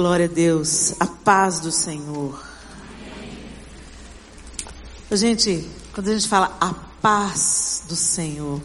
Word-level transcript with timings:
Glória 0.00 0.24
a 0.24 0.28
Deus. 0.30 0.94
A 0.98 1.04
paz 1.04 1.60
do 1.60 1.70
Senhor. 1.70 2.42
Gente, 5.12 5.68
quando 5.92 6.08
a 6.08 6.14
gente 6.14 6.26
fala 6.26 6.56
a 6.58 6.72
paz 6.72 7.82
do 7.86 7.94
Senhor, 7.94 8.62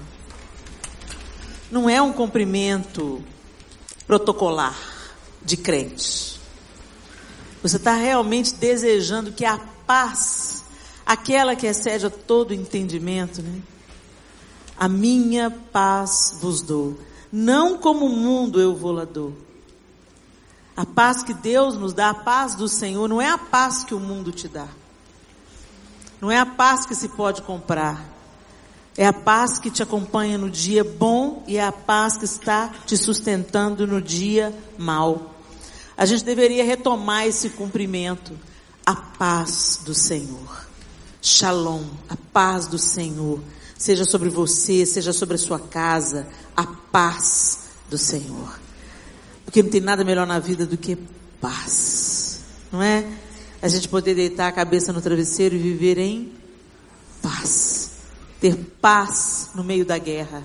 não 1.70 1.90
é 1.90 2.02
um 2.02 2.14
cumprimento 2.14 3.22
protocolar 4.08 4.80
de 5.44 5.58
crente. 5.58 6.40
Você 7.62 7.76
está 7.76 7.96
realmente 7.96 8.56
desejando 8.56 9.34
que 9.34 9.44
a 9.44 9.58
paz, 9.86 10.64
aquela 11.06 11.54
que 11.54 11.68
excede 11.68 12.06
a 12.06 12.10
todo 12.10 12.54
entendimento, 12.54 13.42
né? 13.42 13.62
A 14.78 14.88
minha 14.88 15.52
paz 15.52 16.38
vos 16.40 16.62
dou. 16.62 16.98
Não 17.30 17.78
como 17.78 18.06
o 18.06 18.16
mundo 18.16 18.62
eu 18.62 18.74
vou 18.74 18.94
lá 18.94 19.04
dou. 19.04 19.36
A 20.76 20.86
paz 20.86 21.24
que 21.24 21.34
Deus 21.34 21.76
nos 21.76 21.94
dá, 21.94 22.10
a 22.10 22.14
paz 22.14 22.54
do 22.56 22.68
Senhor, 22.68 23.08
não 23.08 23.22
é 23.22 23.30
a 23.30 23.38
paz 23.38 23.84
que 23.84 23.94
o 23.94 24.00
mundo 24.00 24.32
te 24.32 24.48
dá. 24.48 24.68
Não 26.20 26.30
é 26.30 26.38
a 26.38 26.46
paz 26.46 26.86
que 26.86 26.94
se 26.94 27.10
pode 27.10 27.42
comprar. 27.42 28.14
É 28.98 29.06
a 29.06 29.14
paz 29.14 29.58
que 29.58 29.70
te 29.70 29.84
acompanha 29.84 30.38
no 30.38 30.50
dia 30.50 30.84
bom 30.84 31.44
e 31.48 31.58
é 31.58 31.66
a 31.66 31.72
paz 31.72 32.18
que 32.18 32.26
está 32.26 32.72
te 32.86 32.98
sustentando 32.98 33.86
no 33.86 34.02
dia 34.02 34.54
mal. 34.78 35.34
A 35.98 36.06
gente 36.06 36.24
deveria 36.24 36.64
retomar 36.64 37.26
esse 37.26 37.52
cumprimento. 37.52 38.38
A 38.86 38.96
paz 38.96 39.82
do 39.84 39.94
Senhor. 39.94 40.66
Shalom, 41.22 41.84
a 42.10 42.16
paz 42.32 42.68
do 42.68 42.78
Senhor. 42.78 43.42
Seja 43.78 44.06
sobre 44.06 44.30
você, 44.30 44.86
seja 44.86 45.12
sobre 45.12 45.36
a 45.36 45.40
sua 45.40 45.60
casa. 45.60 46.28
A 46.56 46.66
paz 46.66 47.62
do 47.90 47.98
Senhor. 47.98 48.65
Porque 49.46 49.64
não 49.64 49.70
tem 49.70 49.80
nada 49.80 50.04
melhor 50.04 50.28
na 50.28 50.40
vida 50.40 50.66
do 50.66 50.76
que 50.76 50.98
paz. 51.40 52.42
Não 52.72 52.82
é? 52.82 53.08
A 53.62 53.68
gente 53.68 53.88
poder 53.88 54.16
deitar 54.16 54.48
a 54.48 54.52
cabeça 54.52 54.92
no 54.92 55.02
travesseiro 55.02 55.56
e 55.56 55.60
viver 55.60 55.98
em 55.98 56.34
paz. 57.22 57.92
Ter 58.42 58.56
paz 58.82 59.52
no 59.56 59.64
meio 59.64 59.86
da 59.86 59.98
guerra. 59.98 60.44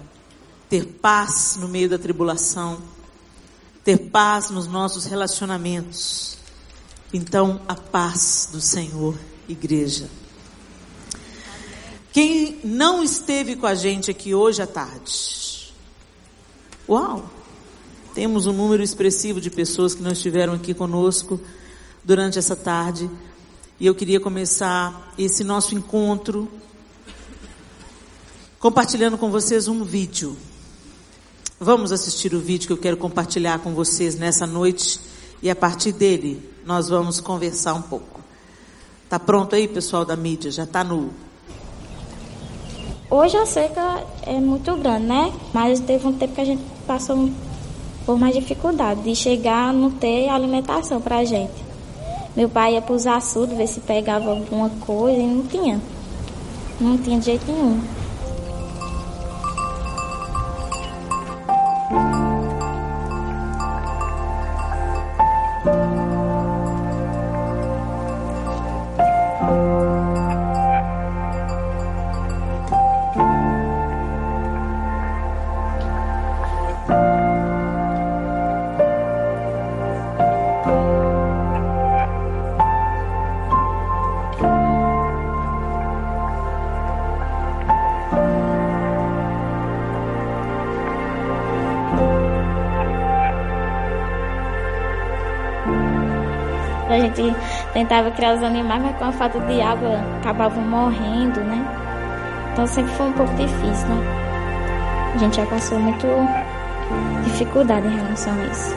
Ter 0.68 0.84
paz 0.84 1.56
no 1.58 1.66
meio 1.66 1.88
da 1.88 1.98
tribulação 1.98 2.80
ter 3.84 3.98
paz 3.98 4.50
nos 4.50 4.66
nossos 4.66 5.04
relacionamentos. 5.04 6.38
Então, 7.12 7.60
a 7.66 7.74
paz 7.74 8.48
do 8.52 8.60
Senhor, 8.60 9.18
igreja. 9.48 10.08
Quem 12.12 12.60
não 12.64 13.02
esteve 13.02 13.56
com 13.56 13.66
a 13.66 13.74
gente 13.74 14.10
aqui 14.10 14.34
hoje 14.34 14.62
à 14.62 14.66
tarde? 14.66 15.72
Uau! 16.88 17.28
Temos 18.14 18.47
um 18.47 18.53
número 18.53 18.83
expressivo 18.83 19.41
de 19.41 19.50
pessoas 19.50 19.94
que 19.94 20.03
não 20.03 20.12
estiveram 20.12 20.55
aqui 20.55 20.75
conosco 20.75 21.41
durante 22.05 22.39
essa 22.39 22.56
tarde. 22.56 23.11
E 23.78 23.86
eu 23.86 23.94
queria 23.94 24.20
começar 24.20 25.12
esse 25.19 25.42
nosso 25.42 25.75
encontro 25.75 26.48
compartilhando 28.58 29.16
com 29.16 29.31
vocês 29.31 29.69
um 29.69 29.84
vídeo 29.84 30.36
Vamos 31.62 31.92
assistir 31.92 32.33
o 32.33 32.41
vídeo 32.41 32.69
que 32.69 32.72
eu 32.72 32.78
quero 32.78 32.97
compartilhar 32.97 33.58
com 33.58 33.75
vocês 33.75 34.14
nessa 34.14 34.47
noite 34.47 34.98
e 35.42 35.50
a 35.50 35.55
partir 35.55 35.92
dele 35.92 36.42
nós 36.64 36.88
vamos 36.88 37.20
conversar 37.20 37.75
um 37.75 37.83
pouco. 37.83 38.22
Tá 39.11 39.19
pronto 39.19 39.55
aí, 39.55 39.69
pessoal 39.69 40.03
da 40.03 40.16
mídia? 40.16 40.50
Já 40.50 40.64
tá 40.64 40.83
no 40.83 41.11
Hoje 43.11 43.36
a 43.36 43.44
seca 43.44 44.03
é 44.22 44.41
muito 44.41 44.75
grande, 44.77 45.05
né? 45.05 45.34
Mas 45.53 45.81
teve 45.81 46.06
um 46.06 46.14
tempo 46.14 46.34
que 46.34 46.41
a 46.41 46.47
gente 46.47 46.62
passou 46.86 47.28
por 48.06 48.18
mais 48.18 48.34
dificuldade 48.34 49.02
de 49.02 49.14
chegar 49.14 49.70
a 49.70 49.72
não 49.72 49.90
ter 49.90 50.28
alimentação 50.28 51.00
pra 51.00 51.24
gente. 51.24 51.70
Meu 52.36 52.48
pai 52.48 52.74
ia 52.74 52.82
pros 52.82 53.06
açudes 53.06 53.56
ver 53.56 53.66
se 53.66 53.80
pegava 53.80 54.30
alguma 54.30 54.70
coisa 54.80 55.19
e 55.19 55.26
não 55.26 55.42
tinha. 55.47 55.80
Não 56.80 56.97
tinha 56.97 57.19
de 57.19 57.26
jeito 57.26 57.50
nenhum. 57.50 57.80
Gente 97.15 97.37
tentava 97.72 98.10
criar 98.10 98.34
os 98.37 98.43
animais, 98.43 98.82
mas 98.82 98.97
com 98.97 99.04
a 99.04 99.12
falta 99.12 99.41
de 99.41 99.60
água 99.60 100.00
acabavam 100.21 100.62
morrendo, 100.62 101.41
né? 101.41 101.65
Então 102.53 102.66
sempre 102.66 102.93
foi 102.93 103.06
um 103.06 103.12
pouco 103.12 103.32
difícil, 103.34 103.88
né? 103.88 104.21
A 105.15 105.19
gente 105.19 105.37
já 105.37 105.47
passou 105.47 105.78
muito 105.78 106.06
dificuldade 107.25 107.87
em 107.87 107.97
relação 107.97 108.32
a 108.32 108.44
isso. 108.47 108.76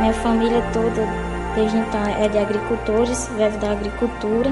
Minha 0.00 0.12
família 0.14 0.62
toda, 0.72 1.06
desde 1.54 1.76
então, 1.76 2.00
é 2.18 2.28
de 2.28 2.38
agricultores, 2.38 3.30
vive 3.36 3.58
da 3.58 3.72
agricultura. 3.72 4.50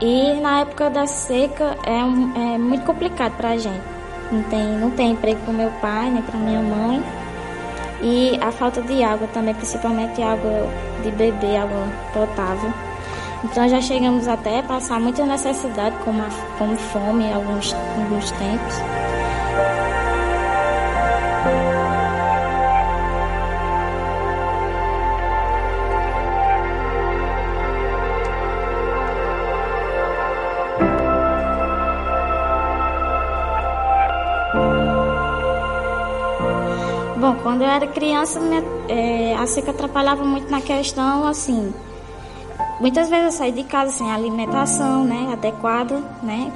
E 0.00 0.40
na 0.40 0.60
época 0.60 0.90
da 0.90 1.06
seca 1.06 1.76
é, 1.84 2.04
um, 2.04 2.54
é 2.54 2.58
muito 2.58 2.84
complicado 2.84 3.36
para 3.36 3.50
a 3.50 3.56
gente. 3.56 3.82
Não 4.30 4.42
tem, 4.44 4.66
não 4.78 4.90
tem 4.90 5.10
emprego 5.12 5.40
para 5.44 5.52
meu 5.52 5.70
pai, 5.80 6.10
nem 6.10 6.22
para 6.22 6.38
minha 6.38 6.60
mãe. 6.60 7.02
E 8.02 8.38
a 8.40 8.50
falta 8.50 8.82
de 8.82 9.02
água 9.02 9.28
também, 9.28 9.54
principalmente 9.54 10.22
água 10.22 10.68
de 11.02 11.10
beber, 11.10 11.56
água 11.56 11.86
potável. 12.12 12.72
Então 13.44 13.68
já 13.68 13.80
chegamos 13.80 14.28
até 14.28 14.60
a 14.60 14.62
passar 14.62 15.00
muita 15.00 15.26
necessidade, 15.26 15.96
como, 16.04 16.22
a, 16.22 16.28
como 16.58 16.76
fome 16.76 17.32
alguns, 17.32 17.74
alguns 17.98 18.30
tempos. 18.32 19.01
Era 37.74 37.86
criança, 37.86 38.40
minha, 38.40 38.62
é, 38.88 39.34
a 39.36 39.46
seca 39.46 39.70
atrapalhava 39.70 40.24
muito 40.24 40.50
na 40.50 40.60
questão, 40.60 41.26
assim, 41.26 41.72
muitas 42.80 43.08
vezes 43.08 43.26
eu 43.26 43.32
saí 43.32 43.52
de 43.52 43.64
casa 43.64 43.92
sem 43.92 44.10
alimentação, 44.10 45.04
né, 45.04 45.30
adequada, 45.32 46.02
né, 46.22 46.52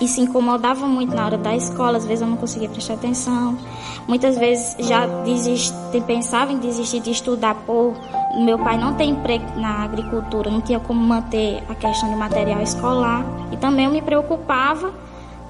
e 0.00 0.06
se 0.06 0.20
incomodava 0.20 0.86
muito 0.86 1.14
na 1.14 1.24
hora 1.26 1.38
da 1.38 1.56
escola, 1.56 1.98
às 1.98 2.06
vezes 2.06 2.22
eu 2.22 2.28
não 2.28 2.36
conseguia 2.36 2.68
prestar 2.68 2.94
atenção. 2.94 3.58
Muitas 4.06 4.38
vezes 4.38 4.76
já 4.86 5.06
desisti, 5.24 5.74
pensava 6.06 6.52
em 6.52 6.58
desistir 6.58 7.00
de 7.00 7.10
estudar 7.10 7.56
por 7.66 7.94
meu 8.36 8.58
pai 8.58 8.76
não 8.76 8.94
tem 8.94 9.10
emprego 9.10 9.44
na 9.56 9.84
agricultura, 9.84 10.50
não 10.50 10.60
tinha 10.60 10.78
como 10.78 11.00
manter 11.00 11.62
a 11.68 11.74
questão 11.74 12.10
do 12.10 12.16
material 12.16 12.60
escolar. 12.62 13.24
E 13.50 13.56
também 13.56 13.86
eu 13.86 13.90
me 13.90 14.02
preocupava 14.02 14.92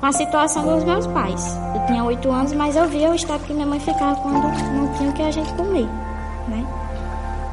com 0.01 0.07
a 0.07 0.13
situação 0.13 0.65
dos 0.65 0.85
meus 0.85 1.07
pais. 1.09 1.59
Eu 1.75 1.87
tinha 1.87 2.05
oito 2.05 2.31
anos, 2.31 2.53
mas 2.53 2.77
eu 2.77 2.87
via 2.89 3.11
o 3.11 3.15
estado 3.15 3.45
que 3.45 3.53
minha 3.53 3.67
mãe 3.67 3.81
ficava 3.81 4.15
quando 4.17 4.43
não 4.43 4.93
tinha 4.95 5.11
o 5.11 5.13
que 5.13 5.23
a 5.23 5.31
gente 5.31 5.53
comer, 5.55 5.89
né? 6.49 6.65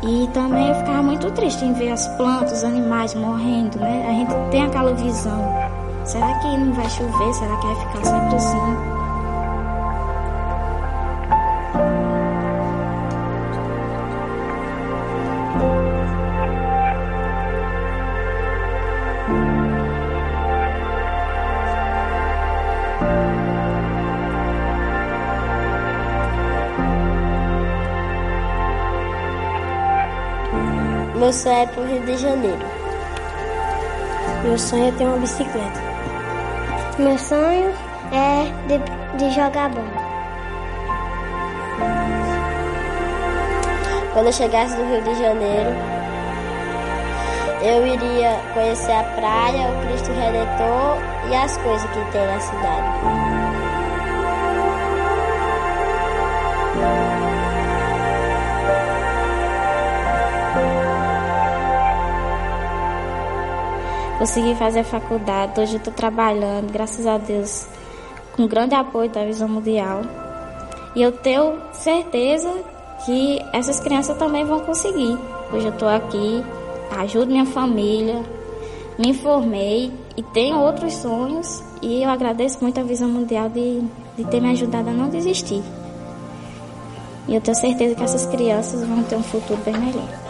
E 0.03 0.27
também 0.33 0.67
eu 0.67 0.75
ficava 0.75 1.01
muito 1.01 1.31
triste 1.31 1.65
em 1.65 1.73
ver 1.73 1.91
as 1.91 2.07
plantas, 2.09 2.59
os 2.59 2.63
animais 2.63 3.15
morrendo, 3.15 3.79
né? 3.79 4.05
A 4.07 4.11
gente 4.11 4.51
tem 4.51 4.63
aquela 4.63 4.93
visão. 4.93 5.53
Será 6.05 6.31
que 6.39 6.57
não 6.57 6.73
vai 6.73 6.89
chover? 6.89 7.33
Será 7.33 7.57
que 7.57 7.67
vai 7.67 7.75
ficar 7.75 8.05
sempre 8.05 8.35
assim? 8.35 8.94
Meu 31.25 31.33
sonho 31.33 31.55
é 31.55 31.65
pro 31.65 31.83
Rio 31.83 32.05
de 32.05 32.17
Janeiro. 32.17 32.65
Meu 34.43 34.59
sonho 34.59 34.89
é 34.89 34.91
ter 34.91 35.05
uma 35.05 35.17
bicicleta. 35.17 35.81
Meu 36.99 37.17
sonho 37.17 37.73
é 38.11 38.45
de, 38.67 39.17
de 39.17 39.31
jogar 39.33 39.69
bola. 39.69 40.05
quando 44.13 44.27
eu 44.27 44.33
chegasse 44.33 44.77
no 44.77 44.87
Rio 44.87 45.01
de 45.01 45.15
Janeiro, 45.15 45.71
eu 47.63 47.87
iria 47.87 48.39
conhecer 48.53 48.91
a 48.91 49.03
praia, 49.03 49.67
o 49.67 49.87
Cristo 49.87 50.11
Redentor 50.11 50.99
e 51.27 51.35
as 51.35 51.57
coisas 51.57 51.89
que 51.89 52.11
tem 52.11 52.27
na 52.27 52.39
cidade. 52.39 53.74
Consegui 64.17 64.55
fazer 64.55 64.79
a 64.79 64.83
faculdade, 64.85 65.59
hoje 65.59 65.75
estou 65.75 65.93
trabalhando, 65.93 66.71
graças 66.71 67.05
a 67.05 67.17
Deus, 67.17 67.67
com 68.33 68.47
grande 68.47 68.73
apoio 68.73 69.09
da 69.09 69.25
Visão 69.25 69.49
Mundial. 69.49 70.03
E 70.95 71.01
eu 71.01 71.11
tenho 71.11 71.59
certeza 71.73 72.49
que 73.05 73.41
essas 73.51 73.81
crianças 73.81 74.17
também 74.17 74.45
vão 74.45 74.61
conseguir. 74.61 75.17
Hoje 75.51 75.67
eu 75.67 75.73
estou 75.73 75.89
aqui, 75.89 76.41
ajudo 76.97 77.27
minha 77.27 77.45
família, 77.45 78.23
me 78.97 79.09
informei 79.09 79.91
e 80.15 80.23
tenho 80.23 80.59
outros 80.59 80.93
sonhos 80.93 81.61
e 81.81 82.01
eu 82.01 82.09
agradeço 82.09 82.59
muito 82.61 82.79
a 82.79 82.83
Visão 82.83 83.09
Mundial 83.09 83.49
de, 83.49 83.81
de 84.17 84.23
ter 84.23 84.39
me 84.39 84.49
ajudado 84.51 84.89
a 84.89 84.93
não 84.93 85.09
desistir. 85.09 85.61
E 87.27 87.35
eu 87.35 87.41
tenho 87.41 87.57
certeza 87.57 87.95
que 87.95 88.03
essas 88.03 88.25
crianças 88.27 88.81
vão 88.87 89.03
ter 89.03 89.17
um 89.17 89.23
futuro 89.23 89.59
bem 89.65 89.77
melhor. 89.77 90.24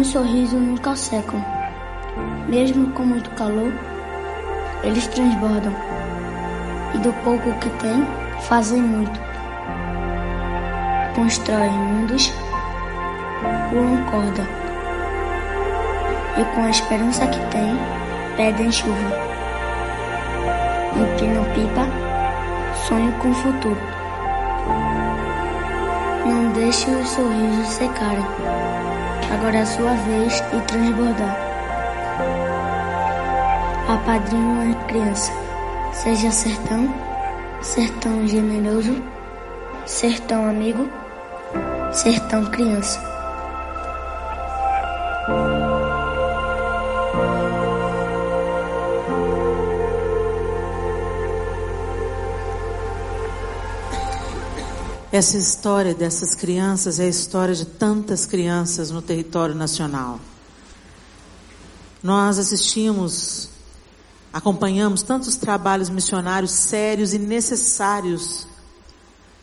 Alguns 0.00 0.12
sorrisos 0.12 0.58
nunca 0.58 0.96
secam. 0.96 1.44
Mesmo 2.48 2.90
com 2.92 3.02
muito 3.02 3.28
calor, 3.32 3.70
eles 4.82 5.06
transbordam. 5.08 5.74
E 6.94 6.98
do 7.00 7.12
pouco 7.22 7.52
que 7.58 7.68
tem, 7.68 8.06
fazem 8.40 8.80
muito. 8.80 9.20
Constroem 11.14 11.70
mundos, 11.70 12.32
pulam 13.68 14.02
corda. 14.10 14.42
E 16.38 16.44
com 16.54 16.62
a 16.62 16.70
esperança 16.70 17.26
que 17.26 17.50
tem, 17.50 17.78
pedem 18.38 18.72
chuva. 18.72 18.94
Empinam 20.96 21.44
pipa, 21.52 21.86
sonham 22.88 23.12
com 23.18 23.28
o 23.28 23.34
futuro. 23.34 23.80
Não 26.24 26.52
deixe 26.54 26.90
os 26.90 27.06
sorrisos 27.06 27.68
secarem. 27.68 28.69
Agora 29.32 29.56
é 29.56 29.62
a 29.62 29.66
sua 29.66 29.92
vez 29.94 30.40
de 30.50 30.60
transbordar. 30.66 31.36
A 33.88 33.96
criança. 34.86 35.32
Seja 35.92 36.30
sertão, 36.30 36.94
sertão 37.62 38.26
generoso, 38.26 39.02
sertão 39.86 40.48
amigo, 40.48 40.88
sertão 41.92 42.44
criança. 42.46 43.09
Essa 55.20 55.36
história 55.36 55.94
dessas 55.94 56.34
crianças 56.34 56.98
é 56.98 57.04
a 57.04 57.08
história 57.08 57.54
de 57.54 57.66
tantas 57.66 58.24
crianças 58.24 58.90
no 58.90 59.02
território 59.02 59.54
nacional. 59.54 60.18
Nós 62.02 62.38
assistimos, 62.38 63.50
acompanhamos 64.32 65.02
tantos 65.02 65.36
trabalhos 65.36 65.90
missionários 65.90 66.52
sérios 66.52 67.12
e 67.12 67.18
necessários 67.18 68.46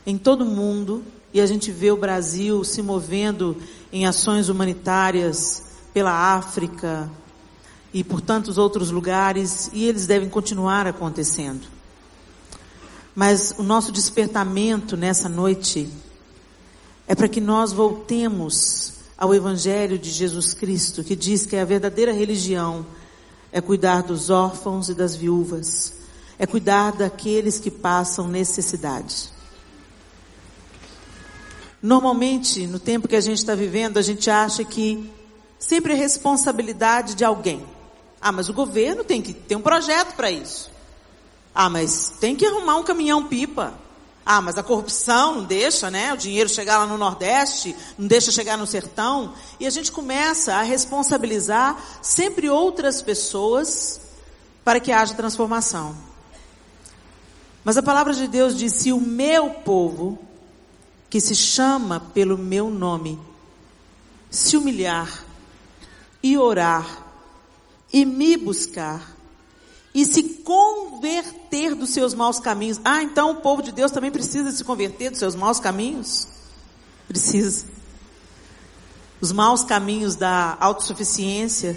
em 0.03 0.17
todo 0.17 0.41
o 0.41 0.47
mundo 0.47 1.03
e 1.31 1.39
a 1.39 1.45
gente 1.45 1.71
vê 1.71 1.91
o 1.91 1.97
Brasil 1.97 2.63
se 2.63 2.81
movendo 2.81 3.55
em 3.93 4.07
ações 4.07 4.49
humanitárias 4.49 5.61
pela 5.93 6.33
África 6.35 7.07
e 7.93 8.03
por 8.03 8.19
tantos 8.19 8.57
outros 8.57 8.89
lugares 8.89 9.69
e 9.71 9.85
eles 9.85 10.07
devem 10.07 10.27
continuar 10.27 10.87
acontecendo. 10.87 11.76
Mas 13.17 13.51
o 13.57 13.63
nosso 13.63 13.91
despertamento 13.91 14.95
nessa 14.95 15.27
noite 15.27 15.91
é 17.07 17.15
para 17.15 17.27
que 17.27 17.41
nós 17.41 17.73
voltemos 17.73 18.93
ao 19.17 19.33
Evangelho 19.33 19.97
de 19.97 20.11
Jesus 20.11 20.53
Cristo, 20.53 21.03
que 21.03 21.15
diz 21.15 21.43
que 21.43 21.55
a 21.55 21.65
verdadeira 21.65 22.13
religião 22.13 22.85
é 23.51 23.59
cuidar 23.59 24.03
dos 24.03 24.29
órfãos 24.29 24.87
e 24.89 24.93
das 24.93 25.15
viúvas, 25.15 25.93
é 26.37 26.45
cuidar 26.45 26.91
daqueles 26.91 27.57
que 27.57 27.71
passam 27.71 28.27
necessidade. 28.27 29.31
Normalmente, 31.81 32.67
no 32.67 32.77
tempo 32.77 33.07
que 33.07 33.15
a 33.15 33.21
gente 33.21 33.39
está 33.39 33.55
vivendo, 33.55 33.97
a 33.97 34.03
gente 34.03 34.29
acha 34.29 34.63
que 34.63 35.11
sempre 35.57 35.93
é 35.93 35.95
responsabilidade 35.95 37.15
de 37.15 37.25
alguém. 37.25 37.65
Ah, 38.21 38.31
mas 38.31 38.47
o 38.47 38.53
governo 38.53 39.03
tem 39.03 39.23
que 39.23 39.33
ter 39.33 39.55
um 39.55 39.61
projeto 39.61 40.15
para 40.15 40.29
isso. 40.29 40.76
Ah, 41.59 41.71
mas 41.71 42.13
tem 42.19 42.35
que 42.35 42.45
arrumar 42.45 42.75
um 42.75 42.83
caminhão 42.83 43.23
pipa. 43.23 43.73
Ah, 44.23 44.39
mas 44.39 44.59
a 44.59 44.61
corrupção 44.61 45.37
não 45.37 45.43
deixa, 45.43 45.89
né? 45.89 46.13
O 46.13 46.17
dinheiro 46.17 46.47
chegar 46.47 46.77
lá 46.77 46.85
no 46.85 46.99
Nordeste, 46.99 47.75
não 47.97 48.07
deixa 48.07 48.31
chegar 48.31 48.55
no 48.59 48.67
sertão. 48.67 49.33
E 49.59 49.65
a 49.65 49.69
gente 49.71 49.91
começa 49.91 50.53
a 50.53 50.61
responsabilizar 50.61 51.75
sempre 51.99 52.47
outras 52.47 53.01
pessoas 53.01 53.99
para 54.63 54.79
que 54.79 54.91
haja 54.91 55.15
transformação. 55.15 55.97
Mas 57.63 57.75
a 57.75 57.81
palavra 57.81 58.13
de 58.13 58.27
Deus 58.27 58.55
diz: 58.55 58.73
se 58.73 58.93
o 58.93 59.01
meu 59.01 59.49
povo, 59.49 60.19
que 61.09 61.19
se 61.19 61.33
chama 61.33 61.99
pelo 62.13 62.37
meu 62.37 62.69
nome, 62.69 63.19
se 64.29 64.55
humilhar 64.55 65.25
e 66.21 66.37
orar 66.37 66.85
e 67.91 68.05
me 68.05 68.37
buscar, 68.37 69.16
e 69.97 70.05
se 70.05 70.21
converter 70.21 71.73
dos 71.73 71.89
seus 71.89 72.13
maus 72.13 72.39
caminhos. 72.39 72.79
Ah, 72.85 73.01
então 73.01 73.31
o 73.31 73.35
povo 73.37 73.63
de 73.63 73.71
Deus 73.71 73.91
também 73.91 74.11
precisa 74.11 74.51
se 74.51 74.63
converter 74.63 75.09
dos 75.09 75.17
seus 75.17 75.33
maus 75.33 75.59
caminhos? 75.59 76.27
Precisa. 77.07 77.65
Os 79.19 79.31
maus 79.31 79.63
caminhos 79.63 80.15
da 80.15 80.55
autossuficiência, 80.59 81.75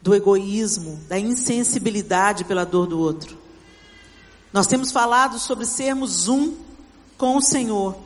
do 0.00 0.14
egoísmo, 0.14 0.98
da 1.10 1.18
insensibilidade 1.18 2.44
pela 2.44 2.64
dor 2.64 2.86
do 2.86 2.98
outro. 2.98 3.36
Nós 4.50 4.66
temos 4.66 4.90
falado 4.90 5.38
sobre 5.38 5.66
sermos 5.66 6.26
um 6.26 6.56
com 7.18 7.36
o 7.36 7.42
Senhor. 7.42 7.96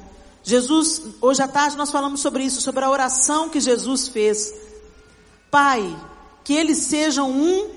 Jesus, 0.42 1.02
hoje 1.20 1.40
à 1.40 1.46
tarde 1.46 1.76
nós 1.76 1.92
falamos 1.92 2.20
sobre 2.20 2.42
isso, 2.42 2.60
sobre 2.60 2.84
a 2.84 2.90
oração 2.90 3.48
que 3.48 3.60
Jesus 3.60 4.08
fez. 4.08 4.52
Pai, 5.52 5.96
que 6.42 6.52
eles 6.52 6.78
sejam 6.78 7.30
um 7.30 7.73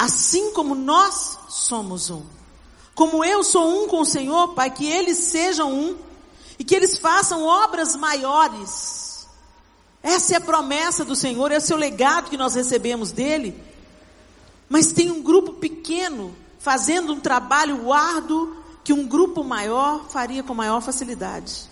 assim 0.00 0.50
como 0.52 0.74
nós 0.74 1.38
somos 1.50 2.08
um. 2.08 2.22
Como 2.94 3.22
eu 3.22 3.44
sou 3.44 3.84
um 3.84 3.86
com 3.86 4.00
o 4.00 4.06
Senhor, 4.06 4.54
Pai, 4.54 4.70
que 4.70 4.86
eles 4.86 5.18
sejam 5.18 5.70
um 5.70 5.94
e 6.58 6.64
que 6.64 6.74
eles 6.74 6.96
façam 6.96 7.44
obras 7.44 7.94
maiores. 7.96 9.28
Essa 10.02 10.32
é 10.32 10.36
a 10.38 10.40
promessa 10.40 11.04
do 11.04 11.14
Senhor, 11.14 11.52
esse 11.52 11.70
é 11.70 11.76
o 11.76 11.78
legado 11.78 12.30
que 12.30 12.38
nós 12.38 12.54
recebemos 12.54 13.12
dele. 13.12 13.62
Mas 14.70 14.90
tem 14.90 15.10
um 15.10 15.20
grupo 15.20 15.52
pequeno 15.52 16.34
fazendo 16.58 17.12
um 17.12 17.20
trabalho 17.20 17.92
árduo 17.92 18.56
que 18.82 18.94
um 18.94 19.06
grupo 19.06 19.44
maior 19.44 20.08
faria 20.08 20.42
com 20.42 20.54
maior 20.54 20.80
facilidade. 20.80 21.68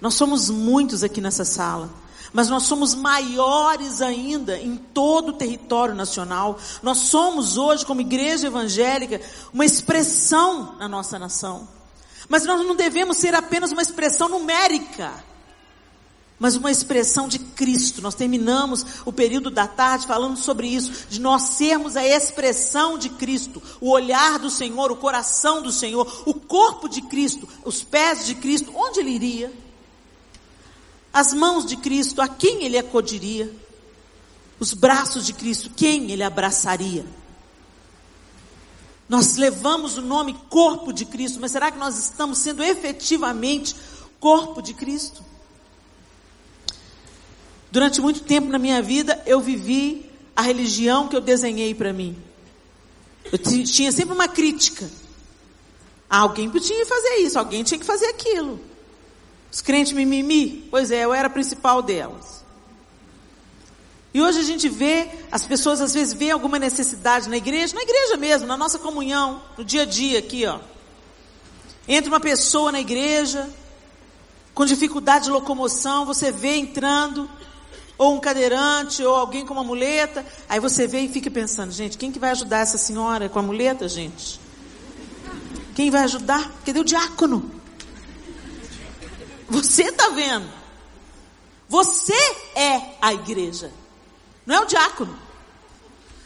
Nós 0.00 0.14
somos 0.14 0.48
muitos 0.48 1.04
aqui 1.04 1.20
nessa 1.20 1.44
sala 1.44 1.90
mas 2.34 2.48
nós 2.48 2.64
somos 2.64 2.96
maiores 2.96 4.02
ainda 4.02 4.58
em 4.58 4.76
todo 4.76 5.28
o 5.28 5.34
território 5.34 5.94
nacional. 5.94 6.58
Nós 6.82 6.98
somos 6.98 7.56
hoje, 7.56 7.86
como 7.86 8.00
igreja 8.00 8.48
evangélica, 8.48 9.20
uma 9.52 9.64
expressão 9.64 10.74
na 10.76 10.88
nossa 10.88 11.16
nação. 11.16 11.68
Mas 12.28 12.44
nós 12.44 12.66
não 12.66 12.74
devemos 12.74 13.18
ser 13.18 13.36
apenas 13.36 13.70
uma 13.70 13.82
expressão 13.82 14.28
numérica. 14.28 15.12
mas 16.36 16.56
uma 16.56 16.72
expressão 16.72 17.28
de 17.28 17.38
Cristo. 17.38 18.02
Nós 18.02 18.16
terminamos 18.16 18.84
o 19.04 19.12
período 19.12 19.48
da 19.48 19.68
tarde 19.68 20.04
falando 20.04 20.36
sobre 20.36 20.66
isso, 20.66 21.06
de 21.08 21.20
nós 21.20 21.42
sermos 21.50 21.96
a 21.96 22.04
expressão 22.04 22.98
de 22.98 23.10
Cristo, 23.10 23.62
o 23.80 23.90
olhar 23.90 24.40
do 24.40 24.50
Senhor, 24.50 24.90
o 24.90 24.96
coração 24.96 25.62
do 25.62 25.70
Senhor, 25.70 26.24
o 26.26 26.34
corpo 26.34 26.88
de 26.88 27.00
Cristo, 27.02 27.48
os 27.64 27.84
pés 27.84 28.26
de 28.26 28.34
Cristo, 28.34 28.72
onde 28.74 28.98
ele 28.98 29.10
iria? 29.12 29.63
As 31.14 31.32
mãos 31.32 31.64
de 31.64 31.76
Cristo, 31.76 32.20
a 32.20 32.26
quem 32.26 32.64
ele 32.64 32.76
acudiria? 32.76 33.48
Os 34.58 34.74
braços 34.74 35.24
de 35.24 35.32
Cristo, 35.32 35.70
quem 35.70 36.10
ele 36.10 36.24
abraçaria? 36.24 37.06
Nós 39.08 39.36
levamos 39.36 39.96
o 39.96 40.02
nome 40.02 40.34
corpo 40.50 40.92
de 40.92 41.04
Cristo, 41.04 41.38
mas 41.40 41.52
será 41.52 41.70
que 41.70 41.78
nós 41.78 41.96
estamos 41.96 42.38
sendo 42.38 42.64
efetivamente 42.64 43.76
corpo 44.18 44.60
de 44.60 44.74
Cristo? 44.74 45.22
Durante 47.70 48.00
muito 48.00 48.22
tempo 48.22 48.48
na 48.48 48.58
minha 48.58 48.82
vida, 48.82 49.22
eu 49.24 49.40
vivi 49.40 50.10
a 50.34 50.42
religião 50.42 51.06
que 51.06 51.14
eu 51.14 51.20
desenhei 51.20 51.76
para 51.76 51.92
mim. 51.92 52.16
Eu 53.30 53.38
tinha 53.38 53.92
sempre 53.92 54.14
uma 54.14 54.26
crítica. 54.26 54.90
Alguém 56.10 56.50
podia 56.50 56.84
fazer 56.86 57.16
isso, 57.18 57.38
alguém 57.38 57.62
tinha 57.62 57.78
que 57.78 57.86
fazer 57.86 58.06
aquilo. 58.06 58.73
Os 59.54 59.60
crentes 59.60 59.92
mimimi, 59.92 60.66
pois 60.68 60.90
é, 60.90 61.04
eu 61.04 61.14
era 61.14 61.28
a 61.28 61.30
principal 61.30 61.80
delas. 61.80 62.42
E 64.12 64.20
hoje 64.20 64.40
a 64.40 64.42
gente 64.42 64.68
vê, 64.68 65.08
as 65.30 65.46
pessoas 65.46 65.80
às 65.80 65.94
vezes 65.94 66.12
veem 66.12 66.32
alguma 66.32 66.58
necessidade 66.58 67.28
na 67.28 67.36
igreja, 67.36 67.72
na 67.72 67.82
igreja 67.82 68.16
mesmo, 68.16 68.48
na 68.48 68.56
nossa 68.56 68.80
comunhão, 68.80 69.40
no 69.56 69.64
dia 69.64 69.82
a 69.82 69.84
dia 69.84 70.18
aqui, 70.18 70.44
ó. 70.44 70.58
Entra 71.86 72.10
uma 72.10 72.18
pessoa 72.18 72.72
na 72.72 72.80
igreja, 72.80 73.48
com 74.52 74.66
dificuldade 74.66 75.26
de 75.26 75.30
locomoção, 75.30 76.04
você 76.04 76.32
vê 76.32 76.56
entrando, 76.56 77.30
ou 77.96 78.16
um 78.16 78.18
cadeirante, 78.18 79.04
ou 79.04 79.14
alguém 79.14 79.46
com 79.46 79.54
uma 79.54 79.62
muleta, 79.62 80.26
aí 80.48 80.58
você 80.58 80.88
vê 80.88 81.02
e 81.02 81.08
fica 81.08 81.30
pensando, 81.30 81.70
gente, 81.70 81.96
quem 81.96 82.10
que 82.10 82.18
vai 82.18 82.32
ajudar 82.32 82.58
essa 82.58 82.76
senhora 82.76 83.28
com 83.28 83.38
a 83.38 83.42
muleta, 83.42 83.88
gente? 83.88 84.40
Quem 85.76 85.92
vai 85.92 86.02
ajudar? 86.02 86.50
Cadê 86.66 86.80
o 86.80 86.84
diácono? 86.84 87.62
Você 89.48 89.84
está 89.84 90.08
vendo? 90.10 90.48
Você 91.68 92.14
é 92.54 92.96
a 93.00 93.12
igreja, 93.12 93.72
não 94.46 94.56
é 94.56 94.60
o 94.60 94.66
diácono. 94.66 95.18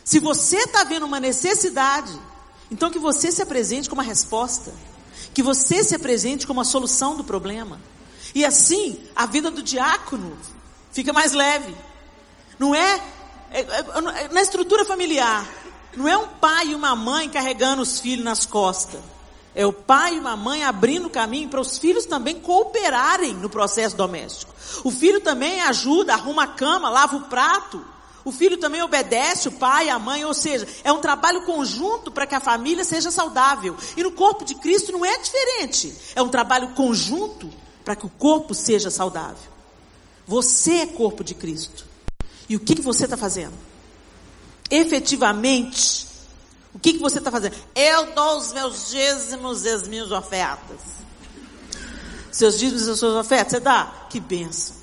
Se 0.04 0.18
você 0.18 0.56
está 0.56 0.84
vendo 0.84 1.06
uma 1.06 1.20
necessidade, 1.20 2.18
então 2.70 2.90
que 2.90 2.98
você 2.98 3.30
se 3.30 3.42
apresente 3.42 3.88
como 3.88 4.00
uma 4.00 4.06
resposta, 4.06 4.72
que 5.34 5.42
você 5.42 5.84
se 5.84 5.94
apresente 5.94 6.46
como 6.46 6.60
a 6.60 6.64
solução 6.64 7.16
do 7.16 7.24
problema. 7.24 7.80
E 8.34 8.44
assim, 8.44 9.02
a 9.14 9.26
vida 9.26 9.50
do 9.50 9.62
diácono 9.62 10.36
fica 10.92 11.12
mais 11.12 11.32
leve. 11.32 11.74
Não 12.58 12.74
é, 12.74 13.02
é, 13.50 13.60
é, 13.60 14.24
é 14.24 14.28
na 14.28 14.42
estrutura 14.42 14.84
familiar. 14.84 15.46
Não 15.96 16.06
é 16.08 16.16
um 16.16 16.28
pai 16.28 16.68
e 16.68 16.74
uma 16.74 16.94
mãe 16.94 17.28
carregando 17.28 17.82
os 17.82 18.00
filhos 18.00 18.24
nas 18.24 18.46
costas. 18.46 19.00
É 19.58 19.66
o 19.66 19.72
pai 19.72 20.14
e 20.14 20.20
uma 20.20 20.36
mãe 20.36 20.62
abrindo 20.62 21.10
caminho 21.10 21.48
para 21.48 21.60
os 21.60 21.78
filhos 21.78 22.06
também 22.06 22.38
cooperarem 22.38 23.34
no 23.34 23.50
processo 23.50 23.96
doméstico. 23.96 24.54
O 24.84 24.90
filho 24.92 25.20
também 25.20 25.60
ajuda, 25.62 26.14
arruma 26.14 26.44
a 26.44 26.46
cama, 26.46 26.88
lava 26.88 27.16
o 27.16 27.22
prato. 27.22 27.84
O 28.24 28.30
filho 28.30 28.56
também 28.58 28.80
obedece 28.82 29.48
o 29.48 29.52
pai 29.52 29.86
e 29.86 29.90
a 29.90 29.98
mãe, 29.98 30.24
ou 30.24 30.32
seja, 30.32 30.64
é 30.84 30.92
um 30.92 31.00
trabalho 31.00 31.42
conjunto 31.42 32.08
para 32.12 32.24
que 32.24 32.36
a 32.36 32.40
família 32.40 32.84
seja 32.84 33.10
saudável. 33.10 33.76
E 33.96 34.02
no 34.04 34.12
corpo 34.12 34.44
de 34.44 34.54
Cristo 34.54 34.92
não 34.92 35.04
é 35.04 35.18
diferente. 35.18 35.92
É 36.14 36.22
um 36.22 36.28
trabalho 36.28 36.68
conjunto 36.76 37.50
para 37.84 37.96
que 37.96 38.06
o 38.06 38.10
corpo 38.10 38.54
seja 38.54 38.92
saudável. 38.92 39.50
Você 40.24 40.74
é 40.74 40.86
corpo 40.86 41.24
de 41.24 41.34
Cristo. 41.34 41.84
E 42.48 42.54
o 42.54 42.60
que, 42.60 42.76
que 42.76 42.82
você 42.82 43.06
está 43.06 43.16
fazendo? 43.16 43.54
Efetivamente, 44.70 46.06
o 46.78 46.80
que, 46.80 46.92
que 46.92 47.00
você 47.00 47.18
está 47.18 47.28
fazendo? 47.28 47.56
Eu 47.74 48.12
dou 48.12 48.38
os 48.38 48.52
meus 48.52 48.90
dízimos 48.90 49.64
e 49.64 49.68
as 49.68 49.88
minhas 49.88 50.12
ofertas. 50.12 50.78
Seus 52.30 52.56
dízimos 52.56 52.86
e 52.86 52.90
as 52.92 52.98
suas 53.00 53.16
ofertas, 53.16 53.50
você 53.54 53.58
dá? 53.60 54.06
Que 54.08 54.20
benção. 54.20 54.76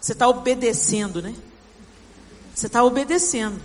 Você 0.00 0.12
está 0.12 0.28
obedecendo, 0.28 1.20
né? 1.20 1.34
Você 2.54 2.68
está 2.68 2.84
obedecendo. 2.84 3.60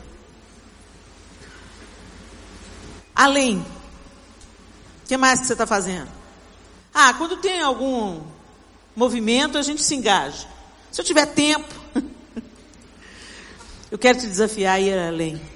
Além, 3.15 3.59
o 3.59 5.07
que 5.07 5.15
mais 5.15 5.41
que 5.41 5.45
você 5.45 5.53
está 5.53 5.67
fazendo? 5.67 6.09
Ah, 6.91 7.13
quando 7.13 7.37
tem 7.37 7.61
algum 7.61 8.19
movimento, 8.95 9.59
a 9.59 9.61
gente 9.61 9.83
se 9.83 9.93
engaja. 9.93 10.47
Se 10.91 11.01
eu 11.01 11.05
tiver 11.05 11.27
tempo, 11.27 11.71
eu 13.91 13.97
quero 13.99 14.17
te 14.17 14.25
desafiar 14.25 14.77
a 14.77 14.79
ir 14.79 14.97
além. 14.97 15.54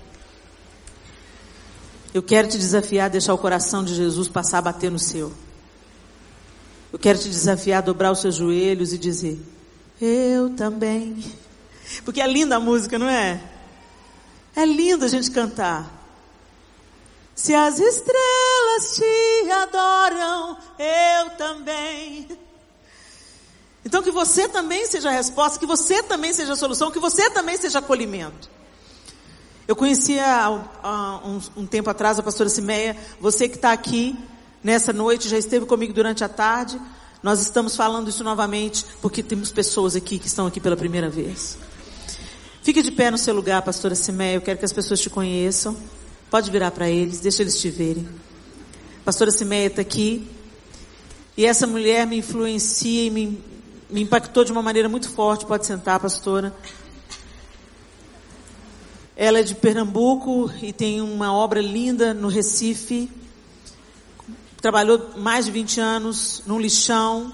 Eu 2.13 2.23
quero 2.23 2.47
te 2.47 2.57
desafiar 2.57 3.05
a 3.05 3.09
deixar 3.09 3.33
o 3.33 3.37
coração 3.37 3.83
de 3.83 3.93
Jesus 3.93 4.27
passar 4.27 4.59
a 4.59 4.61
bater 4.63 4.89
no 4.89 4.97
seu. 4.97 5.31
Eu 6.91 6.97
quero 6.97 7.19
te 7.19 7.29
desafiar 7.29 7.79
a 7.79 7.85
dobrar 7.85 8.11
os 8.11 8.19
seus 8.19 8.35
joelhos 8.35 8.93
e 8.93 8.97
dizer: 8.97 9.39
Eu 10.01 10.49
também. 10.51 11.23
Porque 12.03 12.21
é 12.21 12.27
linda 12.27 12.55
a 12.55 12.59
música, 12.59 12.97
não 12.97 13.07
é? 13.07 13.41
É 14.55 14.65
lindo 14.65 15.05
a 15.05 15.07
gente 15.07 15.29
cantar. 15.29 15.97
Se 17.35 17.53
as 17.53 17.79
estrelas 17.79 18.95
te 18.95 19.51
adoram, 19.51 20.57
eu 20.77 21.29
também. 21.37 22.27
Então 23.85 24.03
que 24.03 24.11
você 24.11 24.47
também 24.47 24.85
seja 24.87 25.09
a 25.09 25.11
resposta, 25.11 25.59
que 25.59 25.65
você 25.65 26.03
também 26.03 26.33
seja 26.33 26.53
a 26.53 26.55
solução, 26.55 26.91
que 26.91 26.99
você 26.99 27.29
também 27.29 27.55
seja 27.57 27.79
acolhimento. 27.79 28.49
Eu 29.69 29.75
conhecia 29.75 30.25
há 30.81 31.21
um, 31.23 31.39
um, 31.57 31.65
tempo 31.67 31.91
atrás 31.91 32.17
a 32.17 32.23
pastora 32.23 32.49
Simeia, 32.49 32.97
você 33.21 33.47
que 33.47 33.55
está 33.55 33.71
aqui 33.71 34.17
nessa 34.63 34.91
noite, 34.91 35.29
já 35.29 35.38
esteve 35.38 35.67
comigo 35.67 35.93
durante 35.93 36.23
a 36.23 36.27
tarde. 36.27 36.81
Nós 37.21 37.39
estamos 37.39 37.75
falando 37.75 38.09
isso 38.09 38.23
novamente 38.23 38.83
porque 38.99 39.21
temos 39.21 39.51
pessoas 39.51 39.95
aqui 39.95 40.17
que 40.17 40.25
estão 40.25 40.47
aqui 40.47 40.59
pela 40.59 40.75
primeira 40.75 41.07
vez. 41.07 41.55
Fique 42.63 42.81
de 42.81 42.89
pé 42.89 43.11
no 43.11 43.17
seu 43.19 43.31
lugar, 43.31 43.61
pastora 43.61 43.93
Simeia, 43.93 44.38
eu 44.38 44.41
quero 44.41 44.57
que 44.57 44.65
as 44.65 44.73
pessoas 44.73 45.01
te 45.01 45.07
conheçam. 45.07 45.77
Pode 46.31 46.49
virar 46.49 46.71
para 46.71 46.89
eles, 46.89 47.19
deixa 47.19 47.43
eles 47.43 47.61
te 47.61 47.69
verem. 47.69 48.09
pastora 49.05 49.29
Simeia 49.29 49.67
está 49.67 49.83
aqui. 49.83 50.27
E 51.38 51.45
essa 51.45 51.67
mulher 51.67 52.07
me 52.07 52.17
influencia 52.17 53.05
e 53.05 53.11
me, 53.11 53.39
me 53.88 54.01
impactou 54.01 54.43
de 54.43 54.51
uma 54.51 54.63
maneira 54.63 54.89
muito 54.89 55.11
forte. 55.11 55.45
Pode 55.45 55.67
sentar, 55.67 55.99
pastora. 55.99 56.55
Ela 59.21 59.39
é 59.39 59.43
de 59.43 59.53
Pernambuco 59.53 60.49
e 60.61 60.71
tem 60.71 61.01
uma 61.01 61.33
obra 61.33 61.59
linda 61.59 62.13
no 62.13 62.29
Recife. 62.29 63.11
Trabalhou 64.61 65.09
mais 65.17 65.43
de 65.43 65.51
20 65.51 65.81
anos 65.81 66.43
num 66.47 66.57
lixão, 66.57 67.33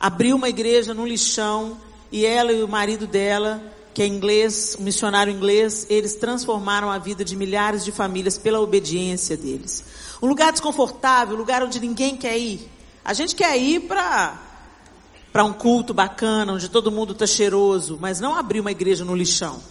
abriu 0.00 0.34
uma 0.34 0.48
igreja 0.48 0.92
num 0.92 1.06
lixão 1.06 1.76
e 2.10 2.26
ela 2.26 2.50
e 2.52 2.64
o 2.64 2.66
marido 2.66 3.06
dela, 3.06 3.62
que 3.94 4.02
é 4.02 4.08
inglês, 4.08 4.76
um 4.80 4.82
missionário 4.82 5.32
inglês, 5.32 5.86
eles 5.88 6.16
transformaram 6.16 6.90
a 6.90 6.98
vida 6.98 7.24
de 7.24 7.36
milhares 7.36 7.84
de 7.84 7.92
famílias 7.92 8.36
pela 8.36 8.60
obediência 8.60 9.36
deles. 9.36 9.84
Um 10.20 10.26
lugar 10.26 10.50
desconfortável, 10.50 11.36
um 11.36 11.38
lugar 11.38 11.62
onde 11.62 11.78
ninguém 11.78 12.16
quer 12.16 12.36
ir. 12.36 12.68
A 13.04 13.14
gente 13.14 13.36
quer 13.36 13.56
ir 13.56 13.82
para 13.82 14.36
para 15.32 15.44
um 15.44 15.52
culto 15.52 15.94
bacana, 15.94 16.54
onde 16.54 16.68
todo 16.68 16.90
mundo 16.90 17.12
está 17.12 17.24
cheiroso, 17.24 17.96
mas 18.00 18.18
não 18.18 18.34
abrir 18.34 18.58
uma 18.58 18.72
igreja 18.72 19.04
no 19.04 19.14
lixão. 19.14 19.62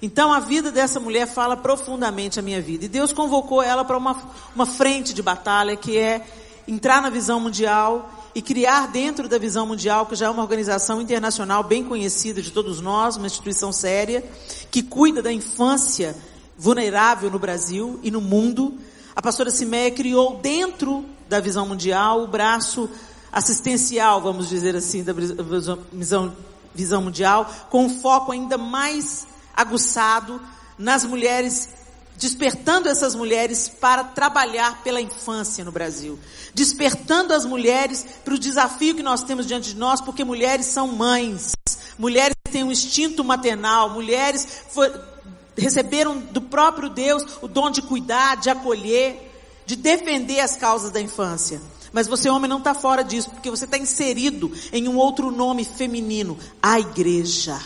Então 0.00 0.32
a 0.32 0.40
vida 0.40 0.70
dessa 0.70 1.00
mulher 1.00 1.26
fala 1.26 1.56
profundamente 1.56 2.38
a 2.38 2.42
minha 2.42 2.60
vida. 2.60 2.84
E 2.84 2.88
Deus 2.88 3.12
convocou 3.12 3.62
ela 3.62 3.84
para 3.84 3.96
uma, 3.96 4.16
uma 4.54 4.66
frente 4.66 5.14
de 5.14 5.22
batalha 5.22 5.76
que 5.76 5.96
é 5.96 6.26
entrar 6.68 7.00
na 7.00 7.08
visão 7.08 7.40
mundial 7.40 8.10
e 8.34 8.42
criar 8.42 8.88
dentro 8.88 9.28
da 9.28 9.38
visão 9.38 9.66
mundial, 9.66 10.04
que 10.04 10.14
já 10.14 10.26
é 10.26 10.30
uma 10.30 10.42
organização 10.42 11.00
internacional 11.00 11.62
bem 11.62 11.82
conhecida 11.82 12.42
de 12.42 12.50
todos 12.50 12.82
nós, 12.82 13.16
uma 13.16 13.26
instituição 13.26 13.72
séria, 13.72 14.22
que 14.70 14.82
cuida 14.82 15.22
da 15.22 15.32
infância 15.32 16.14
vulnerável 16.58 17.30
no 17.30 17.38
Brasil 17.38 17.98
e 18.02 18.10
no 18.10 18.20
mundo. 18.20 18.74
A 19.14 19.22
pastora 19.22 19.50
Simeia 19.50 19.90
criou 19.90 20.36
dentro 20.36 21.06
da 21.28 21.40
visão 21.40 21.66
mundial 21.66 22.22
o 22.22 22.26
braço 22.26 22.90
assistencial, 23.32 24.20
vamos 24.20 24.48
dizer 24.48 24.76
assim, 24.76 25.02
da 25.02 25.14
visão, 25.14 26.32
visão 26.74 27.02
mundial, 27.02 27.50
com 27.70 27.86
um 27.86 28.00
foco 28.00 28.32
ainda 28.32 28.58
mais 28.58 29.26
aguçado 29.56 30.40
nas 30.78 31.04
mulheres, 31.04 31.70
despertando 32.16 32.88
essas 32.88 33.14
mulheres 33.14 33.68
para 33.68 34.04
trabalhar 34.04 34.82
pela 34.82 35.00
infância 35.00 35.64
no 35.64 35.72
Brasil, 35.72 36.18
despertando 36.54 37.32
as 37.32 37.44
mulheres 37.46 38.04
para 38.24 38.34
o 38.34 38.38
desafio 38.38 38.94
que 38.94 39.02
nós 39.02 39.22
temos 39.22 39.46
diante 39.46 39.70
de 39.70 39.76
nós, 39.76 40.00
porque 40.00 40.24
mulheres 40.24 40.66
são 40.66 40.88
mães, 40.88 41.52
mulheres 41.98 42.36
têm 42.50 42.62
um 42.62 42.70
instinto 42.70 43.24
maternal, 43.24 43.90
mulheres 43.90 44.46
foi, 44.70 44.92
receberam 45.56 46.18
do 46.18 46.42
próprio 46.42 46.90
Deus 46.90 47.24
o 47.40 47.48
dom 47.48 47.70
de 47.70 47.82
cuidar, 47.82 48.36
de 48.36 48.50
acolher, 48.50 49.32
de 49.64 49.74
defender 49.74 50.40
as 50.40 50.56
causas 50.56 50.90
da 50.90 51.00
infância. 51.00 51.60
Mas 51.92 52.06
você, 52.06 52.28
homem, 52.28 52.48
não 52.48 52.58
está 52.58 52.74
fora 52.74 53.02
disso, 53.02 53.30
porque 53.30 53.50
você 53.50 53.64
está 53.64 53.78
inserido 53.78 54.52
em 54.72 54.86
um 54.86 54.96
outro 54.96 55.30
nome 55.30 55.64
feminino: 55.64 56.38
a 56.62 56.78
igreja. 56.78 57.58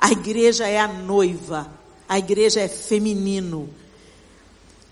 A 0.00 0.10
igreja 0.10 0.66
é 0.66 0.80
a 0.80 0.88
noiva. 0.88 1.70
A 2.08 2.18
igreja 2.18 2.60
é 2.60 2.68
feminino. 2.68 3.68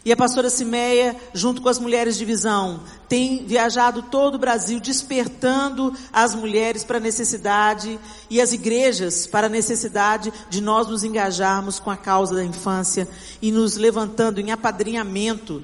E 0.05 0.13
a 0.13 0.17
pastora 0.17 0.49
Simeia, 0.49 1.17
junto 1.35 1.61
com 1.61 1.69
as 1.69 1.79
mulheres 1.79 2.17
de 2.17 2.25
visão, 2.25 2.81
tem 3.09 3.45
viajado 3.45 4.03
todo 4.03 4.37
o 4.37 4.39
Brasil 4.39 4.81
despertando 4.81 5.93
as 6.13 6.35
mulheres 6.35 6.85
para 6.85 6.99
a 6.99 7.01
necessidade 7.01 7.99
e 8.31 8.41
as 8.41 8.53
igrejas 8.53 9.27
para 9.27 9.49
a 9.49 9.51
necessidade 9.51 10.33
de 10.49 10.61
nós 10.63 10.87
nos 10.87 11.05
engajarmos 11.05 11.79
com 11.79 11.91
a 11.91 11.97
causa 11.97 12.37
da 12.37 12.45
infância 12.45 13.09
e 13.43 13.51
nos 13.51 13.77
levantando 13.77 14.41
em 14.41 14.51
apadrinhamento 14.51 15.63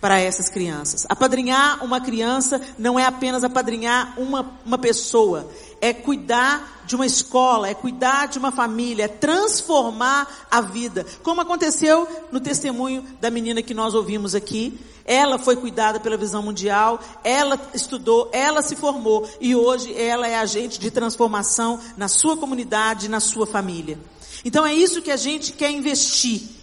para 0.00 0.20
essas 0.20 0.48
crianças. 0.50 1.06
Apadrinhar 1.08 1.82
uma 1.84 2.00
criança 2.00 2.60
não 2.78 2.98
é 2.98 3.04
apenas 3.04 3.44
apadrinhar 3.44 4.14
uma, 4.18 4.58
uma 4.64 4.78
pessoa, 4.78 5.50
é 5.80 5.92
cuidar 5.92 6.82
de 6.86 6.94
uma 6.94 7.06
escola, 7.06 7.68
é 7.68 7.74
cuidar 7.74 8.26
de 8.26 8.38
uma 8.38 8.52
família, 8.52 9.04
é 9.04 9.08
transformar 9.08 10.46
a 10.50 10.60
vida. 10.60 11.04
Como 11.22 11.40
aconteceu 11.40 12.08
no 12.30 12.40
testemunho 12.40 13.04
da 13.20 13.30
menina 13.30 13.62
que 13.62 13.74
nós 13.74 13.94
ouvimos 13.94 14.34
aqui. 14.34 14.78
Ela 15.08 15.38
foi 15.38 15.54
cuidada 15.54 16.00
pela 16.00 16.16
visão 16.16 16.42
mundial, 16.42 16.98
ela 17.22 17.60
estudou, 17.72 18.28
ela 18.32 18.60
se 18.60 18.74
formou 18.74 19.28
e 19.40 19.54
hoje 19.54 19.94
ela 19.94 20.26
é 20.26 20.36
agente 20.36 20.80
de 20.80 20.90
transformação 20.90 21.78
na 21.96 22.08
sua 22.08 22.36
comunidade, 22.36 23.08
na 23.08 23.20
sua 23.20 23.46
família. 23.46 24.00
Então 24.44 24.66
é 24.66 24.74
isso 24.74 25.00
que 25.00 25.12
a 25.12 25.16
gente 25.16 25.52
quer 25.52 25.70
investir 25.70 26.55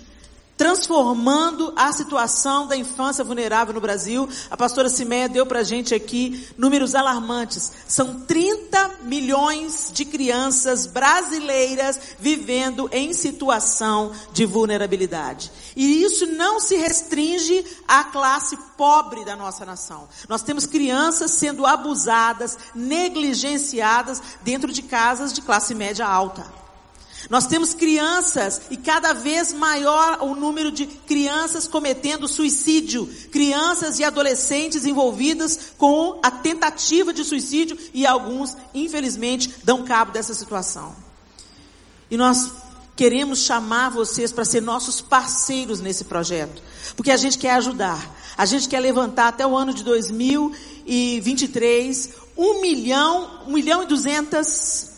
transformando 0.63 1.73
a 1.75 1.91
situação 1.91 2.65
da 2.65 2.77
infância 2.77 3.21
vulnerável 3.21 3.73
no 3.73 3.81
Brasil. 3.81 4.29
A 4.49 4.55
pastora 4.55 4.87
Simeia 4.87 5.27
deu 5.27 5.45
para 5.45 5.59
a 5.59 5.63
gente 5.63 5.93
aqui 5.93 6.47
números 6.57 6.95
alarmantes. 6.95 7.69
São 7.85 8.21
30 8.21 8.91
milhões 9.03 9.91
de 9.93 10.05
crianças 10.05 10.85
brasileiras 10.85 11.99
vivendo 12.17 12.89
em 12.93 13.11
situação 13.11 14.13
de 14.31 14.45
vulnerabilidade. 14.45 15.51
E 15.75 16.01
isso 16.01 16.25
não 16.27 16.61
se 16.61 16.77
restringe 16.77 17.65
à 17.85 18.05
classe 18.05 18.57
pobre 18.77 19.25
da 19.25 19.35
nossa 19.35 19.65
nação. 19.65 20.07
Nós 20.29 20.43
temos 20.43 20.65
crianças 20.65 21.31
sendo 21.31 21.65
abusadas, 21.65 22.57
negligenciadas 22.73 24.21
dentro 24.43 24.71
de 24.71 24.81
casas 24.81 25.33
de 25.33 25.41
classe 25.41 25.75
média 25.75 26.07
alta. 26.07 26.62
Nós 27.29 27.47
temos 27.47 27.73
crianças 27.73 28.61
e 28.69 28.75
cada 28.77 29.13
vez 29.13 29.51
maior 29.53 30.19
o 30.21 30.35
número 30.35 30.71
de 30.71 30.85
crianças 30.85 31.67
cometendo 31.67 32.27
suicídio, 32.27 33.09
crianças 33.31 33.97
e 33.99 34.03
adolescentes 34.03 34.85
envolvidas 34.85 35.71
com 35.77 36.19
a 36.21 36.29
tentativa 36.29 37.13
de 37.13 37.23
suicídio 37.23 37.77
e 37.93 38.05
alguns, 38.05 38.57
infelizmente, 38.73 39.55
dão 39.63 39.83
cabo 39.83 40.11
dessa 40.11 40.33
situação. 40.33 40.93
E 42.11 42.17
nós 42.17 42.51
queremos 42.95 43.39
chamar 43.39 43.89
vocês 43.89 44.31
para 44.31 44.45
ser 44.45 44.61
nossos 44.61 45.01
parceiros 45.01 45.79
nesse 45.79 46.05
projeto, 46.05 46.61
porque 46.95 47.11
a 47.11 47.17
gente 47.17 47.39
quer 47.39 47.55
ajudar, 47.55 48.15
a 48.37 48.45
gente 48.45 48.69
quer 48.69 48.79
levantar 48.79 49.29
até 49.29 49.47
o 49.47 49.57
ano 49.57 49.73
de 49.73 49.83
2023 49.83 52.09
um 52.37 52.61
milhão, 52.61 53.41
um 53.47 53.53
milhão 53.53 53.81
e 53.83 53.87
duzentas 53.87 54.92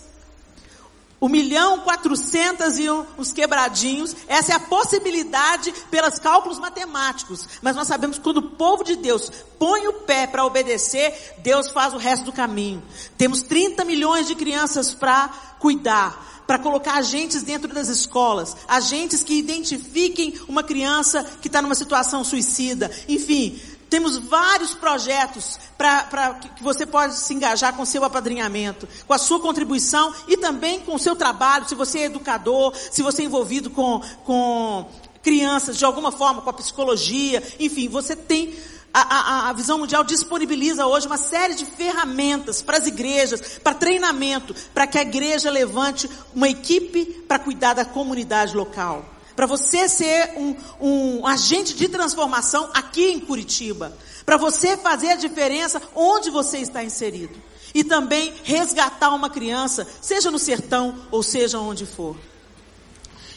um 1.22 1.30
milhão 1.30 1.80
quatrocentas 1.80 2.78
e 2.78 2.90
uns 2.90 3.32
quebradinhos. 3.32 4.16
Essa 4.28 4.54
é 4.54 4.56
a 4.56 4.60
possibilidade 4.60 5.74
pelos 5.90 6.20
cálculos 6.20 6.60
matemáticos. 6.60 7.48
Mas 7.62 7.76
nós 7.76 7.88
sabemos 7.88 8.18
que 8.18 8.24
quando 8.24 8.38
o 8.38 8.50
povo 8.52 8.84
de 8.84 8.96
Deus 8.96 9.32
põe 9.58 9.88
o 9.88 9.94
pé 9.94 10.28
para 10.28 10.46
obedecer, 10.46 11.36
Deus 11.40 11.70
faz 11.70 11.94
o 11.94 11.98
resto 11.98 12.26
do 12.26 12.34
caminho. 12.34 12.84
Temos 13.18 13.42
30 13.44 13.86
milhões 13.86 14.28
de 14.28 14.36
crianças 14.36 14.94
para 14.94 15.30
cuidar 15.60 16.34
para 16.46 16.60
colocar 16.60 16.98
agentes 16.98 17.44
dentro 17.44 17.74
das 17.74 17.88
escolas, 17.88 18.56
agentes 18.68 19.24
que 19.24 19.34
identifiquem 19.34 20.36
uma 20.48 20.64
criança 20.64 21.24
que 21.42 21.48
está 21.48 21.62
numa 21.62 21.76
situação 21.76 22.24
suicida, 22.24 22.92
enfim, 23.08 23.60
temos 23.96 24.18
vários 24.18 24.74
projetos 24.74 25.58
para 25.78 26.34
que 26.34 26.62
você 26.62 26.86
pode 26.86 27.16
se 27.16 27.34
engajar 27.34 27.74
com 27.74 27.86
seu 27.86 28.04
apadrinhamento, 28.04 28.90
com 29.08 29.14
a 29.14 29.18
sua 29.18 29.40
contribuição 29.40 30.14
e 30.28 30.36
também 30.36 30.82
com 30.82 30.96
o 30.96 31.00
seu 31.00 31.16
trabalho, 31.16 31.66
se 31.66 31.76
você 31.76 32.00
é 32.00 32.06
educador, 32.08 32.74
se 32.76 33.02
você 33.02 33.22
é 33.22 33.26
envolvido 33.26 33.70
com, 33.70 34.02
com 34.26 34.86
crianças 35.24 35.78
de 35.78 35.86
alguma 35.86 36.12
forma, 36.12 36.42
com 36.42 36.50
a 36.50 36.54
psicologia, 36.54 37.42
enfim, 37.58 37.88
você 37.88 38.18
tem 38.18 38.54
a, 38.94 39.00
a, 39.00 39.50
a, 39.50 39.54
Visão 39.54 39.78
Mundial 39.78 40.04
disponibiliza 40.04 40.86
hoje 40.86 41.08
uma 41.08 41.18
série 41.18 41.56
de 41.56 41.66
ferramentas 41.66 42.62
para 42.62 42.78
as 42.78 42.88
igrejas, 42.88 43.60
para 43.64 43.76
treinamento, 43.76 44.54
para 44.74 44.86
que 44.88 44.98
a 44.98 45.04
igreja 45.04 45.50
levante 45.50 46.10
uma 46.36 46.50
equipe 46.50 47.06
para 47.30 47.40
cuidar 47.40 47.76
da 47.76 47.86
comunidade 47.86 48.58
local 48.58 49.15
para 49.36 49.46
você 49.46 49.90
ser 49.90 50.34
um, 50.38 50.56
um 50.80 51.28
agente 51.28 51.76
de 51.76 51.88
transformação 51.88 52.70
aqui 52.74 53.12
em 53.12 53.20
Curitiba, 53.20 53.96
para 54.26 54.38
você 54.38 54.78
fazer 54.78 55.10
a 55.10 55.16
diferença 55.16 55.82
onde 55.94 56.30
você 56.30 56.60
está 56.60 56.84
inserido 56.84 57.36
e 57.74 57.84
também 57.84 58.34
resgatar 58.44 59.14
uma 59.14 59.30
criança, 59.30 59.86
seja 60.02 60.32
no 60.32 60.40
sertão 60.40 60.96
ou 61.12 61.22
seja 61.22 61.60
onde 61.60 61.86
for. 61.86 62.16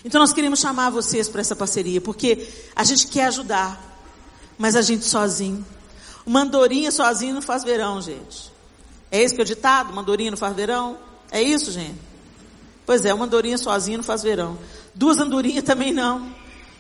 Então 0.04 0.20
nós 0.20 0.32
queremos 0.32 0.60
chamar 0.60 0.90
vocês 0.90 1.28
para 1.28 1.40
essa 1.40 1.56
parceria, 1.56 2.00
porque 2.00 2.48
a 2.74 2.84
gente 2.84 3.08
quer 3.08 3.24
ajudar, 3.26 3.98
mas 4.56 4.76
a 4.76 4.82
gente 4.82 5.04
sozinho. 5.04 5.66
Uma 6.24 6.42
andorinha 6.42 6.92
sozinho 6.92 7.34
não 7.34 7.42
faz 7.42 7.64
verão, 7.64 8.00
gente. 8.00 8.52
É 9.10 9.20
esse 9.20 9.34
que 9.34 9.40
é 9.40 9.44
o 9.44 9.46
ditado? 9.46 9.92
Mandorinha 9.92 10.30
não 10.30 10.38
faz 10.38 10.54
verão? 10.54 10.98
É 11.30 11.42
isso, 11.42 11.72
gente? 11.72 11.98
Pois 12.86 13.04
é, 13.04 13.12
uma 13.12 13.24
andorinha 13.24 13.58
sozinha 13.58 13.98
não 13.98 14.04
faz 14.04 14.22
verão. 14.22 14.58
Duas 14.98 15.18
andorinhas 15.18 15.62
também 15.62 15.92
não. 15.92 16.28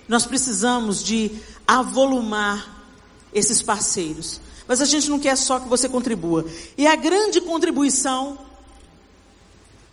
Nós 0.08 0.26
precisamos 0.26 1.04
de 1.04 1.30
avolumar 1.64 2.84
esses 3.32 3.62
parceiros. 3.62 4.40
Mas 4.66 4.80
a 4.80 4.84
gente 4.84 5.08
não 5.08 5.20
quer 5.20 5.36
só 5.36 5.60
que 5.60 5.68
você 5.68 5.88
contribua. 5.88 6.44
E 6.76 6.84
a 6.84 6.96
grande 6.96 7.40
contribuição, 7.40 8.36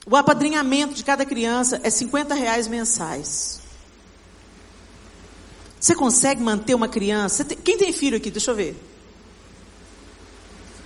o 0.08 0.16
apadrinhamento 0.16 0.96
de 0.96 1.04
cada 1.04 1.24
criança 1.24 1.80
é 1.84 1.90
50 1.92 2.34
reais 2.34 2.68
mensais. 2.68 3.62
Você 5.80 5.94
consegue 5.94 6.42
manter 6.42 6.74
uma 6.74 6.88
criança? 6.88 7.46
Quem 7.46 7.78
tem 7.78 7.94
filho 7.94 8.18
aqui? 8.18 8.32
Deixa 8.32 8.50
eu 8.50 8.56
ver. 8.56 8.76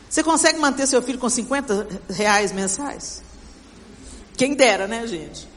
Você 0.10 0.21
consegue 0.21 0.60
manter 0.60 0.86
seu 0.88 1.02
filho 1.02 1.17
com 1.17 1.30
50 1.30 1.88
reais 2.10 2.52
mensais? 2.52 3.23
Quem 4.36 4.56
dera, 4.56 4.89
né, 4.89 5.08
gente? 5.08 5.48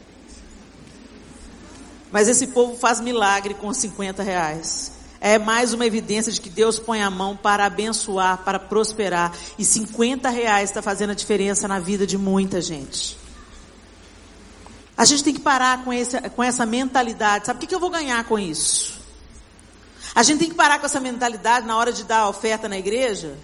Mas 2.13 2.29
esse 2.29 2.45
povo 2.45 2.77
faz 2.77 3.01
milagre 3.01 3.55
com 3.55 3.73
50 3.73 4.21
reais. 4.21 4.91
É 5.19 5.39
mais 5.39 5.73
uma 5.73 5.83
evidência 5.83 6.31
de 6.31 6.39
que 6.39 6.47
Deus 6.47 6.77
põe 6.77 7.01
a 7.01 7.09
mão 7.09 7.35
para 7.35 7.65
abençoar, 7.65 8.43
para 8.43 8.59
prosperar. 8.59 9.33
E 9.57 9.65
50 9.65 10.29
reais 10.29 10.69
está 10.69 10.79
fazendo 10.79 11.09
a 11.09 11.15
diferença 11.15 11.67
na 11.67 11.79
vida 11.79 12.05
de 12.05 12.15
muita 12.15 12.61
gente. 12.61 13.17
A 14.95 15.05
gente 15.05 15.23
tem 15.23 15.33
que 15.33 15.39
parar 15.39 15.83
com, 15.83 15.91
esse, 15.91 16.21
com 16.29 16.43
essa 16.43 16.67
mentalidade. 16.67 17.47
Sabe 17.47 17.57
o 17.57 17.61
que, 17.61 17.65
que 17.65 17.73
eu 17.73 17.79
vou 17.79 17.89
ganhar 17.89 18.23
com 18.25 18.37
isso? 18.37 19.01
A 20.13 20.21
gente 20.21 20.37
tem 20.37 20.49
que 20.49 20.55
parar 20.55 20.77
com 20.77 20.85
essa 20.85 20.99
mentalidade 20.99 21.65
na 21.65 21.75
hora 21.75 21.91
de 21.91 22.03
dar 22.03 22.19
a 22.19 22.29
oferta 22.29 22.69
na 22.69 22.77
igreja. 22.77 23.35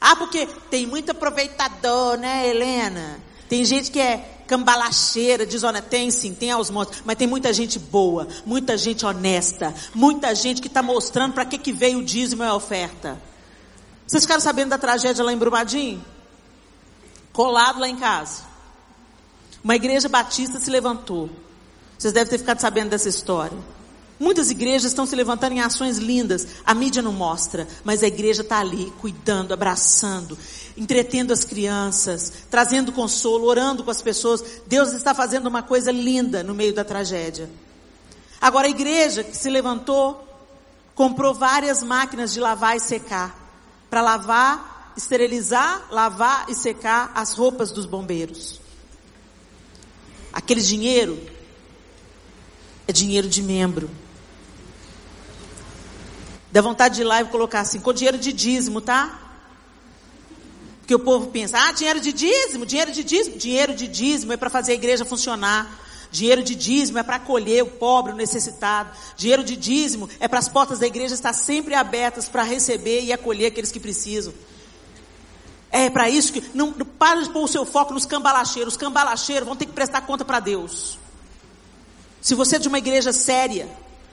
Ah, 0.00 0.14
porque 0.14 0.46
tem 0.70 0.86
muito 0.86 1.10
aproveitador, 1.10 2.16
né, 2.18 2.48
Helena? 2.48 3.18
Tem 3.48 3.64
gente 3.64 3.90
que 3.90 3.98
é 3.98 4.35
cambalacheira, 4.46 5.44
desonesta. 5.44 5.88
Tem 5.88 6.10
sim, 6.10 6.34
tem 6.34 6.50
aos 6.50 6.70
montes. 6.70 7.02
Mas 7.04 7.16
tem 7.16 7.26
muita 7.26 7.52
gente 7.52 7.78
boa, 7.78 8.26
muita 8.44 8.76
gente 8.78 9.04
honesta, 9.04 9.74
muita 9.94 10.34
gente 10.34 10.60
que 10.60 10.68
está 10.68 10.82
mostrando 10.82 11.34
para 11.34 11.44
que, 11.44 11.58
que 11.58 11.72
veio 11.72 11.98
o 11.98 12.04
dízimo 12.04 12.42
e 12.42 12.46
a 12.46 12.54
oferta. 12.54 13.20
Vocês 14.06 14.22
ficaram 14.22 14.40
sabendo 14.40 14.70
da 14.70 14.78
tragédia 14.78 15.24
lá 15.24 15.32
em 15.32 15.36
Brumadinho? 15.36 16.04
Colado 17.32 17.80
lá 17.80 17.88
em 17.88 17.96
casa. 17.96 18.44
Uma 19.62 19.74
igreja 19.74 20.08
batista 20.08 20.60
se 20.60 20.70
levantou. 20.70 21.28
Vocês 21.98 22.12
devem 22.12 22.30
ter 22.30 22.38
ficado 22.38 22.60
sabendo 22.60 22.90
dessa 22.90 23.08
história. 23.08 23.58
Muitas 24.18 24.50
igrejas 24.50 24.84
estão 24.84 25.04
se 25.04 25.14
levantando 25.14 25.52
em 25.52 25.60
ações 25.60 25.98
lindas. 25.98 26.46
A 26.64 26.72
mídia 26.72 27.02
não 27.02 27.12
mostra, 27.12 27.68
mas 27.84 28.02
a 28.02 28.06
igreja 28.06 28.40
está 28.40 28.60
ali, 28.60 28.90
cuidando, 28.98 29.52
abraçando, 29.52 30.38
entretendo 30.74 31.32
as 31.32 31.44
crianças, 31.44 32.32
trazendo 32.50 32.92
consolo, 32.92 33.46
orando 33.46 33.84
com 33.84 33.90
as 33.90 34.00
pessoas. 34.00 34.42
Deus 34.66 34.92
está 34.92 35.14
fazendo 35.14 35.48
uma 35.48 35.62
coisa 35.62 35.92
linda 35.92 36.42
no 36.42 36.54
meio 36.54 36.74
da 36.74 36.82
tragédia. 36.82 37.50
Agora 38.40 38.66
a 38.66 38.70
igreja 38.70 39.22
que 39.22 39.36
se 39.36 39.50
levantou, 39.50 40.26
comprou 40.94 41.34
várias 41.34 41.82
máquinas 41.82 42.32
de 42.32 42.40
lavar 42.40 42.74
e 42.74 42.80
secar, 42.80 43.38
para 43.90 44.00
lavar, 44.00 44.94
esterilizar, 44.96 45.86
lavar 45.90 46.46
e 46.48 46.54
secar 46.54 47.12
as 47.14 47.34
roupas 47.34 47.70
dos 47.70 47.84
bombeiros. 47.84 48.60
Aquele 50.32 50.62
dinheiro 50.62 51.20
é 52.88 52.92
dinheiro 52.92 53.28
de 53.28 53.42
membro. 53.42 53.90
Dá 56.56 56.62
vontade 56.62 56.94
de 56.94 57.00
ir 57.02 57.04
lá 57.04 57.20
e 57.20 57.26
colocar 57.26 57.60
assim, 57.60 57.78
com 57.78 57.92
dinheiro 57.92 58.16
de 58.16 58.32
dízimo, 58.32 58.80
tá? 58.80 59.20
Porque 60.78 60.94
o 60.94 60.98
povo 60.98 61.26
pensa, 61.26 61.58
ah, 61.58 61.70
dinheiro 61.70 62.00
de 62.00 62.14
dízimo, 62.14 62.64
dinheiro 62.64 62.92
de 62.92 63.04
dízimo. 63.04 63.36
Dinheiro 63.36 63.74
de 63.74 63.86
dízimo 63.86 64.32
é 64.32 64.38
para 64.38 64.48
fazer 64.48 64.72
a 64.72 64.74
igreja 64.74 65.04
funcionar. 65.04 65.78
Dinheiro 66.10 66.42
de 66.42 66.54
dízimo 66.54 66.98
é 66.98 67.02
para 67.02 67.16
acolher 67.16 67.62
o 67.62 67.66
pobre, 67.66 68.14
o 68.14 68.16
necessitado. 68.16 68.88
Dinheiro 69.18 69.44
de 69.44 69.54
dízimo 69.54 70.08
é 70.18 70.26
para 70.26 70.38
as 70.38 70.48
portas 70.48 70.78
da 70.78 70.86
igreja 70.86 71.12
estar 71.12 71.34
sempre 71.34 71.74
abertas 71.74 72.26
para 72.26 72.42
receber 72.42 73.02
e 73.02 73.12
acolher 73.12 73.48
aqueles 73.48 73.70
que 73.70 73.78
precisam. 73.78 74.32
É 75.70 75.90
para 75.90 76.08
isso 76.08 76.32
que 76.32 76.42
não, 76.54 76.70
não 76.70 76.86
para 76.86 77.20
de 77.20 77.28
pôr 77.28 77.44
o 77.44 77.48
seu 77.48 77.66
foco 77.66 77.92
nos 77.92 78.06
cambalacheiros. 78.06 78.72
Os 78.72 78.78
cambalacheiros 78.78 79.46
vão 79.46 79.56
ter 79.56 79.66
que 79.66 79.72
prestar 79.72 80.00
conta 80.06 80.24
para 80.24 80.40
Deus. 80.40 80.98
Se 82.18 82.34
você 82.34 82.56
é 82.56 82.58
de 82.58 82.68
uma 82.68 82.78
igreja 82.78 83.12
séria, 83.12 83.68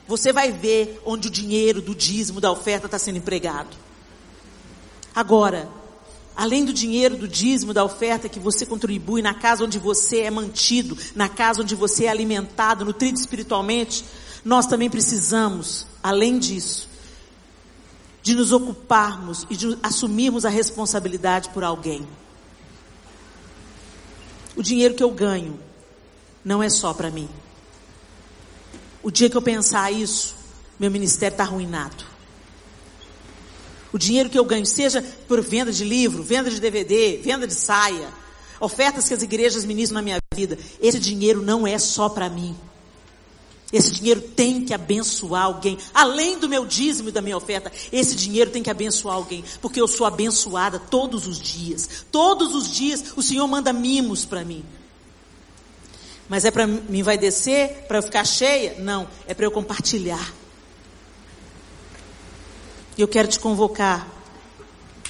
você 0.06 0.32
vai 0.32 0.52
ver 0.52 1.00
onde 1.04 1.28
o 1.28 1.30
dinheiro 1.30 1.80
do 1.80 1.94
dízimo, 1.94 2.40
da 2.40 2.50
oferta 2.50 2.86
está 2.86 2.98
sendo 2.98 3.16
empregado. 3.16 3.76
Agora, 5.14 5.68
além 6.36 6.64
do 6.64 6.72
dinheiro 6.72 7.16
do 7.16 7.28
dízimo, 7.28 7.72
da 7.72 7.84
oferta 7.84 8.28
que 8.28 8.40
você 8.40 8.66
contribui 8.66 9.22
na 9.22 9.32
casa 9.32 9.64
onde 9.64 9.78
você 9.78 10.20
é 10.20 10.30
mantido, 10.30 10.96
na 11.14 11.28
casa 11.28 11.62
onde 11.62 11.74
você 11.74 12.04
é 12.04 12.08
alimentado, 12.08 12.84
nutrido 12.84 13.18
espiritualmente, 13.18 14.04
nós 14.44 14.66
também 14.66 14.90
precisamos, 14.90 15.86
além 16.02 16.38
disso, 16.38 16.88
de 18.22 18.34
nos 18.34 18.52
ocuparmos 18.52 19.46
e 19.48 19.56
de 19.56 19.78
assumirmos 19.82 20.44
a 20.44 20.48
responsabilidade 20.48 21.50
por 21.50 21.62
alguém. 21.62 22.06
O 24.56 24.62
dinheiro 24.62 24.94
que 24.94 25.02
eu 25.02 25.10
ganho 25.10 25.58
não 26.44 26.62
é 26.62 26.68
só 26.68 26.92
para 26.92 27.10
mim. 27.10 27.28
O 29.04 29.10
dia 29.10 29.28
que 29.28 29.36
eu 29.36 29.42
pensar 29.42 29.92
isso, 29.92 30.34
meu 30.80 30.90
ministério 30.90 31.34
está 31.34 31.44
arruinado. 31.44 32.04
O 33.92 33.98
dinheiro 33.98 34.30
que 34.30 34.38
eu 34.38 34.44
ganho, 34.46 34.64
seja 34.64 35.02
por 35.28 35.42
venda 35.42 35.70
de 35.70 35.84
livro, 35.84 36.22
venda 36.22 36.50
de 36.50 36.58
DVD, 36.58 37.18
venda 37.18 37.46
de 37.46 37.54
saia, 37.54 38.08
ofertas 38.58 39.06
que 39.06 39.12
as 39.12 39.22
igrejas 39.22 39.66
ministram 39.66 39.96
na 39.96 40.02
minha 40.02 40.18
vida, 40.34 40.58
esse 40.80 40.98
dinheiro 40.98 41.42
não 41.42 41.66
é 41.66 41.78
só 41.78 42.08
para 42.08 42.30
mim. 42.30 42.56
Esse 43.70 43.90
dinheiro 43.90 44.22
tem 44.22 44.64
que 44.64 44.72
abençoar 44.72 45.44
alguém. 45.44 45.76
Além 45.92 46.38
do 46.38 46.48
meu 46.48 46.64
dízimo 46.64 47.10
e 47.10 47.12
da 47.12 47.20
minha 47.20 47.36
oferta, 47.36 47.70
esse 47.92 48.16
dinheiro 48.16 48.50
tem 48.50 48.62
que 48.62 48.70
abençoar 48.70 49.16
alguém. 49.16 49.44
Porque 49.60 49.80
eu 49.80 49.88
sou 49.88 50.06
abençoada 50.06 50.78
todos 50.78 51.26
os 51.26 51.38
dias. 51.38 52.06
Todos 52.10 52.54
os 52.54 52.72
dias 52.72 53.04
o 53.16 53.22
Senhor 53.22 53.46
manda 53.48 53.72
mimos 53.72 54.24
para 54.24 54.44
mim. 54.44 54.64
Mas 56.28 56.44
é 56.44 56.50
para 56.50 56.66
mim 56.66 57.02
vai 57.02 57.18
descer, 57.18 57.84
para 57.86 57.98
eu 57.98 58.02
ficar 58.02 58.24
cheia? 58.24 58.76
Não, 58.78 59.06
é 59.26 59.34
para 59.34 59.44
eu 59.44 59.50
compartilhar. 59.50 60.32
E 62.96 63.02
eu 63.02 63.08
quero 63.08 63.28
te 63.28 63.38
convocar 63.38 64.08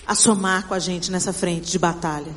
a 0.06 0.14
somar 0.14 0.66
com 0.66 0.74
a 0.74 0.78
gente 0.78 1.10
nessa 1.10 1.32
frente 1.32 1.70
de 1.70 1.78
batalha. 1.78 2.34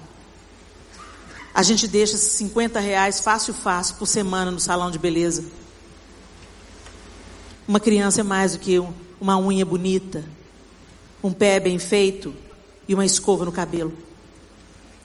A 1.53 1.63
gente 1.63 1.87
deixa 1.87 2.17
50 2.17 2.79
reais 2.79 3.19
fácil, 3.19 3.53
fácil 3.53 3.95
por 3.95 4.05
semana 4.05 4.51
no 4.51 4.59
salão 4.59 4.91
de 4.91 4.99
beleza. 4.99 5.43
Uma 7.67 7.79
criança 7.79 8.21
é 8.21 8.23
mais 8.23 8.53
do 8.53 8.59
que 8.59 8.77
uma 9.19 9.39
unha 9.39 9.65
bonita, 9.65 10.23
um 11.23 11.33
pé 11.33 11.59
bem 11.59 11.79
feito 11.79 12.33
e 12.87 12.93
uma 12.93 13.05
escova 13.05 13.43
no 13.43 13.51
cabelo. 13.51 13.91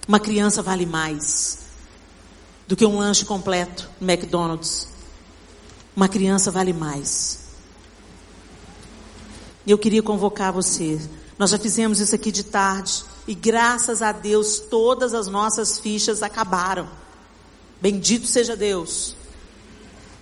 Uma 0.06 0.20
criança 0.20 0.62
vale 0.62 0.84
mais 0.84 1.61
do 2.72 2.76
que 2.76 2.86
um 2.86 2.96
lanche 2.96 3.26
completo 3.26 3.90
no 4.00 4.10
McDonald's. 4.10 4.88
Uma 5.94 6.08
criança 6.08 6.50
vale 6.50 6.72
mais. 6.72 7.40
E 9.66 9.70
eu 9.70 9.76
queria 9.76 10.02
convocar 10.02 10.50
você. 10.50 10.98
Nós 11.38 11.50
já 11.50 11.58
fizemos 11.58 12.00
isso 12.00 12.14
aqui 12.14 12.32
de 12.32 12.42
tarde 12.42 13.04
e 13.28 13.34
graças 13.34 14.00
a 14.00 14.10
Deus 14.10 14.58
todas 14.58 15.12
as 15.12 15.26
nossas 15.26 15.78
fichas 15.80 16.22
acabaram. 16.22 16.88
Bendito 17.78 18.26
seja 18.26 18.56
Deus. 18.56 19.16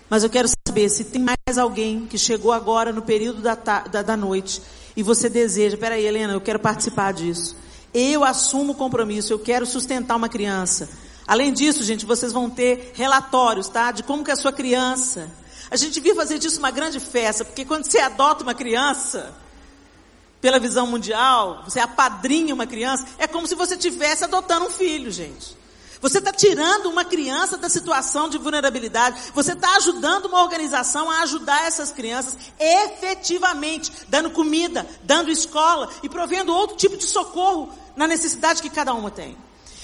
Mas 0.08 0.24
eu 0.24 0.28
quero 0.28 0.48
saber 0.66 0.88
se 0.88 1.04
tem 1.04 1.22
mais 1.22 1.56
alguém 1.56 2.04
que 2.04 2.18
chegou 2.18 2.50
agora 2.50 2.92
no 2.92 3.02
período 3.02 3.42
da, 3.42 3.54
da, 3.54 4.02
da 4.02 4.16
noite 4.16 4.60
e 4.96 5.04
você 5.04 5.28
deseja, 5.28 5.76
peraí 5.76 6.04
Helena, 6.04 6.32
eu 6.32 6.40
quero 6.40 6.58
participar 6.58 7.12
disso. 7.12 7.54
Eu 7.94 8.24
assumo 8.24 8.72
o 8.72 8.76
compromisso, 8.76 9.32
eu 9.32 9.38
quero 9.38 9.64
sustentar 9.64 10.16
uma 10.16 10.28
criança. 10.28 10.88
Além 11.30 11.52
disso, 11.52 11.84
gente, 11.84 12.04
vocês 12.04 12.32
vão 12.32 12.50
ter 12.50 12.90
relatórios, 12.92 13.68
tá? 13.68 13.92
De 13.92 14.02
como 14.02 14.24
que 14.24 14.32
a 14.32 14.36
sua 14.36 14.52
criança. 14.52 15.30
A 15.70 15.76
gente 15.76 15.92
devia 15.92 16.12
fazer 16.12 16.40
disso 16.40 16.58
uma 16.58 16.72
grande 16.72 16.98
festa, 16.98 17.44
porque 17.44 17.64
quando 17.64 17.84
você 17.84 18.00
adota 18.00 18.42
uma 18.42 18.52
criança, 18.52 19.32
pela 20.40 20.58
visão 20.58 20.88
mundial, 20.88 21.62
você 21.64 21.78
apadrinha 21.78 22.52
uma 22.52 22.66
criança, 22.66 23.06
é 23.16 23.28
como 23.28 23.46
se 23.46 23.54
você 23.54 23.76
estivesse 23.76 24.24
adotando 24.24 24.66
um 24.66 24.70
filho, 24.70 25.08
gente. 25.12 25.56
Você 26.00 26.18
está 26.18 26.32
tirando 26.32 26.86
uma 26.86 27.04
criança 27.04 27.56
da 27.56 27.68
situação 27.68 28.28
de 28.28 28.36
vulnerabilidade. 28.36 29.30
Você 29.32 29.52
está 29.52 29.76
ajudando 29.76 30.24
uma 30.24 30.42
organização 30.42 31.08
a 31.08 31.20
ajudar 31.20 31.64
essas 31.64 31.92
crianças 31.92 32.36
efetivamente, 32.58 33.92
dando 34.08 34.30
comida, 34.30 34.84
dando 35.04 35.30
escola 35.30 35.90
e 36.02 36.08
provendo 36.08 36.52
outro 36.52 36.76
tipo 36.76 36.96
de 36.96 37.04
socorro 37.04 37.72
na 37.94 38.08
necessidade 38.08 38.60
que 38.60 38.68
cada 38.68 38.92
uma 38.92 39.12
tem. 39.12 39.38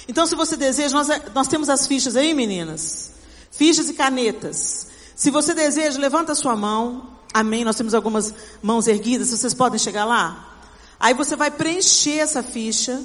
Então, 0.08 0.26
se 0.26 0.34
você 0.34 0.56
deseja, 0.56 0.94
nós, 0.94 1.08
nós 1.34 1.48
temos 1.48 1.68
as 1.68 1.86
fichas 1.86 2.16
aí, 2.16 2.32
meninas. 2.32 3.12
Fichas 3.50 3.88
e 3.88 3.94
canetas. 3.94 4.86
Se 5.14 5.30
você 5.30 5.54
deseja, 5.54 5.98
levanta 5.98 6.32
a 6.32 6.34
sua 6.34 6.54
mão. 6.54 7.10
Amém. 7.32 7.64
Nós 7.64 7.76
temos 7.76 7.94
algumas 7.94 8.34
mãos 8.62 8.86
erguidas. 8.86 9.30
Vocês 9.30 9.54
podem 9.54 9.78
chegar 9.78 10.04
lá? 10.04 10.58
Aí 10.98 11.14
você 11.14 11.36
vai 11.36 11.50
preencher 11.50 12.18
essa 12.18 12.42
ficha, 12.42 13.02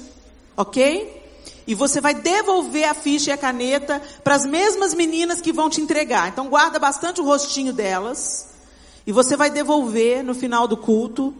ok? 0.56 1.22
E 1.66 1.74
você 1.74 2.00
vai 2.00 2.14
devolver 2.14 2.88
a 2.88 2.94
ficha 2.94 3.30
e 3.30 3.32
a 3.32 3.38
caneta 3.38 4.00
para 4.24 4.34
as 4.34 4.44
mesmas 4.44 4.94
meninas 4.94 5.40
que 5.40 5.52
vão 5.52 5.70
te 5.70 5.80
entregar. 5.80 6.28
Então 6.28 6.48
guarda 6.48 6.78
bastante 6.78 7.20
o 7.20 7.24
rostinho 7.24 7.72
delas. 7.72 8.48
E 9.06 9.12
você 9.12 9.36
vai 9.36 9.50
devolver 9.50 10.22
no 10.22 10.34
final 10.34 10.66
do 10.66 10.76
culto 10.76 11.34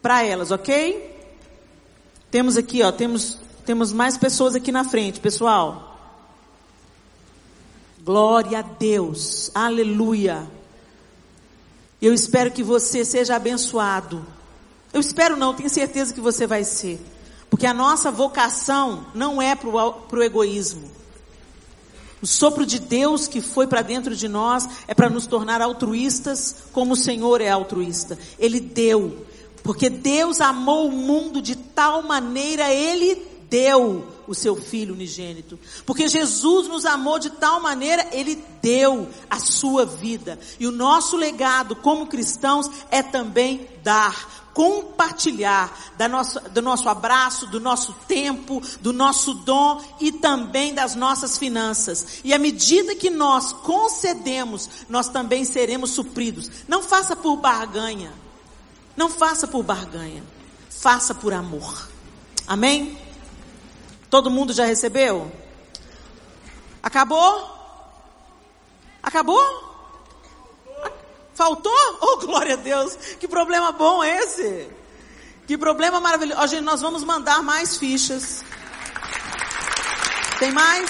para 0.00 0.22
elas, 0.22 0.50
ok? 0.50 1.16
Temos 2.30 2.56
aqui, 2.56 2.82
ó, 2.82 2.92
temos 2.92 3.38
temos 3.68 3.92
mais 3.92 4.16
pessoas 4.16 4.54
aqui 4.54 4.72
na 4.72 4.82
frente, 4.82 5.20
pessoal. 5.20 5.94
Glória 8.02 8.60
a 8.60 8.62
Deus. 8.62 9.50
Aleluia. 9.54 10.50
Eu 12.00 12.14
espero 12.14 12.50
que 12.50 12.62
você 12.62 13.04
seja 13.04 13.36
abençoado. 13.36 14.24
Eu 14.90 15.02
espero 15.02 15.36
não, 15.36 15.52
tenho 15.52 15.68
certeza 15.68 16.14
que 16.14 16.20
você 16.20 16.46
vai 16.46 16.64
ser. 16.64 16.98
Porque 17.50 17.66
a 17.66 17.74
nossa 17.74 18.10
vocação 18.10 19.04
não 19.14 19.42
é 19.42 19.54
para 19.54 19.68
o 19.68 20.22
egoísmo. 20.22 20.90
O 22.22 22.26
sopro 22.26 22.64
de 22.64 22.78
Deus 22.78 23.28
que 23.28 23.42
foi 23.42 23.66
para 23.66 23.82
dentro 23.82 24.16
de 24.16 24.28
nós 24.28 24.66
é 24.86 24.94
para 24.94 25.10
nos 25.10 25.26
tornar 25.26 25.60
altruístas 25.60 26.56
como 26.72 26.94
o 26.94 26.96
Senhor 26.96 27.42
é 27.42 27.50
altruísta. 27.50 28.18
Ele 28.38 28.60
deu. 28.60 29.26
Porque 29.62 29.90
Deus 29.90 30.40
amou 30.40 30.88
o 30.88 30.92
mundo 30.92 31.42
de 31.42 31.54
tal 31.54 32.02
maneira, 32.02 32.72
Ele 32.72 33.27
deu 33.48 34.06
o 34.26 34.34
seu 34.34 34.54
filho 34.54 34.94
unigênito. 34.94 35.58
Porque 35.86 36.06
Jesus 36.06 36.68
nos 36.68 36.84
amou 36.84 37.18
de 37.18 37.30
tal 37.30 37.60
maneira, 37.60 38.06
ele 38.12 38.42
deu 38.62 39.08
a 39.28 39.38
sua 39.38 39.86
vida. 39.86 40.38
E 40.60 40.66
o 40.66 40.72
nosso 40.72 41.16
legado 41.16 41.74
como 41.74 42.06
cristãos 42.06 42.70
é 42.90 43.02
também 43.02 43.66
dar, 43.82 44.50
compartilhar 44.52 45.94
da 45.96 46.08
nossa, 46.08 46.40
do 46.40 46.60
nosso 46.60 46.88
abraço, 46.88 47.46
do 47.46 47.58
nosso 47.58 47.94
tempo, 48.06 48.62
do 48.80 48.92
nosso 48.92 49.32
dom 49.32 49.82
e 49.98 50.12
também 50.12 50.74
das 50.74 50.94
nossas 50.94 51.38
finanças. 51.38 52.20
E 52.22 52.34
à 52.34 52.38
medida 52.38 52.94
que 52.94 53.08
nós 53.08 53.52
concedemos, 53.52 54.68
nós 54.88 55.08
também 55.08 55.44
seremos 55.44 55.90
supridos. 55.90 56.50
Não 56.68 56.82
faça 56.82 57.16
por 57.16 57.36
barganha. 57.36 58.12
Não 58.96 59.08
faça 59.08 59.46
por 59.46 59.62
barganha. 59.62 60.22
Faça 60.68 61.14
por 61.14 61.32
amor. 61.32 61.88
Amém? 62.46 63.07
Todo 64.10 64.30
mundo 64.30 64.52
já 64.52 64.64
recebeu? 64.64 65.30
Acabou? 66.82 67.58
Acabou? 69.02 69.68
Faltou? 71.34 71.72
Oh, 72.00 72.16
glória 72.18 72.54
a 72.54 72.56
Deus! 72.56 72.94
Que 73.18 73.26
problema 73.26 73.72
bom 73.72 74.02
esse! 74.02 74.70
Que 75.46 75.56
problema 75.56 75.98
maravilhoso. 75.98 76.40
Oh, 76.42 76.46
gente, 76.46 76.62
nós 76.62 76.80
vamos 76.80 77.02
mandar 77.02 77.42
mais 77.42 77.76
fichas. 77.76 78.44
Tem 80.38 80.52
mais? 80.52 80.88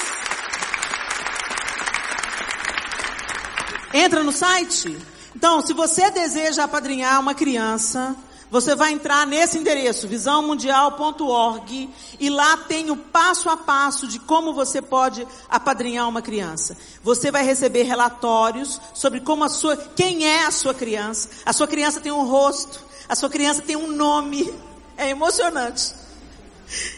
Entra 3.94 4.22
no 4.22 4.32
site. 4.32 4.98
Então, 5.34 5.64
se 5.64 5.72
você 5.72 6.10
deseja 6.10 6.64
apadrinhar 6.64 7.20
uma 7.20 7.34
criança, 7.34 8.16
você 8.50 8.74
vai 8.74 8.92
entrar 8.92 9.26
nesse 9.26 9.58
endereço, 9.58 10.08
visãomundial.org, 10.08 11.90
e 12.18 12.30
lá 12.30 12.56
tem 12.56 12.90
o 12.90 12.96
passo 12.96 13.48
a 13.50 13.56
passo 13.56 14.06
de 14.06 14.18
como 14.18 14.54
você 14.54 14.80
pode 14.80 15.26
apadrinhar 15.48 16.08
uma 16.08 16.22
criança. 16.22 16.76
Você 17.02 17.30
vai 17.30 17.44
receber 17.44 17.82
relatórios 17.82 18.80
sobre 18.94 19.20
como 19.20 19.44
a 19.44 19.48
sua, 19.48 19.76
quem 19.76 20.26
é 20.26 20.46
a 20.46 20.50
sua 20.50 20.72
criança. 20.72 21.28
A 21.44 21.52
sua 21.52 21.66
criança 21.66 22.00
tem 22.00 22.12
um 22.12 22.26
rosto, 22.26 22.82
a 23.08 23.14
sua 23.14 23.28
criança 23.28 23.62
tem 23.62 23.76
um 23.76 23.92
nome. 23.92 24.52
É 24.96 25.10
emocionante. 25.10 25.94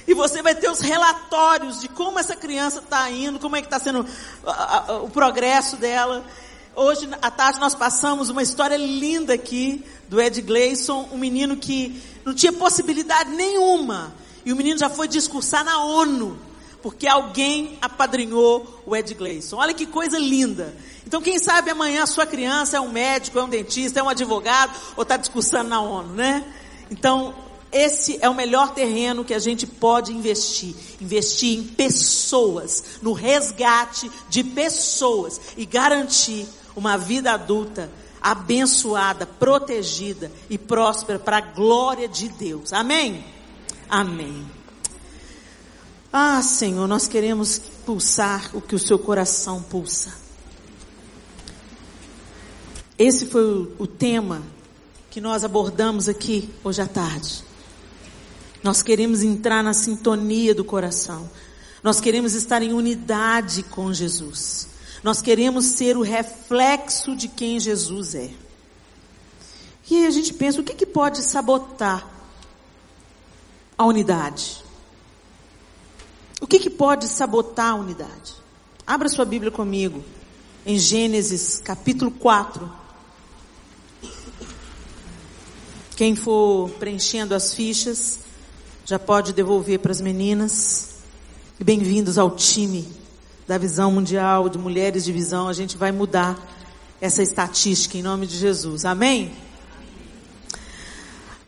E 0.07 0.15
você 0.15 0.43
vai 0.43 0.55
ter 0.55 0.71
os 0.71 0.81
relatórios 0.81 1.81
de 1.81 1.89
como 1.89 2.19
essa 2.19 2.35
criança 2.35 2.79
está 2.79 3.11
indo, 3.11 3.39
como 3.39 3.57
é 3.57 3.61
que 3.61 3.67
está 3.67 3.79
sendo 3.79 4.07
o 5.05 5.11
progresso 5.11 5.77
dela. 5.77 6.25
Hoje 6.75 7.09
à 7.21 7.31
tarde 7.31 7.59
nós 7.59 7.75
passamos 7.75 8.29
uma 8.29 8.43
história 8.43 8.77
linda 8.77 9.35
aqui 9.35 9.85
do 10.09 10.21
Ed 10.21 10.41
Gleison, 10.41 11.09
um 11.13 11.19
menino 11.19 11.57
que 11.57 12.01
não 12.25 12.33
tinha 12.33 12.53
possibilidade 12.53 13.31
nenhuma. 13.31 14.15
E 14.45 14.53
o 14.53 14.57
menino 14.57 14.79
já 14.79 14.89
foi 14.89 15.09
discursar 15.09 15.65
na 15.65 15.83
ONU, 15.85 16.39
porque 16.81 17.09
alguém 17.09 17.77
apadrinhou 17.81 18.83
o 18.87 18.95
Ed 18.95 19.13
Gleison. 19.15 19.57
Olha 19.57 19.75
que 19.75 19.85
coisa 19.85 20.17
linda. 20.19 20.75
Então, 21.05 21.21
quem 21.21 21.41
sabe 21.41 21.71
amanhã 21.71 22.05
a 22.05 22.07
sua 22.07 22.25
criança 22.25 22.77
é 22.77 22.81
um 22.81 22.91
médico, 22.91 23.39
é 23.39 23.43
um 23.43 23.49
dentista, 23.49 23.99
é 23.99 24.03
um 24.03 24.09
advogado, 24.09 24.73
ou 24.97 25.03
está 25.03 25.17
discursando 25.17 25.69
na 25.69 25.81
ONU, 25.81 26.15
né? 26.15 26.45
Então, 26.89 27.35
esse 27.73 28.19
é 28.21 28.29
o 28.29 28.35
melhor 28.35 28.75
terreno 28.75 29.25
que 29.25 29.35
a 29.35 29.39
gente 29.39 29.67
pode 29.67 30.13
investir. 30.13 30.75
Investir 31.01 31.59
em 31.59 31.65
pessoas, 31.65 32.85
no 33.03 33.13
resgate 33.13 34.11
de 34.29 34.45
pessoas 34.45 35.41
e 35.57 35.67
garantir 35.67 36.47
uma 36.75 36.97
vida 36.97 37.33
adulta 37.33 37.91
abençoada, 38.21 39.27
protegida 39.27 40.31
e 40.49 40.59
próspera 40.59 41.19
para 41.19 41.39
a 41.39 41.41
glória 41.41 42.07
de 42.07 42.29
Deus. 42.29 42.73
Amém? 42.73 43.25
Amém. 43.89 44.47
Ah, 46.13 46.43
Senhor, 46.43 46.87
nós 46.87 47.07
queremos 47.07 47.59
pulsar 47.87 48.51
o 48.53 48.61
que 48.61 48.75
o 48.75 48.79
seu 48.79 48.99
coração 48.99 49.63
pulsa. 49.63 50.13
Esse 52.99 53.27
foi 53.27 53.43
o, 53.43 53.73
o 53.79 53.87
tema 53.87 54.43
que 55.09 55.21
nós 55.21 55.43
abordamos 55.43 56.09
aqui 56.09 56.51
hoje 56.63 56.83
à 56.83 56.87
tarde. 56.87 57.45
Nós 58.63 58.83
queremos 58.83 59.23
entrar 59.23 59.65
na 59.65 59.73
sintonia 59.73 60.55
do 60.55 60.65
coração. 60.65 61.31
Nós 61.83 62.01
queremos 62.01 62.35
estar 62.35 62.63
em 62.63 62.75
unidade 62.75 63.63
com 63.63 63.93
Jesus. 63.93 64.69
Nós 65.03 65.23
queremos 65.23 65.67
ser 65.67 65.97
o 65.97 66.03
reflexo 66.03 67.17
de 67.17 67.27
quem 67.27 67.59
Jesus 67.59 68.15
é. 68.15 68.31
E 69.91 70.07
a 70.07 70.11
gente 70.11 70.35
pensa, 70.35 70.61
o 70.61 70.65
que, 70.65 70.75
que 70.75 70.87
pode 70.87 71.23
sabotar 71.23 72.07
a 73.77 73.85
unidade? 73.85 74.63
O 76.41 76.47
que, 76.47 76.59
que 76.59 76.71
pode 76.71 77.09
sabotar 77.09 77.73
a 77.73 77.75
unidade? 77.75 78.35
Abra 78.87 79.09
sua 79.09 79.25
Bíblia 79.25 79.51
comigo, 79.51 80.05
em 80.65 80.79
Gênesis 80.79 81.61
capítulo 81.61 82.11
4. 82.11 82.71
Quem 85.97 86.15
for 86.15 86.71
preenchendo 86.73 87.35
as 87.35 87.55
fichas, 87.55 88.21
já 88.85 88.99
pode 88.99 89.33
devolver 89.33 89.79
para 89.79 89.93
as 89.93 90.01
meninas. 90.01 90.91
E 91.59 91.65
bem-vindos 91.65 92.17
ao 92.17 92.31
time 92.31 93.00
da 93.51 93.59
Visão 93.59 93.91
Mundial, 93.91 94.49
de 94.49 94.57
Mulheres 94.57 95.05
de 95.05 95.13
Visão. 95.13 95.49
A 95.49 95.53
gente 95.53 95.77
vai 95.77 95.91
mudar 95.91 96.39
essa 97.01 97.21
estatística 97.21 97.99
em 97.99 98.03
nome 98.03 98.25
de 98.25 98.37
Jesus. 98.37 98.85
Amém? 98.85 99.33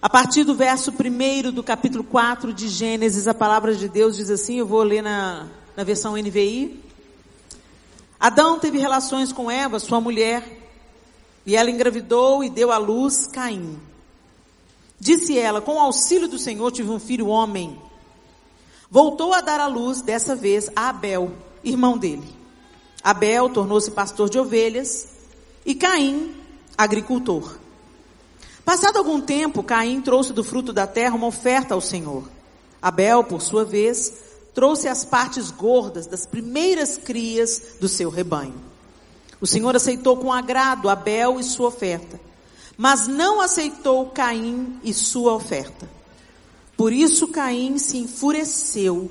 A 0.02 0.10
partir 0.10 0.42
do 0.42 0.52
verso 0.52 0.90
1 0.90 1.52
do 1.52 1.62
capítulo 1.62 2.02
4 2.02 2.52
de 2.52 2.66
Gênesis, 2.66 3.28
a 3.28 3.32
palavra 3.32 3.72
de 3.76 3.88
Deus 3.88 4.16
diz 4.16 4.30
assim, 4.30 4.56
eu 4.56 4.66
vou 4.66 4.82
ler 4.82 5.00
na, 5.00 5.46
na 5.76 5.84
versão 5.84 6.16
NVI. 6.16 6.82
Adão 8.18 8.58
teve 8.58 8.78
relações 8.78 9.32
com 9.32 9.48
Eva, 9.48 9.78
sua 9.78 10.00
mulher, 10.00 10.42
e 11.46 11.54
ela 11.54 11.70
engravidou 11.70 12.42
e 12.42 12.50
deu 12.50 12.72
à 12.72 12.78
luz 12.78 13.28
Caim. 13.28 13.78
Disse 14.98 15.38
ela: 15.38 15.60
Com 15.60 15.76
o 15.76 15.80
auxílio 15.80 16.26
do 16.26 16.36
Senhor 16.36 16.72
tive 16.72 16.90
um 16.90 16.98
filho 16.98 17.28
homem. 17.28 17.80
Voltou 18.90 19.32
a 19.32 19.40
dar 19.40 19.60
à 19.60 19.68
luz, 19.68 20.02
dessa 20.02 20.34
vez, 20.34 20.68
a 20.74 20.88
Abel, 20.88 21.32
irmão 21.64 21.96
dele. 21.98 22.29
Abel 23.03 23.48
tornou-se 23.51 23.90
pastor 23.90 24.31
de 24.31 24.38
ovelhas 24.38 25.09
e 25.64 25.75
Caim, 25.75 26.35
agricultor. 26.77 27.59
Passado 28.64 28.98
algum 28.98 29.20
tempo, 29.20 29.62
Caim 29.62 30.01
trouxe 30.01 30.33
do 30.33 30.44
fruto 30.44 30.72
da 30.72 30.87
terra 30.87 31.16
uma 31.16 31.27
oferta 31.27 31.75
ao 31.75 31.81
Senhor. 31.81 32.29
Abel, 32.81 33.25
por 33.25 33.42
sua 33.42 33.64
vez, 33.64 34.12
trouxe 34.55 34.88
as 34.88 35.05
partes 35.05 35.51
gordas 35.51 36.07
das 36.07 36.27
primeiras 36.27 36.96
crias 36.96 37.77
do 37.81 37.88
seu 37.88 38.11
rebanho. 38.11 38.55
O 39.40 39.46
Senhor 39.46 39.75
aceitou 39.75 40.16
com 40.16 40.33
agrado 40.33 40.88
Abel 40.88 41.40
e 41.40 41.42
sua 41.42 41.68
oferta 41.68 42.20
mas 42.77 43.07
não 43.07 43.40
aceitou 43.40 44.07
Caim 44.07 44.79
e 44.83 44.92
sua 44.92 45.35
oferta. 45.35 45.88
Por 46.77 46.92
isso 46.92 47.29
Caim 47.29 47.79
se 47.79 47.98
enfureceu 47.98 49.11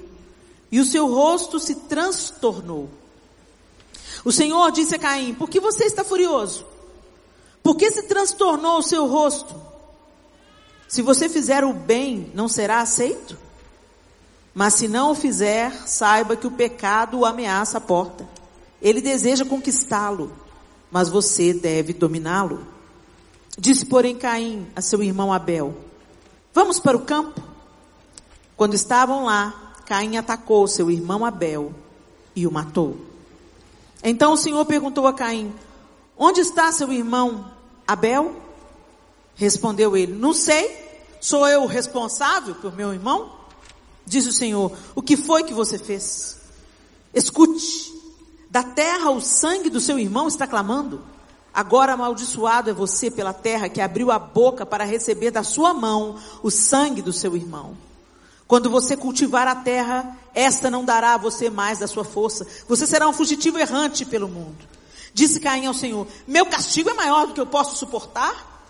e 0.71 0.79
o 0.79 0.86
seu 0.86 1.07
rosto 1.07 1.60
se 1.60 1.75
transtornou. 1.75 2.89
O 4.23 4.31
Senhor 4.31 4.71
disse 4.71 4.95
a 4.95 4.99
Caim: 4.99 5.34
Por 5.34 5.49
que 5.49 5.60
você 5.60 5.86
está 5.86 6.03
furioso? 6.03 6.65
Por 7.62 7.75
que 7.75 7.91
se 7.91 8.03
transtornou 8.03 8.79
o 8.79 8.84
seu 8.84 9.05
rosto? 9.05 9.55
Se 10.88 11.01
você 11.01 11.29
fizer 11.29 11.63
o 11.63 11.73
bem, 11.73 12.31
não 12.34 12.47
será 12.47 12.81
aceito? 12.81 13.38
Mas 14.53 14.73
se 14.73 14.88
não 14.88 15.12
o 15.12 15.15
fizer, 15.15 15.71
saiba 15.88 16.36
que 16.36 16.47
o 16.47 16.51
pecado 16.51 17.19
o 17.19 17.25
ameaça 17.25 17.77
a 17.77 17.81
porta. 17.81 18.27
Ele 18.81 18.99
deseja 18.99 19.45
conquistá-lo, 19.45 20.31
mas 20.91 21.07
você 21.07 21.53
deve 21.53 21.93
dominá-lo. 21.93 22.67
Disse, 23.57 23.86
porém, 23.86 24.17
Caim 24.17 24.67
a 24.75 24.81
seu 24.81 25.01
irmão 25.03 25.31
Abel: 25.31 25.75
Vamos 26.53 26.79
para 26.79 26.97
o 26.97 27.01
campo? 27.01 27.41
Quando 28.57 28.73
estavam 28.73 29.25
lá, 29.25 29.61
Caim 29.86 30.17
atacou 30.17 30.67
seu 30.67 30.89
irmão 30.89 31.26
Abel 31.26 31.74
e 32.36 32.48
o 32.48 32.52
matou. 32.52 32.98
Então 34.04 34.34
o 34.34 34.38
Senhor 34.38 34.65
perguntou 34.65 35.08
a 35.08 35.13
Caim: 35.13 35.54
Onde 36.17 36.41
está 36.41 36.72
seu 36.72 36.91
irmão 36.91 37.52
Abel? 37.88 38.36
Respondeu 39.36 39.96
ele: 39.96 40.13
Não 40.13 40.34
sei. 40.34 40.80
Sou 41.20 41.48
eu 41.48 41.63
o 41.63 41.67
responsável 41.67 42.56
por 42.56 42.76
meu 42.76 42.94
irmão? 42.94 43.32
Diz 44.06 44.26
o 44.26 44.32
Senhor: 44.32 44.72
O 44.96 45.02
que 45.02 45.15
foi 45.15 45.44
que 45.44 45.54
você 45.54 45.78
fez? 45.78 46.39
Escute. 47.13 47.91
Da 48.50 48.63
terra 48.63 49.12
o 49.12 49.22
sangue 49.22 49.70
do 49.70 49.80
seu 49.80 49.98
irmão 49.98 50.28
está 50.28 50.46
clamando. 50.46 51.02
Agora 51.54 51.94
amaldiçoado 51.94 52.70
é 52.70 52.74
você 52.74 53.12
pela 53.12 53.34
terra 53.34 53.70
que 53.70 53.82
abriu 53.82 54.10
a 54.10 54.17
boca 54.17 54.65
para 54.65 54.84
receber 54.84 55.32
da 55.32 55.44
sua 55.44 55.74
mão 55.74 56.17
o 56.41 56.50
sangue 56.50 57.02
do 57.02 57.12
seu 57.12 57.36
irmão. 57.36 57.76
Quando 58.52 58.70
você 58.70 58.98
cultivar 58.98 59.48
a 59.48 59.56
terra, 59.56 60.18
esta 60.36 60.70
não 60.70 60.84
dará 60.84 61.14
a 61.14 61.18
você 61.18 61.50
mais 61.50 61.80
da 61.80 61.88
sua 61.88 62.04
força. 62.04 62.46
Você 62.68 62.86
será 62.86 63.08
um 63.08 63.14
fugitivo 63.14 63.58
errante 63.58 64.04
pelo 64.04 64.28
mundo. 64.28 64.68
Disse 65.14 65.40
Caim 65.40 65.68
ao 65.68 65.74
Senhor: 65.74 66.06
Meu 66.28 66.46
castigo 66.46 66.90
é 66.90 66.94
maior 66.94 67.28
do 67.28 67.34
que 67.34 67.40
eu 67.40 67.46
posso 67.46 67.78
suportar? 67.78 68.68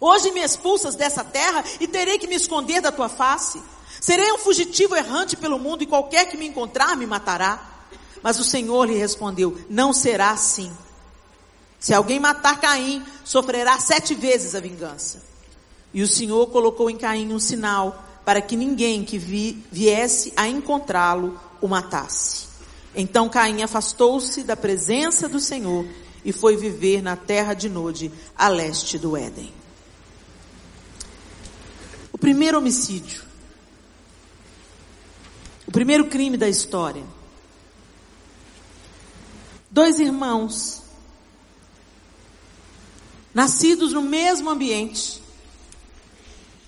Hoje 0.00 0.30
me 0.30 0.38
expulsas 0.38 0.94
dessa 0.94 1.24
terra 1.24 1.64
e 1.80 1.88
terei 1.88 2.18
que 2.18 2.28
me 2.28 2.36
esconder 2.36 2.80
da 2.80 2.92
tua 2.92 3.08
face. 3.08 3.60
Serei 4.00 4.30
um 4.30 4.38
fugitivo 4.38 4.94
errante 4.94 5.36
pelo 5.36 5.58
mundo 5.58 5.82
e 5.82 5.88
qualquer 5.88 6.26
que 6.26 6.36
me 6.36 6.46
encontrar 6.46 6.96
me 6.96 7.04
matará. 7.04 7.60
Mas 8.22 8.38
o 8.38 8.44
Senhor 8.44 8.84
lhe 8.84 8.94
respondeu: 8.94 9.60
Não 9.68 9.92
será 9.92 10.30
assim. 10.30 10.70
Se 11.80 11.92
alguém 11.92 12.20
matar 12.20 12.60
Caim, 12.60 13.04
sofrerá 13.24 13.76
sete 13.80 14.14
vezes 14.14 14.54
a 14.54 14.60
vingança. 14.60 15.20
E 15.92 16.00
o 16.00 16.06
Senhor 16.06 16.46
colocou 16.46 16.88
em 16.88 16.96
Caim 16.96 17.32
um 17.32 17.40
sinal 17.40 18.04
para 18.24 18.40
que 18.40 18.56
ninguém 18.56 19.04
que 19.04 19.18
vi, 19.18 19.64
viesse 19.70 20.32
a 20.36 20.48
encontrá-lo 20.48 21.38
o 21.60 21.68
matasse. 21.68 22.48
Então 22.94 23.28
Caim 23.28 23.62
afastou-se 23.62 24.42
da 24.42 24.56
presença 24.56 25.28
do 25.28 25.40
Senhor 25.40 25.86
e 26.24 26.32
foi 26.32 26.56
viver 26.56 27.02
na 27.02 27.16
terra 27.16 27.54
de 27.54 27.68
Nod, 27.68 28.10
a 28.36 28.48
leste 28.48 28.98
do 28.98 29.16
Éden. 29.16 29.52
O 32.12 32.18
primeiro 32.18 32.58
homicídio. 32.58 33.22
O 35.66 35.72
primeiro 35.72 36.06
crime 36.06 36.36
da 36.36 36.48
história. 36.48 37.04
Dois 39.70 40.00
irmãos 40.00 40.82
nascidos 43.32 43.92
no 43.92 44.02
mesmo 44.02 44.50
ambiente, 44.50 45.19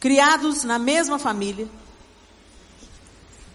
criados 0.02 0.64
na 0.64 0.80
mesma 0.80 1.16
família, 1.16 1.68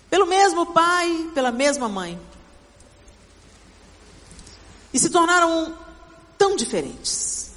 pelo 0.10 0.26
mesmo 0.26 0.68
pai, 0.68 1.30
pela 1.34 1.52
mesma 1.52 1.90
mãe, 1.90 2.18
e 4.94 4.98
se 4.98 5.10
tornaram 5.10 5.78
tão 6.38 6.56
diferentes. 6.56 7.52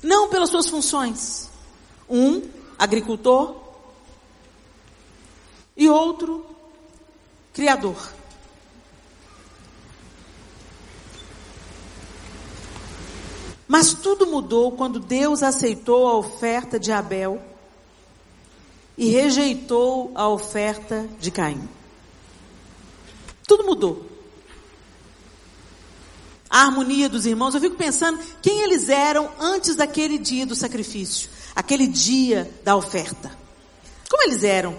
Não 0.00 0.28
pelas 0.28 0.50
suas 0.50 0.68
funções. 0.68 1.50
Um, 2.08 2.48
agricultor, 2.78 3.60
e 5.76 5.88
outro, 5.88 6.46
criador. 7.52 7.96
Mas 13.72 13.94
tudo 13.94 14.26
mudou 14.26 14.72
quando 14.72 15.00
Deus 15.00 15.42
aceitou 15.42 16.06
a 16.06 16.18
oferta 16.18 16.78
de 16.78 16.92
Abel 16.92 17.40
e 18.98 19.08
rejeitou 19.08 20.12
a 20.14 20.28
oferta 20.28 21.08
de 21.18 21.30
Caim. 21.30 21.66
Tudo 23.48 23.64
mudou. 23.64 24.06
A 26.50 26.64
harmonia 26.64 27.08
dos 27.08 27.24
irmãos, 27.24 27.54
eu 27.54 27.62
fico 27.62 27.76
pensando 27.76 28.22
quem 28.42 28.60
eles 28.60 28.90
eram 28.90 29.30
antes 29.40 29.74
daquele 29.74 30.18
dia 30.18 30.44
do 30.44 30.54
sacrifício, 30.54 31.30
aquele 31.56 31.86
dia 31.86 32.52
da 32.62 32.76
oferta. 32.76 33.34
Como 34.10 34.22
eles 34.24 34.44
eram? 34.44 34.78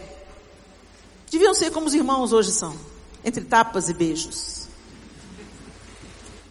Deviam 1.31 1.55
ser 1.55 1.71
como 1.71 1.87
os 1.87 1.95
irmãos 1.95 2.31
hoje 2.31 2.51
são, 2.51 2.77
entre 3.25 3.43
tapas 3.43 3.89
e 3.89 3.93
beijos. 3.95 4.62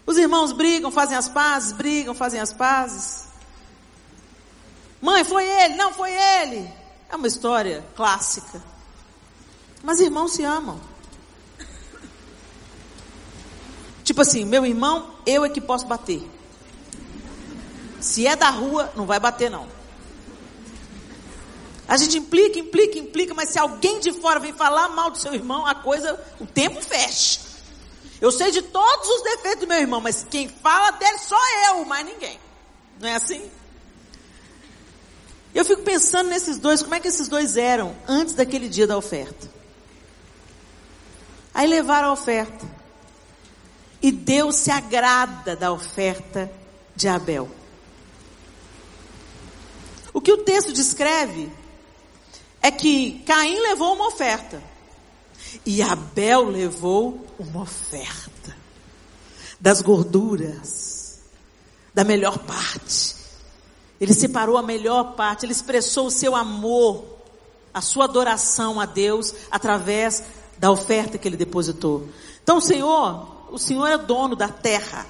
Os 0.04 0.18
irmãos 0.18 0.52
brigam, 0.52 0.90
fazem 0.90 1.16
as 1.16 1.28
pazes, 1.28 1.72
brigam, 1.72 2.14
fazem 2.14 2.40
as 2.40 2.52
pazes. 2.52 3.28
Mãe, 5.00 5.24
foi 5.24 5.44
ele, 5.46 5.74
não 5.74 5.92
foi 5.92 6.12
ele. 6.12 6.68
É 7.08 7.16
uma 7.16 7.26
história 7.26 7.84
clássica. 7.94 8.62
Mas 9.82 10.00
irmãos 10.00 10.32
se 10.32 10.44
amam. 10.44 10.80
Tipo 14.04 14.20
assim, 14.20 14.44
meu 14.44 14.66
irmão, 14.66 15.14
eu 15.24 15.44
é 15.44 15.48
que 15.48 15.60
posso 15.60 15.86
bater. 15.86 16.22
Se 18.00 18.26
é 18.26 18.34
da 18.34 18.50
rua, 18.50 18.92
não 18.96 19.06
vai 19.06 19.20
bater 19.20 19.50
não. 19.50 19.66
A 21.86 21.96
gente 21.96 22.16
implica, 22.16 22.58
implica, 22.58 22.98
implica, 22.98 23.34
mas 23.34 23.50
se 23.50 23.58
alguém 23.58 24.00
de 24.00 24.12
fora 24.12 24.40
vem 24.40 24.52
falar 24.52 24.88
mal 24.88 25.10
do 25.10 25.18
seu 25.18 25.34
irmão, 25.34 25.66
a 25.66 25.74
coisa, 25.74 26.18
o 26.40 26.46
tempo 26.46 26.80
fecha. 26.80 27.51
Eu 28.22 28.30
sei 28.30 28.52
de 28.52 28.62
todos 28.62 29.08
os 29.08 29.22
defeitos 29.24 29.62
do 29.62 29.66
meu 29.66 29.80
irmão, 29.80 30.00
mas 30.00 30.24
quem 30.30 30.48
fala 30.48 30.92
dele 30.92 31.18
só 31.18 31.36
eu, 31.66 31.84
mais 31.84 32.06
ninguém. 32.06 32.38
Não 33.00 33.08
é 33.08 33.16
assim? 33.16 33.50
Eu 35.52 35.64
fico 35.64 35.82
pensando 35.82 36.28
nesses 36.28 36.56
dois, 36.56 36.84
como 36.84 36.94
é 36.94 37.00
que 37.00 37.08
esses 37.08 37.26
dois 37.26 37.56
eram 37.56 37.96
antes 38.06 38.34
daquele 38.34 38.68
dia 38.68 38.86
da 38.86 38.96
oferta. 38.96 39.50
Aí 41.52 41.66
levaram 41.66 42.10
a 42.10 42.12
oferta. 42.12 42.64
E 44.00 44.12
Deus 44.12 44.54
se 44.54 44.70
agrada 44.70 45.56
da 45.56 45.72
oferta 45.72 46.48
de 46.94 47.08
Abel. 47.08 47.50
O 50.12 50.20
que 50.20 50.30
o 50.30 50.44
texto 50.44 50.72
descreve 50.72 51.52
é 52.62 52.70
que 52.70 53.20
Caim 53.26 53.58
levou 53.58 53.94
uma 53.94 54.06
oferta 54.06 54.62
e 55.66 55.82
Abel 55.82 56.44
levou 56.44 57.26
uma 57.38 57.62
oferta 57.62 58.56
das 59.60 59.80
gorduras, 59.80 61.20
da 61.94 62.04
melhor 62.04 62.38
parte. 62.38 63.14
Ele 64.00 64.12
separou 64.12 64.56
a 64.56 64.62
melhor 64.62 65.14
parte, 65.14 65.46
ele 65.46 65.52
expressou 65.52 66.06
o 66.06 66.10
seu 66.10 66.34
amor, 66.34 67.04
a 67.72 67.80
sua 67.80 68.04
adoração 68.04 68.80
a 68.80 68.86
Deus 68.86 69.32
através 69.50 70.24
da 70.58 70.70
oferta 70.70 71.16
que 71.16 71.28
ele 71.28 71.36
depositou. 71.36 72.08
Então, 72.42 72.58
o 72.58 72.60
Senhor, 72.60 73.46
o 73.52 73.58
Senhor 73.58 73.86
é 73.86 73.96
dono 73.96 74.34
da 74.34 74.48
terra 74.48 75.06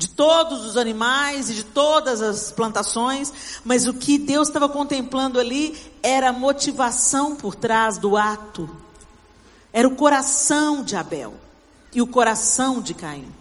de 0.00 0.08
todos 0.08 0.64
os 0.64 0.78
animais 0.78 1.50
e 1.50 1.54
de 1.54 1.62
todas 1.62 2.22
as 2.22 2.50
plantações, 2.50 3.60
mas 3.62 3.86
o 3.86 3.92
que 3.92 4.16
Deus 4.16 4.48
estava 4.48 4.66
contemplando 4.66 5.38
ali 5.38 5.76
era 6.02 6.30
a 6.30 6.32
motivação 6.32 7.36
por 7.36 7.54
trás 7.54 7.98
do 7.98 8.16
ato. 8.16 8.70
Era 9.72 9.86
o 9.86 9.94
coração 9.94 10.82
de 10.82 10.96
Abel 10.96 11.34
e 11.92 12.02
o 12.02 12.06
coração 12.06 12.80
de 12.80 12.94
Caim. 12.94 13.32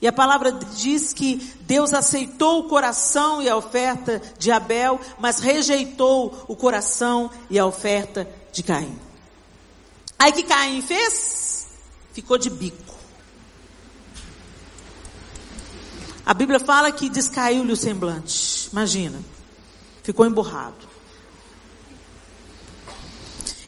E 0.00 0.06
a 0.06 0.12
palavra 0.12 0.52
diz 0.52 1.12
que 1.14 1.36
Deus 1.62 1.94
aceitou 1.94 2.60
o 2.60 2.68
coração 2.68 3.40
e 3.40 3.48
a 3.48 3.56
oferta 3.56 4.20
de 4.38 4.52
Abel, 4.52 5.00
mas 5.18 5.38
rejeitou 5.38 6.44
o 6.46 6.54
coração 6.54 7.30
e 7.48 7.58
a 7.58 7.64
oferta 7.64 8.28
de 8.52 8.62
Caim. 8.62 8.98
Aí 10.18 10.32
que 10.32 10.42
Caim 10.42 10.82
fez? 10.82 11.68
Ficou 12.12 12.36
de 12.36 12.50
bico. 12.50 12.94
A 16.26 16.32
Bíblia 16.32 16.60
fala 16.60 16.90
que 16.92 17.08
descaiu-lhe 17.08 17.72
o 17.72 17.76
semblante. 17.76 18.68
Imagina. 18.72 19.22
Ficou 20.02 20.26
emborrado. 20.26 20.86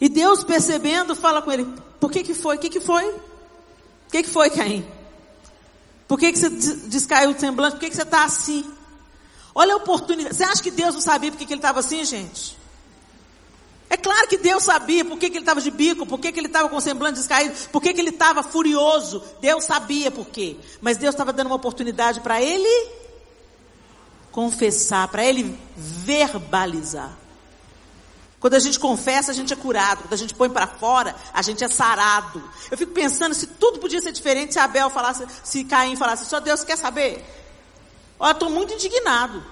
E 0.01 0.09
Deus 0.09 0.45
percebendo, 0.45 1.15
fala 1.15 1.41
com 1.41 1.51
ele, 1.51 1.67
por 2.01 2.11
que 2.11 2.23
que 2.23 2.35
foi? 2.35 2.57
O 2.57 2.59
que 2.59 2.71
que 2.71 2.81
foi? 2.81 3.09
O 3.09 4.11
que 4.11 4.23
que 4.23 4.31
foi, 4.31 4.51
Caim? 4.51 4.87
Por 6.07 6.19
que 6.19 6.33
que 6.33 6.39
você 6.39 6.49
descaiu 6.49 7.31
o 7.31 7.39
semblante? 7.39 7.77
Por 7.77 7.81
que 7.81 7.91
que 7.91 7.97
você 7.97 8.03
está 8.03 8.25
assim? 8.25 8.65
Olha 9.55 9.75
a 9.75 9.77
oportunidade. 9.77 10.37
Você 10.37 10.45
acha 10.45 10.63
que 10.63 10.71
Deus 10.71 10.95
não 10.95 11.01
sabia 11.01 11.31
por 11.31 11.39
que, 11.39 11.47
que 11.47 11.53
ele 11.53 11.59
estava 11.59 11.81
assim, 11.81 12.05
gente? 12.05 12.57
É 13.89 13.97
claro 13.97 14.29
que 14.29 14.37
Deus 14.37 14.65
sabia 14.65 15.05
por 15.05 15.19
que, 15.19 15.31
que 15.31 15.37
ele 15.37 15.43
estava 15.43 15.61
de 15.61 15.71
bico, 15.71 16.05
por 16.05 16.19
que, 16.19 16.33
que 16.33 16.39
ele 16.39 16.49
estava 16.49 16.69
com 16.69 16.77
o 16.77 16.81
semblante 16.81 17.19
descaído, 17.19 17.55
por 17.71 17.81
que, 17.81 17.95
que 17.95 18.01
ele 18.01 18.11
estava 18.11 18.43
furioso. 18.43 19.23
Deus 19.41 19.65
sabia 19.65 20.11
por 20.11 20.27
quê. 20.27 20.57
Mas 20.81 20.97
Deus 20.97 21.15
estava 21.15 21.33
dando 21.33 21.47
uma 21.47 21.57
oportunidade 21.57 22.21
para 22.21 22.43
ele 22.43 22.91
confessar, 24.31 25.09
para 25.09 25.25
ele 25.25 25.59
verbalizar. 25.77 27.17
Quando 28.39 28.55
a 28.55 28.59
gente 28.59 28.79
confessa, 28.79 29.31
a 29.31 29.35
gente 29.35 29.53
é 29.53 29.57
curado. 29.57 30.03
Quando 30.03 30.13
a 30.13 30.17
gente 30.17 30.35
põe 30.35 30.51
para 30.51 30.67
fora, 30.67 31.17
a 31.33 31.43
gente 31.43 31.65
é 31.65 31.69
sarado. 31.69 32.43
Eu 32.71 32.77
fico 32.77 32.93
pensando 32.93 33.35
se 33.35 33.47
tudo 33.47 33.79
podia 33.79 34.01
ser 34.01 34.13
diferente 34.13 34.53
se 34.53 34.59
Abel 34.59 34.91
falasse, 34.91 35.27
se 35.43 35.65
Caim 35.65 35.97
falasse, 35.97 36.27
só 36.27 36.39
Deus 36.39 36.63
quer 36.63 36.77
saber. 36.77 37.25
Olha, 38.19 38.33
estou 38.33 38.51
muito 38.51 38.75
indignado. 38.75 39.45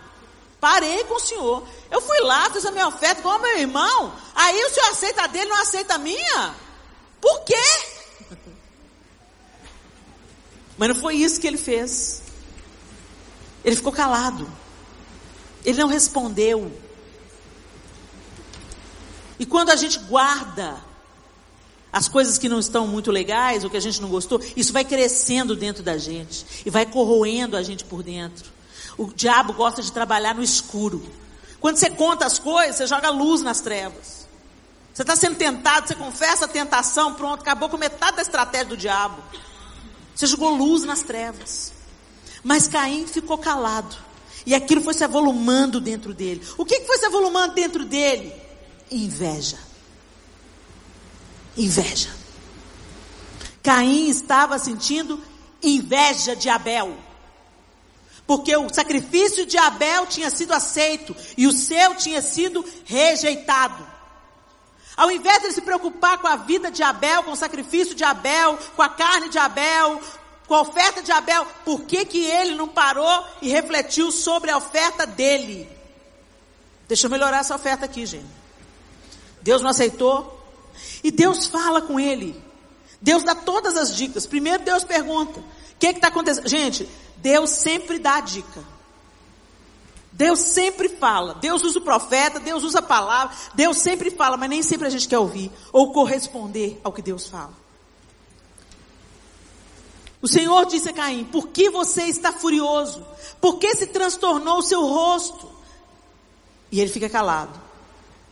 Parei 0.60 1.04
com 1.04 1.14
o 1.14 1.20
senhor. 1.20 1.66
Eu 1.90 2.00
fui 2.00 2.20
lá, 2.20 2.50
fiz 2.50 2.64
a 2.64 2.70
minha 2.70 2.88
oferta 2.88 3.20
igual 3.20 3.38
meu 3.38 3.58
irmão. 3.58 4.14
Aí 4.34 4.64
o 4.64 4.70
senhor 4.70 4.90
aceita 4.90 5.24
a 5.24 5.26
dele, 5.26 5.50
não 5.50 5.60
aceita 5.60 5.94
a 5.94 5.98
minha? 5.98 6.54
Por 7.20 7.40
quê? 7.44 7.54
Mas 10.76 10.88
não 10.88 10.96
foi 10.96 11.16
isso 11.16 11.40
que 11.40 11.46
ele 11.46 11.58
fez. 11.58 12.22
Ele 13.64 13.76
ficou 13.76 13.92
calado. 13.92 14.50
Ele 15.64 15.78
não 15.78 15.88
respondeu. 15.88 16.70
E 19.38 19.46
quando 19.46 19.70
a 19.70 19.76
gente 19.76 19.98
guarda 20.00 20.76
as 21.92 22.08
coisas 22.08 22.38
que 22.38 22.48
não 22.48 22.58
estão 22.58 22.88
muito 22.88 23.12
legais, 23.12 23.62
ou 23.62 23.70
que 23.70 23.76
a 23.76 23.80
gente 23.80 24.02
não 24.02 24.08
gostou, 24.08 24.40
isso 24.56 24.72
vai 24.72 24.84
crescendo 24.84 25.54
dentro 25.54 25.82
da 25.82 25.96
gente 25.96 26.44
e 26.66 26.70
vai 26.70 26.84
corroendo 26.84 27.56
a 27.56 27.62
gente 27.62 27.84
por 27.84 28.02
dentro. 28.02 28.52
O 28.98 29.06
diabo 29.06 29.52
gosta 29.52 29.80
de 29.80 29.92
trabalhar 29.92 30.34
no 30.34 30.42
escuro. 30.42 31.04
Quando 31.60 31.76
você 31.76 31.88
conta 31.90 32.26
as 32.26 32.38
coisas, 32.38 32.76
você 32.76 32.86
joga 32.86 33.10
luz 33.10 33.42
nas 33.42 33.60
trevas. 33.60 34.26
Você 34.92 35.02
está 35.02 35.16
sendo 35.16 35.36
tentado, 35.36 35.88
você 35.88 35.94
confessa 35.94 36.44
a 36.44 36.48
tentação, 36.48 37.14
pronto, 37.14 37.40
acabou 37.40 37.68
com 37.68 37.76
metade 37.76 38.16
da 38.16 38.22
estratégia 38.22 38.66
do 38.66 38.76
diabo. 38.76 39.22
Você 40.14 40.26
jogou 40.26 40.54
luz 40.54 40.84
nas 40.84 41.02
trevas. 41.02 41.72
Mas 42.42 42.68
Caim 42.68 43.06
ficou 43.06 43.38
calado. 43.38 43.96
E 44.46 44.54
aquilo 44.54 44.82
foi 44.82 44.94
se 44.94 45.02
avolumando 45.02 45.80
dentro 45.80 46.12
dele. 46.12 46.42
O 46.58 46.64
que, 46.64 46.80
que 46.80 46.86
foi 46.86 46.98
se 46.98 47.06
avolumando 47.06 47.54
dentro 47.54 47.84
dele? 47.84 48.43
Inveja. 48.90 49.58
Inveja. 51.56 52.10
Caim 53.62 54.08
estava 54.08 54.58
sentindo 54.58 55.22
inveja 55.62 56.36
de 56.36 56.48
Abel. 56.48 56.96
Porque 58.26 58.56
o 58.56 58.72
sacrifício 58.72 59.46
de 59.46 59.56
Abel 59.58 60.06
tinha 60.06 60.30
sido 60.30 60.52
aceito 60.52 61.14
e 61.36 61.46
o 61.46 61.52
seu 61.52 61.94
tinha 61.94 62.22
sido 62.22 62.64
rejeitado. 62.84 63.86
Ao 64.96 65.10
invés 65.10 65.40
de 65.40 65.46
ele 65.46 65.54
se 65.54 65.60
preocupar 65.60 66.18
com 66.18 66.26
a 66.26 66.36
vida 66.36 66.70
de 66.70 66.82
Abel, 66.82 67.24
com 67.24 67.32
o 67.32 67.36
sacrifício 67.36 67.94
de 67.94 68.04
Abel, 68.04 68.58
com 68.76 68.82
a 68.82 68.88
carne 68.88 69.28
de 69.28 69.38
Abel, 69.38 70.00
com 70.46 70.54
a 70.54 70.60
oferta 70.60 71.02
de 71.02 71.10
Abel, 71.10 71.46
por 71.64 71.82
que, 71.82 72.04
que 72.04 72.24
ele 72.24 72.54
não 72.54 72.68
parou 72.68 73.26
e 73.42 73.48
refletiu 73.48 74.10
sobre 74.10 74.50
a 74.50 74.56
oferta 74.56 75.06
dele? 75.06 75.68
Deixa 76.86 77.06
eu 77.06 77.10
melhorar 77.10 77.38
essa 77.38 77.54
oferta 77.54 77.86
aqui, 77.86 78.06
gente. 78.06 78.26
Deus 79.44 79.60
não 79.60 79.70
aceitou. 79.70 80.40
E 81.04 81.10
Deus 81.10 81.46
fala 81.46 81.82
com 81.82 82.00
ele. 82.00 82.42
Deus 83.00 83.22
dá 83.22 83.34
todas 83.34 83.76
as 83.76 83.94
dicas. 83.94 84.26
Primeiro 84.26 84.64
Deus 84.64 84.82
pergunta: 84.82 85.38
o 85.38 85.44
que 85.78 85.88
está 85.88 86.08
acontecendo? 86.08 86.48
Gente, 86.48 86.88
Deus 87.18 87.50
sempre 87.50 87.98
dá 87.98 88.16
a 88.16 88.20
dica. 88.20 88.64
Deus 90.10 90.38
sempre 90.38 90.88
fala. 90.88 91.34
Deus 91.34 91.62
usa 91.62 91.78
o 91.78 91.82
profeta, 91.82 92.40
Deus 92.40 92.64
usa 92.64 92.78
a 92.78 92.82
palavra. 92.82 93.36
Deus 93.54 93.78
sempre 93.78 94.10
fala, 94.10 94.38
mas 94.38 94.48
nem 94.48 94.62
sempre 94.62 94.86
a 94.86 94.90
gente 94.90 95.06
quer 95.06 95.18
ouvir 95.18 95.52
ou 95.70 95.92
corresponder 95.92 96.80
ao 96.82 96.92
que 96.92 97.02
Deus 97.02 97.28
fala. 97.28 97.52
O 100.22 100.28
Senhor 100.28 100.64
disse 100.64 100.88
a 100.88 100.92
Caim: 100.94 101.24
Por 101.24 101.48
que 101.48 101.68
você 101.68 102.04
está 102.04 102.32
furioso? 102.32 103.06
Por 103.42 103.58
que 103.58 103.74
se 103.76 103.88
transtornou 103.88 104.60
o 104.60 104.62
seu 104.62 104.80
rosto? 104.86 105.50
E 106.72 106.80
ele 106.80 106.90
fica 106.90 107.10
calado. 107.10 107.63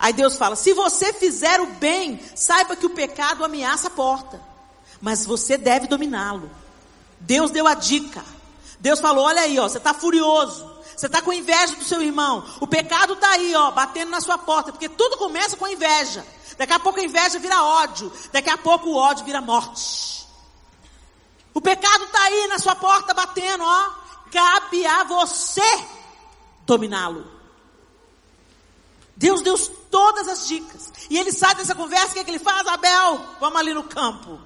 Aí 0.03 0.12
Deus 0.12 0.36
fala: 0.36 0.57
Se 0.57 0.74
você 0.74 1.12
fizer 1.12 1.61
o 1.61 1.66
bem, 1.74 2.20
saiba 2.34 2.74
que 2.74 2.84
o 2.84 2.90
pecado 2.90 3.44
ameaça 3.44 3.86
a 3.86 3.90
porta, 3.90 4.42
mas 5.00 5.24
você 5.24 5.57
deve 5.57 5.86
dominá-lo. 5.86 6.50
Deus 7.20 7.53
deu 7.53 7.68
a 7.68 7.74
dica. 7.74 8.24
Deus 8.80 8.98
falou: 8.98 9.26
olha 9.26 9.42
aí, 9.42 9.61
ó, 9.61 9.68
você 9.68 9.78
está 9.78 9.94
furioso. 9.94 10.68
Você 10.96 11.07
está 11.07 11.22
com 11.22 11.32
inveja 11.32 11.76
do 11.76 11.84
seu 11.84 12.03
irmão. 12.03 12.44
O 12.61 12.66
pecado 12.66 13.12
está 13.12 13.30
aí, 13.30 13.55
ó, 13.55 13.70
batendo 13.70 14.11
na 14.11 14.20
sua 14.20 14.36
porta, 14.36 14.72
porque 14.72 14.88
tudo 14.88 15.16
começa 15.16 15.57
com 15.57 15.68
inveja. 15.68 16.26
Daqui 16.59 16.72
a 16.72 16.80
pouco 16.80 16.98
a 16.98 17.05
inveja 17.05 17.38
vira 17.38 17.62
ódio. 17.62 18.12
Daqui 18.32 18.50
a 18.50 18.59
pouco 18.59 18.90
o 18.90 18.96
ódio 18.96 19.24
vira 19.24 19.40
morte. 19.40 20.26
O 21.55 21.61
pecado 21.61 22.05
está 22.05 22.22
aí 22.24 22.48
na 22.48 22.59
sua 22.59 22.74
porta 22.74 23.14
batendo, 23.14 23.62
ó. 23.62 23.90
Cabe 24.32 24.84
a 24.84 25.05
você 25.05 25.84
dominá-lo. 26.66 27.41
Deus 29.22 29.40
deu 29.40 29.56
todas 29.88 30.26
as 30.26 30.48
dicas. 30.48 30.92
E 31.08 31.16
ele 31.16 31.30
sai 31.30 31.54
dessa 31.54 31.76
conversa, 31.76 32.08
o 32.08 32.12
que, 32.14 32.18
é 32.18 32.24
que 32.24 32.30
ele 32.32 32.40
faz? 32.40 32.66
Abel, 32.66 33.24
vamos 33.38 33.56
ali 33.56 33.72
no 33.72 33.84
campo. 33.84 34.40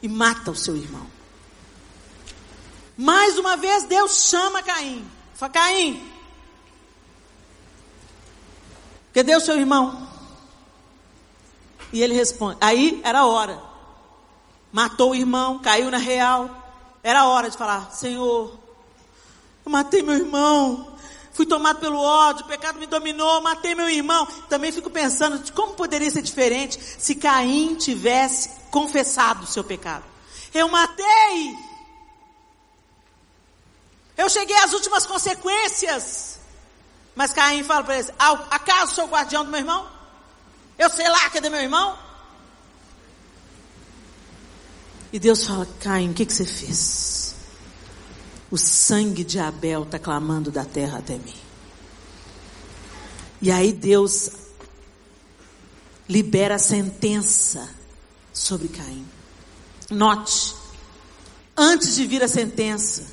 E 0.00 0.08
mata 0.08 0.50
o 0.50 0.56
seu 0.56 0.74
irmão. 0.74 1.06
Mais 2.96 3.36
uma 3.36 3.54
vez 3.54 3.84
Deus 3.84 4.24
chama 4.24 4.62
Caim. 4.62 5.06
Fala, 5.34 5.52
Caim. 5.52 6.10
Cadê 9.12 9.36
o 9.36 9.40
seu 9.40 9.58
irmão? 9.58 10.08
E 11.92 12.00
ele 12.02 12.14
responde. 12.14 12.56
Aí 12.62 12.98
era 13.04 13.20
a 13.20 13.26
hora. 13.26 13.60
Matou 14.72 15.10
o 15.10 15.14
irmão, 15.14 15.58
caiu 15.58 15.90
na 15.90 15.98
real. 15.98 16.48
Era 17.02 17.20
a 17.20 17.26
hora 17.26 17.50
de 17.50 17.58
falar: 17.58 17.90
Senhor, 17.92 18.58
eu 19.66 19.70
matei 19.70 20.02
meu 20.02 20.14
irmão. 20.14 20.91
Fui 21.32 21.46
tomado 21.46 21.80
pelo 21.80 21.98
ódio, 21.98 22.44
o 22.44 22.48
pecado 22.48 22.78
me 22.78 22.86
dominou, 22.86 23.40
matei 23.40 23.74
meu 23.74 23.88
irmão. 23.88 24.26
Também 24.48 24.70
fico 24.70 24.90
pensando 24.90 25.50
como 25.52 25.74
poderia 25.74 26.10
ser 26.10 26.22
diferente 26.22 26.78
se 26.98 27.14
Caim 27.14 27.74
tivesse 27.74 28.50
confessado 28.70 29.44
o 29.44 29.46
seu 29.46 29.64
pecado. 29.64 30.04
Eu 30.52 30.68
matei. 30.68 31.56
Eu 34.16 34.28
cheguei 34.28 34.56
às 34.58 34.74
últimas 34.74 35.06
consequências. 35.06 36.38
Mas 37.14 37.32
Caim 37.32 37.64
fala 37.64 37.82
para 37.82 37.98
ele: 37.98 38.08
acaso 38.50 38.94
sou 38.94 39.06
guardião 39.06 39.44
do 39.44 39.50
meu 39.50 39.60
irmão? 39.60 39.88
Eu 40.78 40.90
sei 40.90 41.08
lá, 41.08 41.30
cadê 41.30 41.48
meu 41.48 41.60
irmão? 41.60 41.98
E 45.12 45.18
Deus 45.18 45.46
fala: 45.46 45.66
Caim, 45.80 46.10
o 46.10 46.14
que, 46.14 46.26
que 46.26 46.32
você 46.32 46.44
fez? 46.44 47.11
O 48.52 48.58
sangue 48.58 49.24
de 49.24 49.38
Abel 49.38 49.82
está 49.82 49.98
clamando 49.98 50.50
da 50.50 50.62
terra 50.62 50.98
até 50.98 51.16
mim. 51.16 51.34
E 53.40 53.50
aí 53.50 53.72
Deus 53.72 54.30
libera 56.06 56.56
a 56.56 56.58
sentença 56.58 57.74
sobre 58.30 58.68
Caim. 58.68 59.06
Note, 59.90 60.54
antes 61.56 61.94
de 61.94 62.06
vir 62.06 62.22
a 62.22 62.28
sentença, 62.28 63.06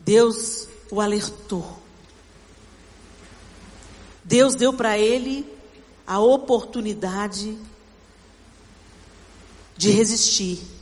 Deus 0.00 0.66
o 0.90 1.00
alertou. 1.00 1.80
Deus 4.24 4.56
deu 4.56 4.72
para 4.72 4.98
ele 4.98 5.46
a 6.04 6.18
oportunidade 6.18 7.56
de 9.76 9.90
resistir. 9.90 10.77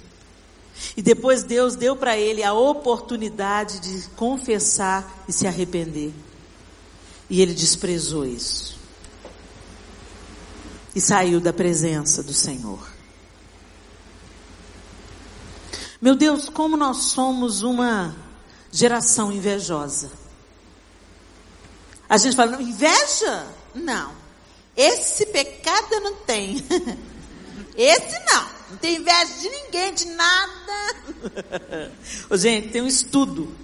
E 0.94 1.02
depois 1.02 1.42
Deus 1.42 1.74
deu 1.74 1.96
para 1.96 2.18
ele 2.18 2.42
a 2.42 2.52
oportunidade 2.52 3.80
de 3.80 4.08
confessar 4.10 5.24
e 5.26 5.32
se 5.32 5.46
arrepender. 5.46 6.12
E 7.30 7.40
ele 7.40 7.54
desprezou 7.54 8.26
isso. 8.26 8.78
E 10.94 11.00
saiu 11.00 11.40
da 11.40 11.52
presença 11.52 12.22
do 12.22 12.32
Senhor. 12.32 12.86
Meu 16.00 16.14
Deus, 16.14 16.48
como 16.48 16.76
nós 16.76 16.98
somos 16.98 17.62
uma 17.62 18.14
geração 18.70 19.32
invejosa. 19.32 20.10
A 22.08 22.16
gente 22.18 22.36
fala, 22.36 22.60
inveja? 22.62 23.46
Não. 23.74 24.12
Esse 24.76 25.26
pecado 25.26 25.86
eu 25.92 26.00
não 26.00 26.14
tenho. 26.16 26.62
Esse 27.76 28.18
não. 28.32 28.55
Não 28.70 28.76
tem 28.78 28.96
inveja 28.96 29.34
de 29.40 29.48
ninguém, 29.48 29.94
de 29.94 30.04
nada. 30.06 30.96
Ô, 32.28 32.36
gente, 32.36 32.68
tem 32.68 32.82
um 32.82 32.86
estudo 32.86 33.54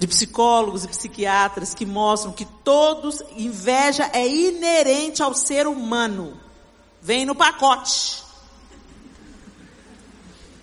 de 0.00 0.06
psicólogos 0.08 0.84
e 0.84 0.88
psiquiatras 0.88 1.74
que 1.74 1.86
mostram 1.86 2.32
que 2.32 2.44
todos, 2.44 3.22
inveja 3.36 4.10
é 4.12 4.26
inerente 4.26 5.22
ao 5.22 5.32
ser 5.32 5.68
humano. 5.68 6.40
Vem 7.00 7.24
no 7.24 7.36
pacote. 7.36 8.20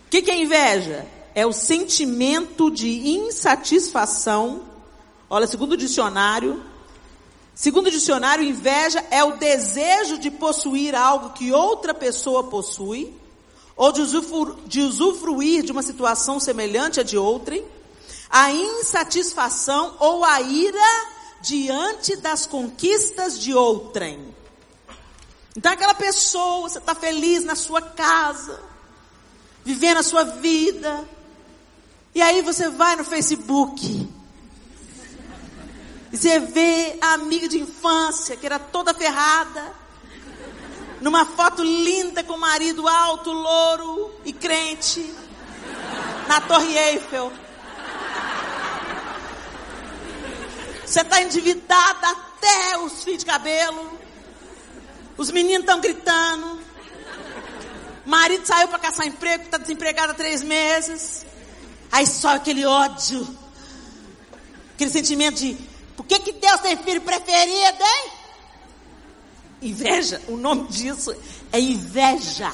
O 0.07 0.09
que, 0.09 0.21
que 0.21 0.31
é 0.31 0.41
inveja? 0.41 1.07
É 1.33 1.45
o 1.45 1.53
sentimento 1.53 2.69
de 2.69 2.89
insatisfação. 3.11 4.63
Olha, 5.29 5.47
segundo 5.47 5.73
o 5.73 5.77
dicionário, 5.77 6.61
Segundo 7.59 7.87
o 7.87 7.91
dicionário, 7.91 8.41
inveja 8.41 9.05
é 9.11 9.21
o 9.21 9.35
desejo 9.35 10.17
de 10.17 10.31
possuir 10.31 10.95
algo 10.95 11.31
que 11.31 11.51
outra 11.51 11.93
pessoa 11.93 12.45
possui, 12.45 13.13
ou 13.75 13.91
de, 13.91 13.99
usufruir 13.99 14.55
de, 14.65 14.81
usufruir 14.81 15.63
de 15.63 15.71
uma 15.73 15.83
situação 15.83 16.39
semelhante 16.39 17.01
à 17.01 17.03
de 17.03 17.17
outrem, 17.17 17.65
a 18.29 18.49
insatisfação 18.49 19.93
ou 19.99 20.23
a 20.23 20.39
ira 20.39 21.07
diante 21.41 22.15
das 22.15 22.45
conquistas 22.45 23.37
de 23.37 23.53
outrem. 23.53 24.33
Então, 25.53 25.73
aquela 25.73 25.93
pessoa, 25.93 26.61
você 26.61 26.77
está 26.77 26.95
feliz 26.95 27.43
na 27.43 27.55
sua 27.55 27.81
casa, 27.81 28.57
vivendo 29.65 29.97
a 29.97 30.03
sua 30.03 30.23
vida, 30.23 31.05
e 32.15 32.21
aí 32.21 32.41
você 32.41 32.69
vai 32.69 32.95
no 32.95 33.03
Facebook 33.03 34.07
e 36.11 36.17
você 36.17 36.39
vê 36.39 36.97
a 37.01 37.13
amiga 37.13 37.47
de 37.47 37.59
infância, 37.59 38.35
que 38.35 38.45
era 38.45 38.57
toda 38.57 38.93
ferrada, 38.93 39.73
numa 41.01 41.25
foto 41.25 41.63
linda 41.63 42.23
com 42.23 42.33
o 42.33 42.39
marido 42.39 42.87
alto, 42.87 43.31
louro 43.31 44.11
e 44.25 44.33
crente, 44.33 45.13
na 46.27 46.41
Torre 46.41 46.75
Eiffel. 46.75 47.31
Você 50.85 51.01
está 51.01 51.21
endividada 51.21 52.07
até 52.07 52.79
os 52.79 53.03
fios 53.03 53.19
de 53.19 53.25
cabelo. 53.25 53.99
Os 55.15 55.29
meninos 55.29 55.59
estão 55.59 55.79
gritando. 55.79 56.59
marido 58.05 58.45
saiu 58.47 58.67
para 58.69 58.79
caçar 58.79 59.05
emprego, 59.05 59.43
está 59.43 59.59
desempregado 59.59 60.13
há 60.13 60.15
três 60.15 60.41
meses. 60.41 61.23
Aí 61.91 62.07
só 62.07 62.29
aquele 62.29 62.65
ódio. 62.65 63.37
Aquele 64.73 64.89
sentimento 64.89 65.37
de 65.37 65.68
por 65.99 66.05
que, 66.05 66.17
que 66.17 66.31
Deus 66.31 66.61
tem 66.61 66.77
filho 66.77 67.01
preferido, 67.01 67.83
hein? 67.83 68.11
Inveja, 69.61 70.21
o 70.29 70.37
nome 70.37 70.69
disso 70.69 71.13
é 71.51 71.59
inveja. 71.59 72.49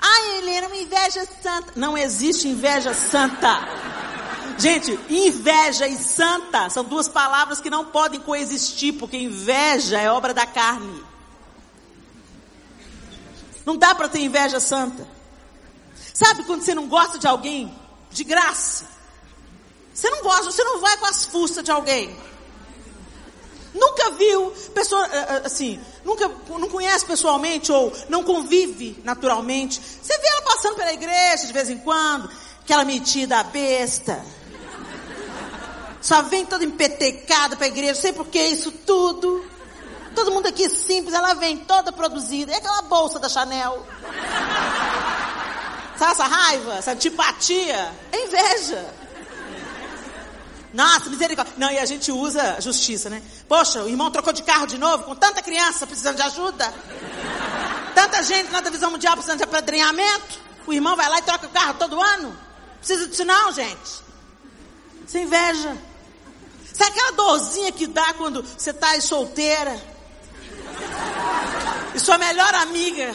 Ai, 0.00 0.38
Helena, 0.38 0.68
uma 0.68 0.76
inveja 0.78 1.28
santa. 1.42 1.74
Não 1.76 1.96
existe 1.96 2.48
inveja 2.48 2.94
santa. 2.94 3.68
Gente, 4.56 4.98
inveja 5.10 5.86
e 5.86 5.98
santa 5.98 6.70
são 6.70 6.82
duas 6.82 7.06
palavras 7.06 7.60
que 7.60 7.68
não 7.68 7.84
podem 7.84 8.18
coexistir, 8.18 8.94
porque 8.94 9.18
inveja 9.18 10.00
é 10.00 10.10
obra 10.10 10.32
da 10.32 10.46
carne. 10.46 11.04
Não 13.66 13.76
dá 13.76 13.94
para 13.94 14.08
ter 14.08 14.20
inveja 14.20 14.58
santa. 14.58 15.06
Sabe 16.14 16.44
quando 16.44 16.62
você 16.62 16.74
não 16.74 16.88
gosta 16.88 17.18
de 17.18 17.26
alguém 17.26 17.78
de 18.10 18.24
graça? 18.24 19.01
Você 19.92 20.10
não 20.10 20.22
gosta, 20.22 20.44
você 20.44 20.64
não 20.64 20.80
vai 20.80 20.96
com 20.96 21.06
as 21.06 21.24
fuças 21.24 21.62
de 21.62 21.70
alguém. 21.70 22.16
Nunca 23.74 24.10
viu 24.10 24.50
pessoa 24.74 25.06
eh, 25.06 25.26
eh, 25.28 25.42
assim, 25.44 25.80
nunca 26.04 26.28
não 26.48 26.68
conhece 26.68 27.06
pessoalmente 27.06 27.72
ou 27.72 27.92
não 28.08 28.22
convive 28.22 29.00
naturalmente. 29.02 29.80
Você 29.80 30.16
vê 30.18 30.28
ela 30.28 30.42
passando 30.42 30.76
pela 30.76 30.92
igreja 30.92 31.46
de 31.46 31.52
vez 31.52 31.70
em 31.70 31.78
quando, 31.78 32.30
aquela 32.62 32.84
metida 32.84 33.42
besta. 33.44 34.22
Só 36.02 36.20
vem 36.22 36.44
toda 36.44 36.64
empetecada 36.64 37.56
para 37.56 37.66
a 37.66 37.68
igreja, 37.68 37.94
sei 37.94 38.12
por 38.12 38.26
que 38.26 38.42
isso 38.42 38.72
tudo. 38.72 39.44
Todo 40.14 40.32
mundo 40.32 40.48
aqui 40.48 40.68
simples, 40.68 41.14
ela 41.14 41.32
vem 41.34 41.56
toda 41.56 41.92
produzida. 41.92 42.52
É 42.52 42.56
aquela 42.56 42.82
bolsa 42.82 43.18
da 43.18 43.28
Chanel. 43.28 43.86
Sabe 45.96 46.12
essa 46.12 46.24
raiva, 46.24 46.74
essa 46.74 46.92
antipatia? 46.92 47.90
É 48.10 48.24
inveja. 48.24 49.01
Nossa, 50.72 51.10
misericórdia. 51.10 51.54
Não, 51.56 51.70
e 51.70 51.78
a 51.78 51.84
gente 51.84 52.10
usa 52.10 52.60
justiça, 52.60 53.10
né? 53.10 53.22
Poxa, 53.46 53.82
o 53.82 53.88
irmão 53.88 54.10
trocou 54.10 54.32
de 54.32 54.42
carro 54.42 54.66
de 54.66 54.78
novo, 54.78 55.04
com 55.04 55.14
tanta 55.14 55.42
criança 55.42 55.86
precisando 55.86 56.16
de 56.16 56.22
ajuda. 56.22 56.72
Tanta 57.94 58.22
gente 58.22 58.50
na 58.50 58.60
divisão 58.60 58.90
mundial 58.90 59.14
precisando 59.14 59.38
de 59.38 59.44
apadrinhamento. 59.44 60.40
O 60.66 60.72
irmão 60.72 60.96
vai 60.96 61.08
lá 61.08 61.18
e 61.18 61.22
troca 61.22 61.46
o 61.46 61.50
carro 61.50 61.74
todo 61.74 62.00
ano. 62.00 62.36
Precisa 62.78 63.06
disso 63.06 63.24
não, 63.24 63.52
gente. 63.52 64.02
Sem 65.06 65.24
inveja. 65.24 65.76
Sabe 66.72 66.90
aquela 66.90 67.12
dorzinha 67.12 67.70
que 67.70 67.86
dá 67.86 68.14
quando 68.14 68.42
você 68.42 68.70
está 68.70 68.98
solteira? 69.00 69.78
E 71.94 72.00
sua 72.00 72.16
melhor 72.16 72.54
amiga 72.54 73.14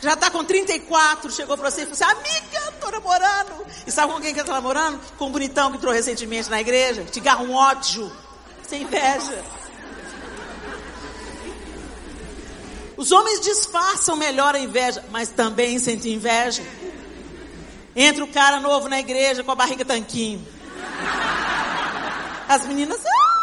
já 0.00 0.14
está 0.14 0.30
com 0.30 0.44
34, 0.44 1.30
chegou 1.30 1.56
para 1.56 1.70
você 1.70 1.82
e 1.82 1.86
falou 1.86 1.92
assim, 1.92 2.18
amiga, 2.28 2.68
estou 2.74 2.90
namorando. 2.90 3.66
E 3.86 3.90
sabe 3.90 4.12
com 4.12 4.20
quem 4.20 4.32
que 4.32 4.40
está 4.40 4.52
namorando? 4.52 5.00
Com 5.16 5.26
um 5.26 5.32
bonitão 5.32 5.70
que 5.70 5.76
entrou 5.76 5.92
recentemente 5.92 6.48
na 6.50 6.60
igreja, 6.60 7.04
te 7.04 7.20
garra 7.20 7.42
um 7.42 7.54
ódio, 7.54 8.10
sem 8.62 8.82
inveja. 8.82 9.44
Os 12.96 13.12
homens 13.12 13.40
disfarçam 13.40 14.16
melhor 14.16 14.54
a 14.54 14.58
inveja, 14.58 15.04
mas 15.10 15.28
também 15.28 15.78
sentem 15.78 16.14
inveja. 16.14 16.62
Entra 17.94 18.24
o 18.24 18.28
cara 18.28 18.60
novo 18.60 18.88
na 18.88 18.98
igreja 18.98 19.44
com 19.44 19.50
a 19.52 19.54
barriga 19.54 19.84
tanquinho. 19.84 20.46
As 22.48 22.66
meninas. 22.66 23.00
Ah! 23.04 23.37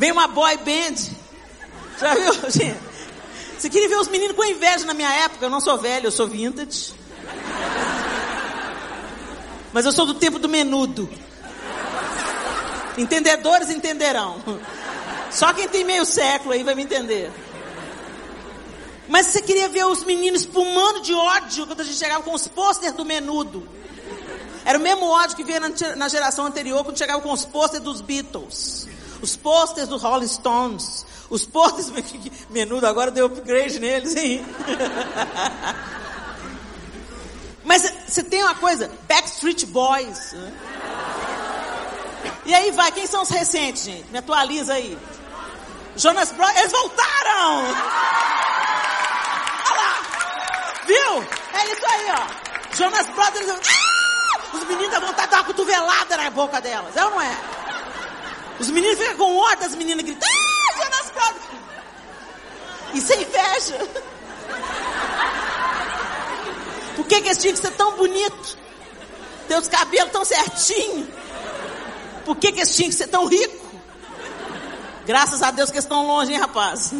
Vem 0.00 0.12
uma 0.12 0.26
boy 0.26 0.56
band. 0.56 0.94
Já 1.98 2.14
viu, 2.14 2.32
gente? 2.50 2.80
Você 3.58 3.68
queria 3.68 3.86
ver 3.86 3.96
os 3.96 4.08
meninos 4.08 4.34
com 4.34 4.42
inveja 4.42 4.86
na 4.86 4.94
minha 4.94 5.12
época? 5.12 5.44
Eu 5.44 5.50
não 5.50 5.60
sou 5.60 5.76
velho, 5.76 6.06
eu 6.06 6.10
sou 6.10 6.26
vintage. 6.26 6.94
Mas 9.74 9.84
eu 9.84 9.92
sou 9.92 10.06
do 10.06 10.14
tempo 10.14 10.38
do 10.38 10.48
menudo. 10.48 11.06
Entendedores 12.96 13.68
entenderão. 13.68 14.42
Só 15.30 15.52
quem 15.52 15.68
tem 15.68 15.84
meio 15.84 16.06
século 16.06 16.54
aí 16.54 16.62
vai 16.62 16.74
me 16.74 16.82
entender. 16.82 17.30
Mas 19.06 19.26
você 19.26 19.42
queria 19.42 19.68
ver 19.68 19.84
os 19.84 20.02
meninos 20.02 20.40
espumando 20.40 21.02
de 21.02 21.12
ódio 21.12 21.66
quando 21.66 21.82
a 21.82 21.84
gente 21.84 21.98
chegava 21.98 22.22
com 22.22 22.32
os 22.32 22.48
pôsteres 22.48 22.96
do 22.96 23.04
menudo. 23.04 23.68
Era 24.64 24.78
o 24.78 24.80
mesmo 24.80 25.04
ódio 25.10 25.36
que 25.36 25.44
veio 25.44 25.60
na, 25.94 26.08
geração 26.08 26.46
anterior 26.46 26.82
quando 26.84 26.96
chegava 26.96 27.20
com 27.20 27.30
os 27.30 27.44
pôsteres 27.44 27.84
dos 27.84 28.00
Beatles. 28.00 28.88
Os 29.22 29.36
pôsteres 29.36 29.88
dos 29.88 30.02
Rolling 30.02 30.28
Stones. 30.28 31.06
Os 31.28 31.44
pôsteres. 31.46 31.92
Menudo 32.50 32.86
agora 32.86 33.10
deu 33.10 33.26
upgrade 33.26 33.78
neles, 33.78 34.16
hein? 34.16 34.44
Mas 37.64 37.82
você 38.06 38.22
tem 38.22 38.42
uma 38.42 38.54
coisa: 38.54 38.90
Backstreet 39.08 39.66
Boys. 39.66 40.32
Né? 40.32 40.52
E 42.46 42.54
aí 42.54 42.70
vai, 42.72 42.90
quem 42.90 43.06
são 43.06 43.22
os 43.22 43.28
recentes, 43.28 43.84
gente? 43.84 44.10
Me 44.10 44.18
atualiza 44.18 44.74
aí. 44.74 44.98
Jonas 45.96 46.32
Brothers, 46.32 46.58
eles 46.58 46.72
voltaram! 46.72 47.58
Olha 49.66 49.76
lá! 49.76 49.98
Viu? 50.86 51.22
É 51.52 51.72
isso 51.72 51.86
aí, 51.86 52.06
ó. 52.10 52.76
Jonas 52.76 53.06
Brothers, 53.06 53.50
ah! 53.50 54.56
os 54.56 54.64
meninos 54.64 54.90
dão 54.90 55.00
vontade 55.00 55.26
de 55.26 55.30
dar 55.30 55.38
uma 55.38 55.44
cotovelada 55.44 56.16
na 56.16 56.30
boca 56.30 56.60
delas, 56.60 56.96
é 56.96 57.04
ou 57.04 57.10
não 57.10 57.20
é? 57.20 57.36
Os 58.60 58.70
meninos 58.70 58.98
ficam 58.98 59.16
com 59.16 59.36
ódio, 59.38 59.66
as 59.66 59.74
meninas 59.74 60.04
gritam, 60.04 60.28
ah, 60.28 60.76
Jonas 60.76 61.10
Brothers! 61.10 61.60
Isso 62.92 63.12
é 63.14 63.22
inveja. 63.22 63.88
Por 66.94 67.06
que, 67.06 67.20
que 67.22 67.28
eles 67.28 67.38
tinham 67.38 67.54
que 67.54 67.60
ser 67.60 67.70
tão 67.72 67.96
bonito? 67.96 68.58
Ter 69.48 69.56
os 69.56 69.66
cabelos 69.66 70.12
tão 70.12 70.24
certinho? 70.26 71.08
Por 72.26 72.36
que, 72.36 72.52
que 72.52 72.60
eles 72.60 72.76
tinham 72.76 72.90
que 72.90 72.96
ser 72.96 73.08
tão 73.08 73.26
ricos? 73.26 73.70
Graças 75.06 75.42
a 75.42 75.50
Deus 75.50 75.70
que 75.70 75.76
eles 75.76 75.84
estão 75.84 76.06
longe, 76.06 76.32
hein, 76.32 76.38
rapaz? 76.38 76.92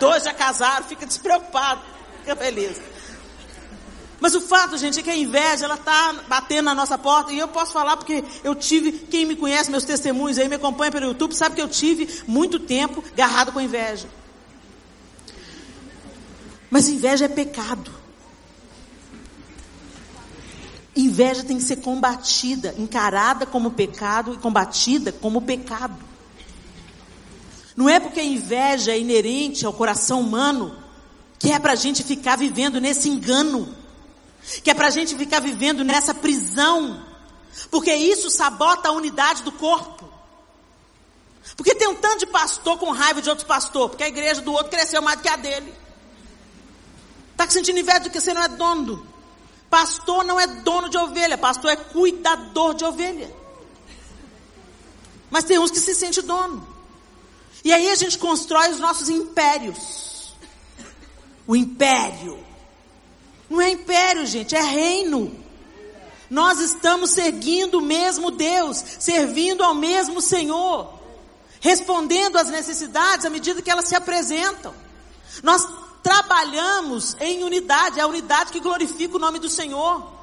Dois 0.00 0.24
já 0.24 0.32
casaram, 0.32 0.86
fica 0.86 1.04
despreocupado, 1.04 1.82
fica 2.20 2.34
feliz. 2.34 2.80
Mas 4.20 4.34
o 4.34 4.40
fato, 4.40 4.78
gente, 4.78 4.98
é 4.98 5.02
que 5.02 5.10
a 5.10 5.16
inveja, 5.16 5.66
ela 5.66 5.74
está 5.74 6.14
batendo 6.26 6.66
na 6.66 6.74
nossa 6.74 6.96
porta. 6.96 7.32
E 7.32 7.38
eu 7.38 7.48
posso 7.48 7.72
falar 7.72 7.96
porque 7.96 8.24
eu 8.42 8.54
tive, 8.54 8.92
quem 8.92 9.26
me 9.26 9.36
conhece, 9.36 9.70
meus 9.70 9.84
testemunhos 9.84 10.38
aí, 10.38 10.48
me 10.48 10.54
acompanha 10.54 10.90
pelo 10.90 11.06
YouTube, 11.06 11.34
sabe 11.34 11.54
que 11.54 11.62
eu 11.62 11.68
tive 11.68 12.22
muito 12.26 12.58
tempo 12.58 13.04
agarrado 13.12 13.52
com 13.52 13.60
inveja. 13.60 14.08
Mas 16.70 16.88
inveja 16.88 17.26
é 17.26 17.28
pecado. 17.28 17.90
Inveja 20.96 21.44
tem 21.44 21.58
que 21.58 21.62
ser 21.62 21.76
combatida, 21.76 22.74
encarada 22.78 23.44
como 23.44 23.70
pecado 23.70 24.32
e 24.32 24.38
combatida 24.38 25.12
como 25.12 25.42
pecado. 25.42 25.96
Não 27.76 27.86
é 27.86 28.00
porque 28.00 28.20
a 28.20 28.24
inveja 28.24 28.92
é 28.92 28.98
inerente 28.98 29.66
ao 29.66 29.74
coração 29.74 30.20
humano 30.20 30.74
que 31.38 31.52
é 31.52 31.58
para 31.58 31.72
a 31.72 31.76
gente 31.76 32.02
ficar 32.02 32.36
vivendo 32.36 32.80
nesse 32.80 33.08
engano, 33.08 33.68
que 34.62 34.70
é 34.70 34.74
para 34.74 34.88
a 34.88 34.90
gente 34.90 35.16
ficar 35.16 35.40
vivendo 35.40 35.84
nessa 35.84 36.14
prisão, 36.14 37.04
porque 37.70 37.92
isso 37.94 38.30
sabota 38.30 38.88
a 38.88 38.92
unidade 38.92 39.42
do 39.42 39.52
corpo. 39.52 40.06
Porque 41.56 41.74
tem 41.74 41.88
um 41.88 41.94
tanto 41.94 42.20
de 42.20 42.26
pastor 42.26 42.78
com 42.78 42.90
raiva 42.90 43.22
de 43.22 43.30
outro 43.30 43.46
pastor, 43.46 43.88
porque 43.88 44.04
a 44.04 44.08
igreja 44.08 44.40
do 44.40 44.52
outro 44.52 44.70
cresceu 44.70 45.00
mais 45.00 45.18
do 45.18 45.22
que 45.22 45.28
a 45.28 45.36
dele. 45.36 45.72
Está 47.32 47.48
sentindo 47.48 47.78
inveja 47.78 48.00
de 48.00 48.10
que 48.10 48.20
você 48.20 48.32
não 48.32 48.42
é 48.42 48.48
dono. 48.48 49.06
Pastor 49.68 50.24
não 50.24 50.40
é 50.40 50.46
dono 50.46 50.88
de 50.88 50.96
ovelha, 50.96 51.36
pastor 51.36 51.70
é 51.70 51.76
cuidador 51.76 52.74
de 52.74 52.84
ovelha. 52.84 53.30
Mas 55.30 55.44
tem 55.44 55.58
uns 55.58 55.70
que 55.70 55.80
se 55.80 55.94
sente 55.94 56.22
dono. 56.22 56.66
E 57.64 57.72
aí 57.72 57.90
a 57.90 57.94
gente 57.96 58.16
constrói 58.18 58.70
os 58.70 58.78
nossos 58.78 59.08
impérios. 59.08 60.34
O 61.46 61.56
império. 61.56 62.45
Não 63.48 63.60
é 63.60 63.70
império, 63.70 64.26
gente, 64.26 64.54
é 64.54 64.60
reino. 64.60 65.32
Nós 66.28 66.58
estamos 66.58 67.10
seguindo 67.10 67.78
o 67.78 67.82
mesmo 67.82 68.30
Deus, 68.30 68.82
servindo 68.98 69.62
ao 69.62 69.74
mesmo 69.74 70.20
Senhor, 70.20 70.92
respondendo 71.60 72.36
às 72.36 72.48
necessidades 72.48 73.24
à 73.24 73.30
medida 73.30 73.62
que 73.62 73.70
elas 73.70 73.86
se 73.86 73.94
apresentam. 73.94 74.74
Nós 75.42 75.66
trabalhamos 76.02 77.16
em 77.20 77.44
unidade, 77.44 78.00
é 78.00 78.02
a 78.02 78.06
unidade 78.06 78.50
que 78.50 78.60
glorifica 78.60 79.16
o 79.16 79.20
nome 79.20 79.38
do 79.38 79.48
Senhor. 79.48 80.14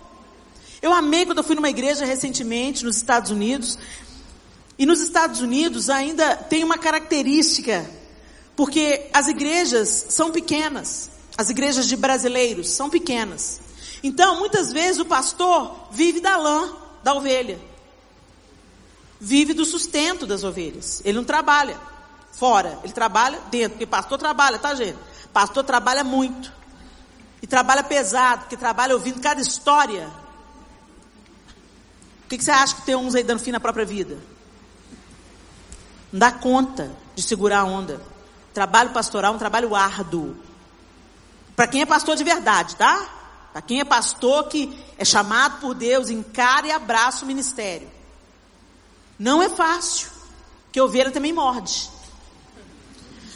Eu 0.82 0.94
amei 0.94 1.26
quando 1.26 1.38
eu 1.38 1.44
fui 1.44 1.56
numa 1.56 1.70
igreja 1.70 2.04
recentemente 2.04 2.84
nos 2.84 2.98
Estados 2.98 3.32
Unidos. 3.32 3.78
E 4.78 4.86
nos 4.86 5.00
Estados 5.00 5.40
Unidos 5.40 5.90
ainda 5.90 6.36
tem 6.36 6.64
uma 6.64 6.78
característica, 6.78 7.90
porque 8.56 9.10
as 9.14 9.28
igrejas 9.28 10.08
são 10.10 10.32
pequenas. 10.32 11.10
As 11.38 11.50
igrejas 11.50 11.88
de 11.88 11.96
brasileiros 11.96 12.70
são 12.70 12.90
pequenas. 12.90 13.60
Então, 14.04 14.40
muitas 14.40 14.72
vezes 14.72 15.00
o 15.00 15.06
pastor 15.06 15.88
vive 15.92 16.20
da 16.20 16.38
lã 16.38 16.74
da 17.04 17.14
ovelha. 17.14 17.60
Vive 19.20 19.54
do 19.54 19.66
sustento 19.66 20.26
das 20.26 20.44
ovelhas. 20.44 21.02
Ele 21.06 21.18
não 21.18 21.24
trabalha 21.24 21.80
fora, 22.34 22.80
ele 22.84 22.94
trabalha 22.94 23.40
dentro, 23.50 23.72
porque 23.72 23.86
pastor 23.86 24.18
trabalha, 24.18 24.60
tá 24.60 24.76
gente? 24.76 24.98
Pastor 25.32 25.64
trabalha 25.64 26.04
muito. 26.04 26.52
E 27.42 27.48
trabalha 27.48 27.84
pesado, 27.84 28.42
porque 28.42 28.58
trabalha 28.58 28.94
ouvindo 28.94 29.22
cada 29.22 29.42
história. 29.42 30.10
O 32.26 32.30
que, 32.30 32.38
que 32.38 32.44
você 32.44 32.52
acha 32.52 32.76
que 32.76 32.82
tem 32.84 32.96
uns 32.96 33.16
aí 33.16 33.24
dando 33.24 33.40
fim 33.40 33.52
na 33.52 33.60
própria 33.60 33.86
vida? 33.86 34.18
Não 36.12 36.20
dá 36.20 36.32
conta 36.32 36.92
de 37.16 37.22
segurar 37.22 37.60
a 37.60 37.64
onda. 37.64 38.02
Trabalho 38.54 38.92
pastoral 38.92 39.34
é 39.34 39.36
um 39.36 39.40
trabalho 39.40 39.76
árduo. 39.76 40.36
Para 41.56 41.68
quem 41.68 41.82
é 41.82 41.86
pastor 41.86 42.16
de 42.16 42.24
verdade, 42.24 42.76
tá? 42.76 43.49
Para 43.51 43.62
quem 43.62 43.80
é 43.80 43.86
pastor 43.86 44.47
que 44.47 44.76
é 44.97 45.06
chamado 45.06 45.60
por 45.60 45.76
Deus, 45.76 46.10
encara 46.10 46.68
e 46.68 46.72
abraça 46.72 47.24
o 47.24 47.28
ministério. 47.28 47.89
Não 49.20 49.43
é 49.43 49.49
fácil, 49.49 50.10
que 50.72 50.82
ovelha 50.82 51.12
também 51.12 51.32
morde. 51.32 51.89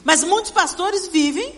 Mas 0.03 0.23
muitos 0.23 0.51
pastores 0.51 1.07
vivem 1.07 1.53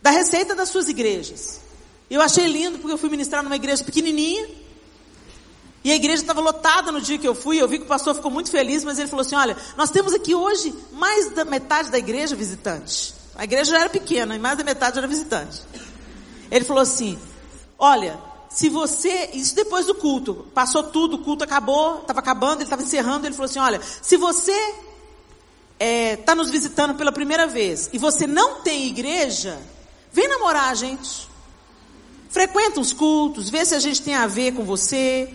da 0.00 0.10
receita 0.10 0.54
das 0.54 0.68
suas 0.68 0.88
igrejas. 0.88 1.60
Eu 2.08 2.20
achei 2.20 2.46
lindo 2.46 2.78
porque 2.78 2.92
eu 2.92 2.98
fui 2.98 3.08
ministrar 3.08 3.42
numa 3.42 3.56
igreja 3.56 3.82
pequenininha. 3.82 4.48
E 5.84 5.90
a 5.90 5.96
igreja 5.96 6.22
estava 6.22 6.40
lotada 6.40 6.92
no 6.92 7.00
dia 7.00 7.18
que 7.18 7.26
eu 7.26 7.34
fui. 7.34 7.60
Eu 7.60 7.66
vi 7.66 7.78
que 7.78 7.84
o 7.84 7.88
pastor 7.88 8.14
ficou 8.14 8.30
muito 8.30 8.50
feliz, 8.50 8.84
mas 8.84 8.98
ele 8.98 9.08
falou 9.08 9.22
assim: 9.22 9.34
Olha, 9.34 9.56
nós 9.76 9.90
temos 9.90 10.12
aqui 10.12 10.34
hoje 10.34 10.72
mais 10.92 11.30
da 11.30 11.44
metade 11.44 11.90
da 11.90 11.98
igreja 11.98 12.36
visitante. 12.36 13.14
A 13.36 13.44
igreja 13.44 13.72
já 13.72 13.80
era 13.80 13.90
pequena 13.90 14.36
e 14.36 14.38
mais 14.38 14.58
da 14.58 14.64
metade 14.64 14.98
era 14.98 15.06
visitante. 15.06 15.62
Ele 16.50 16.64
falou 16.64 16.82
assim: 16.82 17.18
Olha, 17.78 18.18
se 18.48 18.68
você. 18.68 19.30
Isso 19.32 19.54
depois 19.54 19.86
do 19.86 19.94
culto. 19.94 20.46
Passou 20.54 20.84
tudo, 20.84 21.16
o 21.16 21.18
culto 21.20 21.44
acabou, 21.44 22.00
estava 22.00 22.20
acabando, 22.20 22.56
ele 22.56 22.64
estava 22.64 22.82
encerrando. 22.82 23.26
Ele 23.26 23.34
falou 23.34 23.48
assim: 23.48 23.58
Olha, 23.58 23.80
se 24.00 24.16
você 24.16 24.52
está 24.52 24.84
é, 25.80 26.16
tá 26.16 26.34
nos 26.34 26.50
visitando 26.50 26.94
pela 26.94 27.12
primeira 27.12 27.46
vez 27.46 27.90
e 27.92 27.98
você 27.98 28.26
não 28.26 28.60
tem 28.60 28.86
igreja, 28.86 29.58
Vem 30.12 30.28
namorar 30.28 30.70
a 30.70 30.74
gente. 30.74 31.26
Frequenta 32.28 32.80
os 32.80 32.92
cultos, 32.92 33.48
vê 33.48 33.64
se 33.64 33.74
a 33.74 33.78
gente 33.78 34.02
tem 34.02 34.14
a 34.14 34.26
ver 34.26 34.52
com 34.52 34.62
você. 34.62 35.32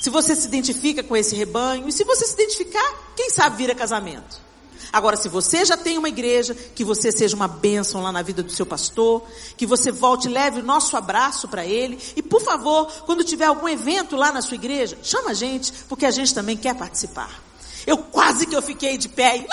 Se 0.00 0.08
você 0.08 0.34
se 0.34 0.46
identifica 0.46 1.02
com 1.02 1.16
esse 1.16 1.36
rebanho. 1.36 1.88
E 1.88 1.92
se 1.92 2.04
você 2.04 2.26
se 2.26 2.34
identificar, 2.34 3.12
quem 3.14 3.30
sabe 3.30 3.58
vira 3.58 3.74
casamento. 3.74 4.47
Agora, 4.92 5.16
se 5.16 5.28
você 5.28 5.64
já 5.64 5.76
tem 5.76 5.98
uma 5.98 6.08
igreja, 6.08 6.54
que 6.54 6.84
você 6.84 7.12
seja 7.12 7.36
uma 7.36 7.48
bênção 7.48 8.02
lá 8.02 8.10
na 8.10 8.22
vida 8.22 8.42
do 8.42 8.52
seu 8.52 8.64
pastor, 8.64 9.22
que 9.56 9.66
você 9.66 9.92
volte, 9.92 10.28
leve 10.28 10.60
o 10.60 10.64
nosso 10.64 10.96
abraço 10.96 11.48
para 11.48 11.66
ele. 11.66 11.98
E, 12.16 12.22
por 12.22 12.40
favor, 12.40 12.86
quando 13.04 13.24
tiver 13.24 13.46
algum 13.46 13.68
evento 13.68 14.16
lá 14.16 14.32
na 14.32 14.40
sua 14.40 14.54
igreja, 14.54 14.98
chama 15.02 15.30
a 15.30 15.34
gente, 15.34 15.72
porque 15.88 16.06
a 16.06 16.10
gente 16.10 16.34
também 16.34 16.56
quer 16.56 16.74
participar. 16.74 17.42
Eu 17.86 17.98
quase 17.98 18.46
que 18.46 18.56
eu 18.56 18.62
fiquei 18.62 18.96
de 18.96 19.08
pé. 19.08 19.36
E... 19.36 19.46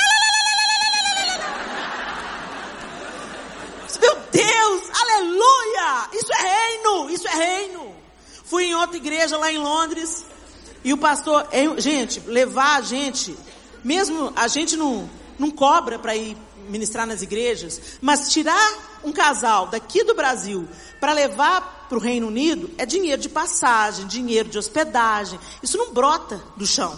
Meu 4.02 4.16
Deus, 4.32 4.82
aleluia! 5.02 6.10
Isso 6.14 6.34
é 6.34 6.42
reino, 6.42 7.10
isso 7.10 7.28
é 7.28 7.36
reino. 7.36 7.96
Fui 8.44 8.66
em 8.66 8.76
outra 8.76 8.98
igreja 8.98 9.38
lá 9.38 9.52
em 9.52 9.58
Londres 9.58 10.26
e 10.84 10.94
o 10.94 10.98
pastor, 10.98 11.48
gente, 11.80 12.20
levar 12.28 12.78
a 12.78 12.82
gente, 12.82 13.36
mesmo 13.84 14.32
a 14.36 14.48
gente 14.48 14.78
não 14.78 15.10
não 15.38 15.52
cobra 15.52 16.00
para 16.00 16.16
ir 16.16 16.38
ministrar 16.70 17.06
nas 17.06 17.22
igrejas, 17.22 17.82
mas 18.02 18.32
tirar 18.32 19.00
um 19.04 19.12
casal 19.12 19.68
daqui 19.68 20.04
do 20.04 20.16
Brasil 20.16 20.68
para 21.00 21.14
levar 21.14 21.86
para 21.88 21.98
o 21.98 22.02
Reino 22.02 22.28
Unido 22.28 22.70
é 22.78 22.86
dinheiro 22.86 23.22
de 23.22 23.30
passagem, 23.30 24.08
dinheiro 24.08 24.50
de 24.50 24.58
hospedagem. 24.58 25.40
Isso 25.62 25.78
não 25.78 25.94
brota 25.94 26.44
do 26.58 26.66
chão, 26.66 26.98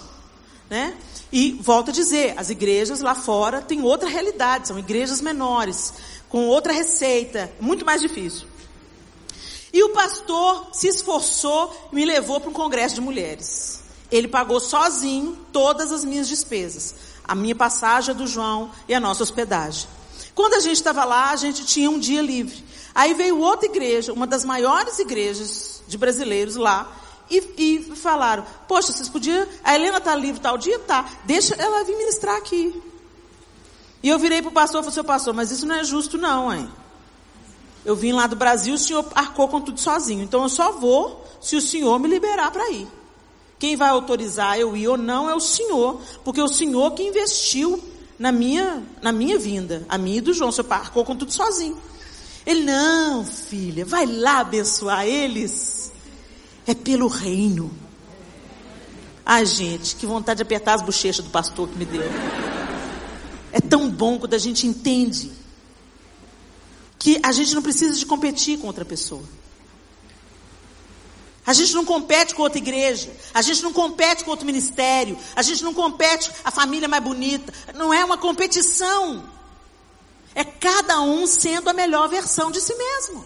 né? 0.70 0.96
E 1.32 1.52
volto 1.62 1.90
a 1.90 1.94
dizer, 1.94 2.34
as 2.38 2.50
igrejas 2.50 3.02
lá 3.02 3.14
fora 3.14 3.62
têm 3.62 3.84
outra 3.84 4.08
realidade, 4.08 4.70
são 4.70 4.80
igrejas 4.80 5.20
menores, 5.20 5.94
com 6.30 6.48
outra 6.48 6.72
receita, 6.72 7.52
muito 7.60 7.86
mais 7.86 8.02
difícil. 8.02 8.48
E 9.74 9.84
o 9.84 9.90
pastor 9.90 10.70
se 10.72 10.88
esforçou 10.88 11.90
e 11.92 11.96
me 11.96 12.06
levou 12.06 12.40
para 12.40 12.50
um 12.50 12.54
congresso 12.54 12.96
de 12.96 13.02
mulheres. 13.02 13.82
Ele 14.10 14.28
pagou 14.28 14.60
sozinho 14.60 15.38
todas 15.52 15.92
as 15.92 16.06
minhas 16.06 16.30
despesas, 16.30 16.96
a 17.28 17.36
minha 17.36 17.56
passagem 17.56 18.16
do 18.16 18.26
João 18.26 18.72
e 18.88 18.94
a 18.94 19.00
nossa 19.00 19.24
hospedagem. 19.24 19.88
Quando 20.34 20.54
a 20.54 20.60
gente 20.60 20.78
estava 20.78 21.04
lá, 21.04 21.32
a 21.32 21.36
gente 21.36 21.66
tinha 21.66 21.90
um 21.90 22.00
dia 22.00 22.22
livre. 22.22 22.64
Aí 22.94 23.14
veio 23.14 23.40
outra 23.40 23.68
igreja, 23.68 24.14
uma 24.14 24.26
das 24.26 24.46
maiores 24.46 24.98
igrejas 25.00 25.84
de 25.88 25.98
brasileiros 25.98 26.56
lá, 26.56 26.92
e, 27.30 27.44
e 27.58 27.96
falaram: 27.96 28.46
Poxa, 28.68 28.92
vocês 28.92 29.10
podiam. 29.10 29.48
A 29.64 29.76
Helena 29.76 29.98
está 29.98 30.16
livre 30.16 30.40
tal 30.40 30.58
dia? 30.58 30.80
Tá. 30.80 31.06
Deixa 31.26 31.56
ela 31.56 31.84
vir 31.84 31.98
ministrar 31.98 32.38
aqui. 32.38 32.82
E 34.02 34.10
eu 34.10 34.18
virei 34.18 34.42
para 34.42 34.50
o 34.50 34.54
pastor 34.54 34.82
e 34.82 34.84
falei: 34.84 34.94
Seu 34.94 35.04
pastor, 35.04 35.34
mas 35.34 35.52
isso 35.52 35.66
não 35.66 35.76
é 35.76 35.84
justo, 35.84 36.18
não, 36.18 36.54
hein? 36.54 36.70
Eu 37.84 37.96
vim 37.96 38.12
lá 38.12 38.28
do 38.28 38.36
Brasil, 38.36 38.74
o 38.74 38.78
senhor 38.78 39.06
arcou 39.16 39.48
com 39.48 39.62
tudo 39.62 39.80
sozinho. 39.80 40.24
Então 40.24 40.44
eu 40.44 40.50
só 40.50 40.72
vou 40.72 41.26
se 41.42 41.56
o 41.56 41.62
senhor 41.62 42.00
me 42.00 42.08
liberar 42.08 42.52
para 42.52 42.70
ir. 42.72 42.88
Quem 43.60 43.76
vai 43.76 43.90
autorizar 43.90 44.60
eu 44.60 44.78
ir 44.78 44.88
ou 44.88 44.98
não 44.98 45.30
é 45.30 45.36
o 45.36 45.40
senhor, 45.40 46.00
porque 46.24 46.42
o 46.42 46.48
senhor 46.48 46.92
que 46.92 47.04
investiu 47.04 47.82
na 48.18 48.32
minha, 48.32 48.84
na 49.02 49.12
minha 49.12 49.38
vinda, 49.38 49.86
a 49.88 49.98
minha 49.98 50.18
e 50.18 50.22
do 50.22 50.34
João. 50.34 50.50
O 50.50 50.54
senhor 50.54 50.72
arcou 50.72 51.04
com 51.06 51.16
tudo 51.16 51.32
sozinho. 51.32 51.78
Ele, 52.46 52.64
não, 52.64 53.26
filha, 53.26 53.86
vai 53.86 54.06
lá 54.06 54.40
abençoar 54.40 55.06
eles. 55.06 55.92
É 56.66 56.74
pelo 56.74 57.08
reino. 57.08 57.72
Ai, 59.26 59.46
gente, 59.46 59.96
que 59.96 60.06
vontade 60.06 60.38
de 60.38 60.44
apertar 60.44 60.76
as 60.76 60.82
bochechas 60.82 61.24
do 61.24 61.32
pastor 61.32 61.68
que 61.68 61.78
me 61.78 61.86
deu. 61.86 62.10
É 63.52 63.60
tão 63.60 63.90
bom 63.90 64.18
quando 64.18 64.34
a 64.34 64.38
gente 64.38 64.66
entende 64.66 65.32
que 66.98 67.20
a 67.22 67.32
gente 67.32 67.54
não 67.54 67.62
precisa 67.62 67.98
de 67.98 68.06
competir 68.06 68.58
com 68.60 68.68
outra 68.68 68.86
pessoa. 68.86 69.24
A 71.48 71.54
gente 71.54 71.74
não 71.74 71.86
compete 71.86 72.36
com 72.36 72.42
outra 72.42 72.58
igreja, 72.58 73.10
a 73.34 73.42
gente 73.42 73.64
não 73.64 73.72
compete 73.72 74.26
com 74.26 74.32
outro 74.32 74.46
ministério, 74.46 75.18
a 75.34 75.42
gente 75.42 75.64
não 75.64 75.74
compete 75.74 76.30
a 76.44 76.52
família 76.52 76.90
mais 76.90 77.02
bonita. 77.02 77.54
Não 77.74 77.94
é 77.94 78.04
uma 78.04 78.18
competição. 78.18 79.24
É 80.36 80.44
cada 80.44 81.00
um 81.00 81.26
sendo 81.26 81.70
a 81.70 81.74
melhor 81.74 82.10
versão 82.10 82.52
de 82.52 82.60
si 82.60 82.76
mesmo. 82.76 83.26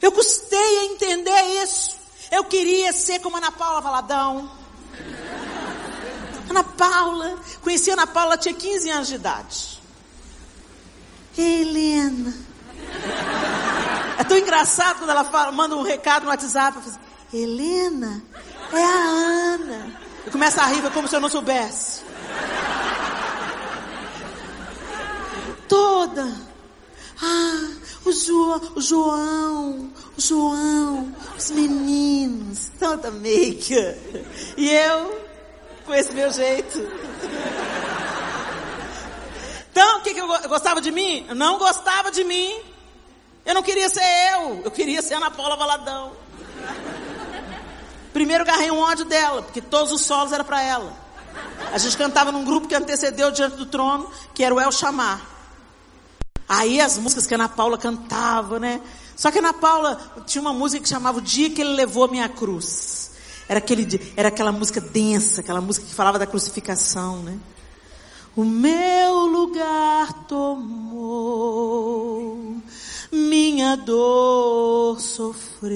Eu 0.00 0.12
custei 0.12 0.78
a 0.78 0.84
entender 0.84 1.62
isso. 1.64 1.96
Eu 2.30 2.44
queria 2.44 2.92
ser 2.92 3.18
como 3.18 3.36
Ana 3.36 3.50
Paula 3.50 3.80
Valadão. 3.80 4.48
Ana 6.48 6.62
Paula, 6.62 7.40
conheci 7.60 7.90
Ana 7.90 8.06
Paula, 8.06 8.38
tinha 8.38 8.54
15 8.54 8.90
anos 8.90 9.08
de 9.08 9.14
idade. 9.16 9.82
Helena. 11.36 12.34
É 14.18 14.24
tão 14.24 14.36
engraçado 14.38 14.98
quando 14.98 15.10
ela 15.10 15.24
fala, 15.24 15.50
manda 15.50 15.76
um 15.76 15.82
recado 15.82 16.24
no 16.24 16.30
WhatsApp. 16.30 16.78
Assim, 16.78 16.98
Helena, 17.32 18.22
é 18.72 18.82
a 18.82 19.54
Ana. 19.54 19.96
E 20.26 20.30
começa 20.30 20.62
a 20.62 20.66
rir 20.66 20.82
como 20.92 21.08
se 21.08 21.16
eu 21.16 21.20
não 21.20 21.28
soubesse. 21.28 22.02
Toda. 25.68 26.32
Ah, 27.22 27.70
o, 28.04 28.12
jo, 28.12 28.60
o 28.76 28.80
João, 28.80 29.90
o 30.16 30.20
João, 30.20 31.14
os 31.36 31.50
meninos, 31.50 32.70
tanta 32.78 33.10
make. 33.10 33.74
E 34.56 34.70
eu, 34.70 35.24
com 35.84 35.94
esse 35.94 36.12
meu 36.12 36.30
jeito. 36.30 36.78
Então, 39.70 39.98
o 39.98 40.02
que, 40.02 40.14
que 40.14 40.20
eu 40.20 40.28
gostava 40.48 40.80
de 40.80 40.92
mim? 40.92 41.26
Eu 41.28 41.34
não 41.34 41.58
gostava 41.58 42.10
de 42.10 42.22
mim. 42.22 42.73
Eu 43.44 43.54
não 43.54 43.62
queria 43.62 43.88
ser 43.88 44.02
eu. 44.32 44.62
Eu 44.64 44.70
queria 44.70 45.02
ser 45.02 45.14
Ana 45.14 45.30
Paula 45.30 45.56
Valadão. 45.56 46.12
Primeiro 48.12 48.42
agarrei 48.42 48.70
um 48.70 48.78
ódio 48.78 49.04
dela, 49.04 49.42
porque 49.42 49.60
todos 49.60 49.92
os 49.92 50.02
solos 50.02 50.32
eram 50.32 50.44
para 50.44 50.62
ela. 50.62 50.96
A 51.72 51.78
gente 51.78 51.96
cantava 51.96 52.30
num 52.30 52.44
grupo 52.44 52.68
que 52.68 52.74
antecedeu 52.74 53.30
diante 53.30 53.56
do 53.56 53.66
trono, 53.66 54.08
que 54.32 54.44
era 54.44 54.54
o 54.54 54.60
El 54.60 54.70
Chamar. 54.70 55.20
Aí 56.48 56.80
as 56.80 56.96
músicas 56.96 57.26
que 57.26 57.34
a 57.34 57.36
Ana 57.36 57.48
Paula 57.48 57.76
cantava, 57.76 58.60
né? 58.60 58.80
Só 59.16 59.30
que 59.30 59.38
a 59.38 59.40
Ana 59.40 59.52
Paula 59.52 60.00
tinha 60.26 60.40
uma 60.40 60.52
música 60.52 60.82
que 60.82 60.88
chamava 60.88 61.18
O 61.18 61.22
Dia 61.22 61.50
que 61.50 61.60
Ele 61.60 61.74
Levou 61.74 62.04
a 62.04 62.08
Minha 62.08 62.28
Cruz. 62.28 63.10
Era, 63.48 63.58
aquele, 63.58 64.12
era 64.16 64.28
aquela 64.28 64.52
música 64.52 64.80
densa, 64.80 65.40
aquela 65.40 65.60
música 65.60 65.86
que 65.86 65.94
falava 65.94 66.18
da 66.18 66.26
crucificação, 66.26 67.22
né? 67.22 67.38
O 68.36 68.44
meu 68.44 69.26
lugar 69.26 70.12
tomou, 70.26 71.56
minha 73.12 73.76
dor 73.76 75.00
sofreu. 75.00 75.72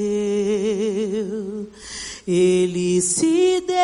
Ele 2.26 3.00
se 3.00 3.62
deu 3.64 3.78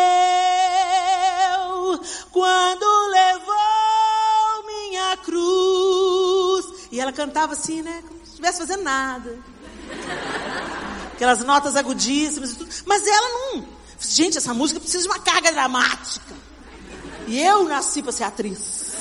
quando 2.32 2.84
levou 3.10 3.54
minha 4.66 5.16
cruz. 5.18 6.66
E 6.90 6.98
ela 6.98 7.12
cantava 7.12 7.52
assim, 7.52 7.80
né? 7.80 8.02
Como 8.08 8.18
se 8.24 8.30
estivesse 8.30 8.58
fazendo 8.58 8.82
nada. 8.82 9.38
Aquelas 11.12 11.44
notas 11.44 11.76
agudíssimas 11.76 12.50
e 12.50 12.56
tudo. 12.56 12.74
Mas 12.84 13.06
ela 13.06 13.28
não. 13.28 13.64
Gente, 14.00 14.36
essa 14.36 14.52
música 14.52 14.80
precisa 14.80 15.04
de 15.04 15.08
uma 15.08 15.20
carga 15.20 15.52
dramática. 15.52 16.34
E 17.26 17.40
eu 17.40 17.64
nasci 17.64 18.02
para 18.02 18.12
ser 18.12 18.24
atriz. 18.24 18.94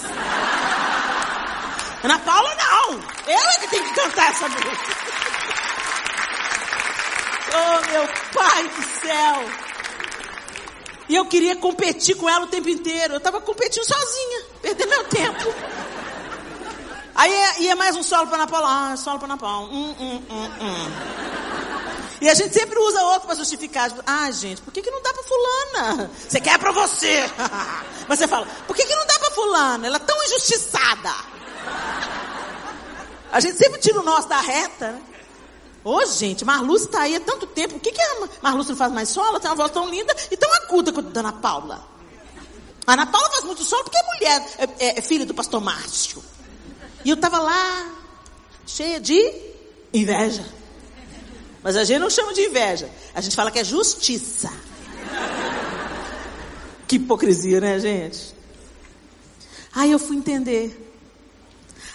Ana 2.03 2.19
Paula 2.19 2.55
não. 2.55 2.93
Eu 3.27 3.39
é 3.39 3.57
que 3.59 3.67
tenho 3.69 3.83
que 3.83 3.93
cantar 3.95 4.31
essa 4.31 4.49
música. 4.49 5.03
Oh 7.55 7.91
meu 7.91 8.07
pai 8.33 8.67
do 8.67 8.83
céu. 9.01 9.63
E 11.09 11.15
eu 11.15 11.25
queria 11.25 11.55
competir 11.55 12.15
com 12.15 12.29
ela 12.29 12.45
o 12.45 12.47
tempo 12.47 12.69
inteiro. 12.69 13.13
Eu 13.13 13.17
estava 13.17 13.39
competindo 13.41 13.83
sozinha, 13.83 14.45
perdendo 14.61 14.89
meu 14.89 15.03
tempo. 15.05 15.53
Aí 17.15 17.31
ia 17.59 17.75
mais 17.75 17.95
um 17.95 18.03
solo 18.03 18.27
para 18.27 18.37
Ana 18.37 18.47
Paula. 18.47 18.91
Ah, 18.91 18.97
solo 18.97 19.19
para 19.19 19.27
Ana 19.27 19.37
Paula. 19.37 19.67
Hum, 19.67 19.95
hum, 19.99 20.23
hum, 20.29 20.49
hum. 20.61 21.52
E 22.23 22.29
a 22.29 22.33
gente 22.33 22.53
sempre 22.53 22.79
usa 22.79 23.03
outro 23.03 23.27
para 23.27 23.35
justificar. 23.35 23.91
Ah, 24.05 24.31
gente, 24.31 24.61
por 24.61 24.71
que, 24.71 24.81
que 24.81 24.89
não 24.89 25.01
dá 25.01 25.11
para 25.11 25.23
fulana? 25.23 26.09
Você 26.17 26.39
quer 26.39 26.57
para 26.57 26.71
você. 26.71 27.29
Mas 28.07 28.17
você 28.17 28.27
fala, 28.29 28.47
por 28.65 28.73
que, 28.73 28.85
que 28.85 28.95
não 28.95 29.05
dá 29.05 29.19
para 29.19 29.31
fulana? 29.31 29.85
Ela 29.85 29.97
é 29.97 29.99
tão 29.99 30.23
injustiçada. 30.23 31.13
A 33.29 33.39
gente 33.41 33.57
sempre 33.57 33.77
tira 33.81 33.99
o 33.99 34.03
nosso 34.03 34.29
da 34.29 34.39
reta, 34.39 34.93
né? 34.93 35.01
Ô, 35.83 36.05
gente, 36.05 36.45
Marluce 36.45 36.85
está 36.85 37.01
aí 37.01 37.13
há 37.17 37.19
tanto 37.19 37.45
tempo. 37.45 37.75
O 37.75 37.79
que, 37.81 37.91
que 37.91 38.01
a 38.01 38.27
Marluce 38.41 38.69
não 38.69 38.77
faz 38.77 38.93
mais 38.93 39.09
solo? 39.09 39.37
Tem 39.37 39.49
uma 39.49 39.57
voz 39.57 39.71
tão 39.71 39.89
linda 39.89 40.15
e 40.31 40.37
tão 40.37 40.49
aguda 40.53 40.93
quanto 40.93 41.17
a 41.17 41.19
Ana 41.19 41.33
Paula. 41.33 41.85
A 42.87 42.93
Ana 42.93 43.05
Paula 43.05 43.29
faz 43.31 43.43
muito 43.43 43.65
solo 43.65 43.83
porque 43.83 43.97
é 43.97 44.03
mulher, 44.13 44.53
é, 44.59 44.85
é, 44.85 44.99
é 44.99 45.01
filha 45.01 45.25
do 45.25 45.33
pastor 45.33 45.59
Márcio. 45.59 46.23
E 47.03 47.09
eu 47.09 47.15
estava 47.15 47.39
lá, 47.39 47.91
cheia 48.65 48.97
de 49.01 49.29
inveja. 49.93 50.62
Mas 51.63 51.77
a 51.77 51.83
gente 51.83 51.99
não 51.99 52.09
chama 52.09 52.33
de 52.33 52.41
inveja. 52.41 52.89
A 53.15 53.21
gente 53.21 53.35
fala 53.35 53.49
que 53.49 53.59
é 53.59 53.63
justiça. 53.63 54.51
Que 56.87 56.97
hipocrisia, 56.97 57.61
né, 57.61 57.79
gente? 57.79 58.35
Aí 59.73 59.91
eu 59.91 59.97
fui 59.97 60.17
entender. 60.17 60.91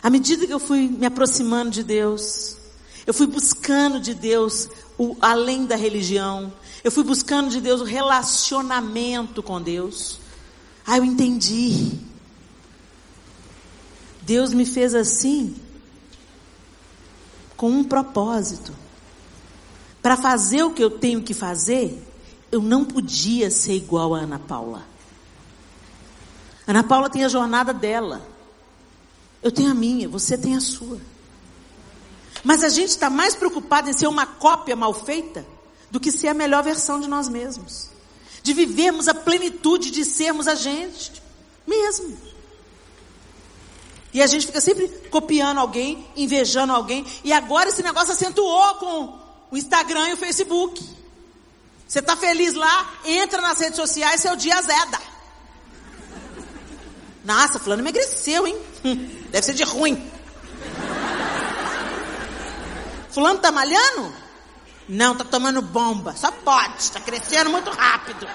À 0.03 0.09
medida 0.09 0.47
que 0.47 0.53
eu 0.53 0.59
fui 0.59 0.89
me 0.89 1.07
aproximando 1.07 1.71
de 1.71 1.83
Deus, 1.83 2.57
eu 3.07 3.13
fui 3.13 3.27
buscando 3.27 4.01
de 4.01 4.15
Deus 4.15 4.69
o 4.97 5.17
além 5.21 5.67
da 5.67 5.77
religião. 5.77 6.53
Eu 6.83 6.91
fui 6.91 7.05
buscando 7.05 7.51
de 7.51 7.61
Deus 7.61 7.81
o 7.81 7.85
relacionamento 7.85 9.43
com 9.43 9.61
Deus. 9.61 10.19
Aí 10.87 10.99
eu 10.99 11.05
entendi. 11.05 11.93
Deus 14.23 14.53
me 14.53 14.65
fez 14.65 14.95
assim 14.95 15.55
com 17.57 17.71
um 17.71 17.85
propósito. 17.85 18.73
Para 20.03 20.17
fazer 20.17 20.63
o 20.63 20.73
que 20.73 20.83
eu 20.83 20.91
tenho 20.91 21.23
que 21.23 21.35
fazer, 21.35 22.03
eu 22.51 22.63
não 22.63 22.85
podia 22.85 23.51
ser 23.51 23.75
igual 23.75 24.15
a 24.15 24.21
Ana 24.21 24.39
Paula. 24.39 24.87
Ana 26.67 26.85
Paula 26.85 27.11
tem 27.11 27.25
a 27.25 27.29
jornada 27.29 27.73
dela. 27.73 28.27
Eu 29.43 29.51
tenho 29.51 29.71
a 29.71 29.75
minha, 29.75 30.09
você 30.09 30.37
tem 30.37 30.57
a 30.57 30.61
sua. 30.61 30.99
Mas 32.45 32.63
a 32.63 32.69
gente 32.69 32.91
está 32.91 33.11
mais 33.11 33.35
preocupado 33.35 33.91
em 33.91 33.93
ser 33.93 34.07
uma 34.07 34.27
cópia 34.27 34.77
mal 34.77 34.93
feita 34.95 35.47
do 35.91 35.99
que 35.99 36.13
ser 36.13 36.29
a 36.29 36.35
melhor 36.35 36.63
versão 36.63 37.01
de 37.01 37.09
nós 37.09 37.29
mesmos. 37.29 37.89
De 38.43 38.53
vivermos 38.53 39.09
a 39.09 39.15
plenitude 39.15 39.91
de 39.91 40.05
sermos 40.05 40.47
a 40.47 40.55
gente 40.55 41.23
mesmo. 41.67 42.17
E 44.13 44.23
a 44.23 44.27
gente 44.27 44.47
fica 44.47 44.61
sempre 44.61 44.89
copiando 45.11 45.59
alguém, 45.59 46.07
invejando 46.17 46.73
alguém, 46.73 47.05
e 47.23 47.33
agora 47.33 47.69
esse 47.69 47.83
negócio 47.83 48.13
acentuou 48.13 48.75
com 48.77 49.19
o 49.51 49.57
Instagram 49.57 50.11
e 50.11 50.13
o 50.15 50.17
Facebook. 50.17 50.97
Você 51.87 52.01
está 52.01 52.17
feliz 52.17 52.55
lá, 52.55 52.95
entra 53.05 53.41
nas 53.41 53.59
redes 53.59 53.77
sociais, 53.77 54.21
seu 54.21 54.37
dia 54.37 54.59
azeda. 54.59 55.01
Nossa, 57.25 57.59
fulano 57.59 57.83
emagreceu, 57.83 58.47
hein? 58.47 58.59
Deve 59.31 59.45
ser 59.45 59.55
de 59.55 59.65
ruim. 59.65 60.11
Fulano 63.11 63.39
tá 63.39 63.51
malhando? 63.51 64.15
Não, 64.89 65.15
tá 65.15 65.25
tomando 65.25 65.61
bomba. 65.61 66.15
Só 66.17 66.31
pode, 66.31 66.91
tá 66.91 67.01
crescendo 67.01 67.51
muito 67.51 67.71
rápido. 67.71 68.27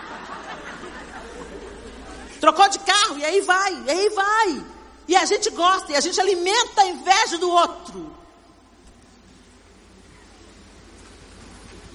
Trocou 2.39 2.68
de 2.70 2.80
carro, 2.80 3.18
e 3.18 3.26
aí 3.26 3.41
vai, 3.41 3.84
e 3.86 3.89
aí 3.89 4.09
vai. 4.09 4.66
E 5.07 5.16
a 5.16 5.26
gente 5.26 5.49
gosta, 5.51 5.91
e 5.91 5.95
a 5.95 6.01
gente 6.01 6.20
alimenta 6.20 6.82
a 6.82 6.88
inveja 6.88 7.38
do 7.38 7.49
outro. 7.49 8.12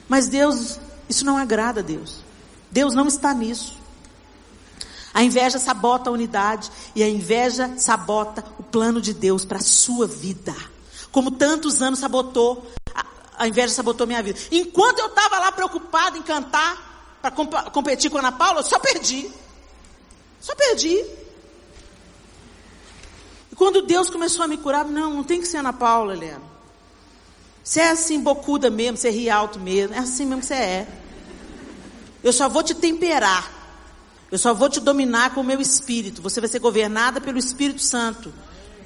Mas 0.08 0.28
Deus, 0.28 0.80
isso 1.08 1.24
não 1.24 1.36
agrada 1.36 1.80
a 1.80 1.82
Deus. 1.82 2.24
Deus 2.70 2.94
não 2.94 3.06
está 3.06 3.34
nisso. 3.34 3.78
A 5.12 5.22
inveja 5.22 5.58
sabota 5.58 6.10
a 6.10 6.12
unidade 6.12 6.70
e 6.94 7.02
a 7.02 7.08
inveja 7.08 7.74
sabota 7.76 8.44
o 8.58 8.62
plano 8.62 9.00
de 9.00 9.12
Deus 9.12 9.44
para 9.44 9.58
a 9.58 9.62
sua 9.62 10.06
vida. 10.06 10.54
Como 11.10 11.30
tantos 11.30 11.82
anos 11.82 11.98
sabotou, 11.98 12.70
a 13.36 13.48
inveja 13.48 13.72
sabotou 13.72 14.06
minha 14.06 14.22
vida. 14.22 14.38
Enquanto 14.50 14.98
eu 14.98 15.06
estava 15.06 15.38
lá 15.38 15.52
preocupada 15.52 16.16
em 16.16 16.22
cantar 16.22 17.18
para 17.20 17.30
comp 17.30 17.52
competir 17.72 18.10
com 18.10 18.16
a 18.16 18.20
Ana 18.20 18.32
Paula, 18.32 18.60
eu 18.60 18.64
só 18.64 18.78
perdi. 18.78 19.30
Só 20.40 20.54
perdi. 20.54 21.04
E 23.50 23.56
quando 23.56 23.82
Deus 23.82 24.08
começou 24.08 24.44
a 24.44 24.48
me 24.48 24.58
curar, 24.58 24.84
não, 24.84 25.14
não 25.14 25.24
tem 25.24 25.40
que 25.40 25.48
ser 25.48 25.58
Ana 25.58 25.72
Paula, 25.72 26.14
Helena. 26.14 26.57
Você 27.68 27.80
é 27.80 27.90
assim, 27.90 28.18
bocuda 28.18 28.70
mesmo, 28.70 28.96
você 28.96 29.10
ri 29.10 29.28
alto 29.28 29.60
mesmo, 29.60 29.94
é 29.94 29.98
assim 29.98 30.24
mesmo 30.24 30.40
que 30.40 30.46
você 30.46 30.54
é. 30.54 30.88
Eu 32.24 32.32
só 32.32 32.48
vou 32.48 32.62
te 32.62 32.74
temperar. 32.74 33.52
Eu 34.32 34.38
só 34.38 34.54
vou 34.54 34.70
te 34.70 34.80
dominar 34.80 35.34
com 35.34 35.42
o 35.42 35.44
meu 35.44 35.60
espírito. 35.60 36.22
Você 36.22 36.40
vai 36.40 36.48
ser 36.48 36.60
governada 36.60 37.20
pelo 37.20 37.36
Espírito 37.36 37.82
Santo. 37.82 38.32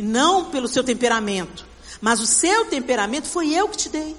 Não 0.01 0.47
pelo 0.47 0.67
seu 0.67 0.83
temperamento. 0.83 1.65
Mas 2.01 2.21
o 2.21 2.27
seu 2.27 2.65
temperamento 2.65 3.29
foi 3.29 3.55
eu 3.55 3.69
que 3.69 3.77
te 3.77 3.89
dei. 3.89 4.17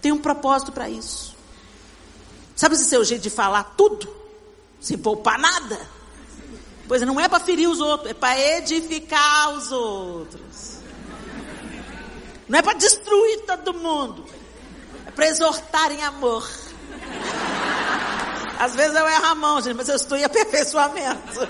Tem 0.00 0.12
um 0.12 0.18
propósito 0.18 0.70
para 0.70 0.88
isso. 0.88 1.34
Sabe 2.54 2.76
esse 2.76 2.84
seu 2.84 3.04
jeito 3.04 3.22
de 3.22 3.30
falar 3.30 3.74
tudo? 3.76 4.08
Sem 4.80 4.96
poupar 4.96 5.40
nada? 5.40 5.80
Pois 6.86 7.02
não 7.02 7.18
é 7.18 7.28
para 7.28 7.40
ferir 7.40 7.68
os 7.68 7.80
outros, 7.80 8.12
é 8.12 8.14
para 8.14 8.38
edificar 8.38 9.50
os 9.56 9.72
outros. 9.72 10.81
Não 12.52 12.58
é 12.58 12.62
para 12.62 12.74
destruir 12.74 13.46
todo 13.46 13.72
mundo. 13.72 14.26
É 15.06 15.10
para 15.10 15.26
exortar 15.26 15.90
em 15.90 16.02
amor. 16.02 16.46
Às 18.58 18.74
vezes 18.74 18.94
eu 18.94 19.08
erro 19.08 19.24
a 19.24 19.34
mão, 19.34 19.62
gente, 19.62 19.74
mas 19.74 19.88
eu 19.88 19.96
estou 19.96 20.18
em 20.18 20.24
aperfeiçoamento. 20.24 21.48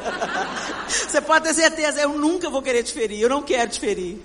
Você 0.87 1.21
pode 1.21 1.47
ter 1.47 1.55
certeza, 1.55 2.01
eu 2.01 2.11
nunca 2.11 2.49
vou 2.49 2.63
querer 2.63 2.85
te 2.85 2.93
ferir, 2.93 3.21
eu 3.21 3.29
não 3.29 3.43
quero 3.43 3.69
te 3.69 3.81
ferir. 3.81 4.17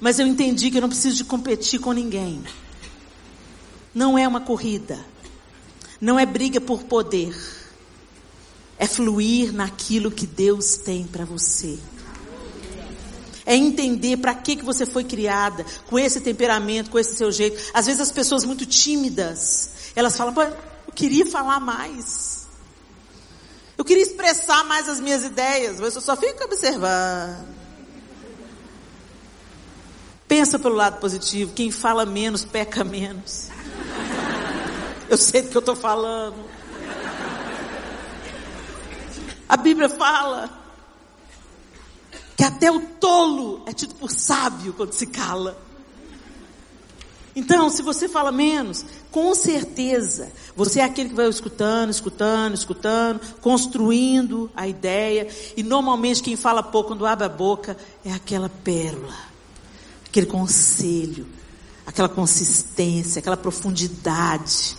Mas 0.00 0.20
eu 0.20 0.26
entendi 0.28 0.70
que 0.70 0.78
eu 0.78 0.82
não 0.82 0.88
preciso 0.88 1.16
de 1.16 1.24
competir 1.24 1.80
com 1.80 1.90
ninguém. 1.90 2.40
Não 3.92 4.16
é 4.16 4.28
uma 4.28 4.40
corrida. 4.40 5.04
Não 6.00 6.16
é 6.16 6.24
briga 6.24 6.60
por 6.60 6.84
poder. 6.84 7.36
É 8.78 8.86
fluir 8.86 9.52
naquilo 9.52 10.12
que 10.12 10.28
Deus 10.28 10.76
tem 10.76 11.04
para 11.04 11.24
você. 11.24 11.76
É 13.46 13.54
entender 13.54 14.16
para 14.16 14.34
que, 14.34 14.56
que 14.56 14.64
você 14.64 14.86
foi 14.86 15.04
criada, 15.04 15.64
com 15.86 15.98
esse 15.98 16.20
temperamento, 16.20 16.90
com 16.90 16.98
esse 16.98 17.14
seu 17.14 17.30
jeito. 17.30 17.62
Às 17.74 17.86
vezes 17.86 18.00
as 18.00 18.10
pessoas 18.10 18.44
muito 18.44 18.64
tímidas, 18.64 19.70
elas 19.94 20.16
falam, 20.16 20.34
eu 20.86 20.92
queria 20.94 21.26
falar 21.26 21.60
mais. 21.60 22.46
Eu 23.76 23.84
queria 23.84 24.02
expressar 24.02 24.64
mais 24.64 24.88
as 24.88 25.00
minhas 25.00 25.24
ideias, 25.24 25.80
mas 25.80 25.94
eu 25.94 26.00
só 26.00 26.16
fico 26.16 26.44
observando. 26.44 27.54
Pensa 30.26 30.58
pelo 30.58 30.74
lado 30.74 31.00
positivo, 31.00 31.52
quem 31.52 31.70
fala 31.70 32.06
menos 32.06 32.44
peca 32.44 32.82
menos. 32.82 33.48
Eu 35.08 35.18
sei 35.18 35.42
do 35.42 35.50
que 35.50 35.56
eu 35.56 35.60
estou 35.60 35.76
falando. 35.76 36.48
A 39.46 39.56
Bíblia 39.56 39.88
fala 39.88 40.63
que 42.36 42.44
até 42.44 42.70
o 42.70 42.80
tolo 42.80 43.62
é 43.66 43.72
tido 43.72 43.94
por 43.94 44.10
sábio 44.10 44.72
quando 44.72 44.92
se 44.92 45.06
cala. 45.06 45.62
Então, 47.36 47.68
se 47.68 47.82
você 47.82 48.08
fala 48.08 48.30
menos, 48.30 48.84
com 49.10 49.34
certeza, 49.34 50.30
você 50.54 50.80
é 50.80 50.84
aquele 50.84 51.08
que 51.08 51.14
vai 51.16 51.28
escutando, 51.28 51.90
escutando, 51.90 52.54
escutando, 52.54 53.20
construindo 53.40 54.50
a 54.54 54.68
ideia. 54.68 55.26
E 55.56 55.62
normalmente 55.62 56.22
quem 56.22 56.36
fala 56.36 56.62
pouco 56.62 56.90
quando 56.90 57.04
abre 57.04 57.26
a 57.26 57.28
boca 57.28 57.76
é 58.04 58.12
aquela 58.12 58.48
pérola, 58.48 59.16
aquele 60.06 60.26
conselho, 60.26 61.26
aquela 61.84 62.08
consistência, 62.08 63.18
aquela 63.18 63.36
profundidade 63.36 64.76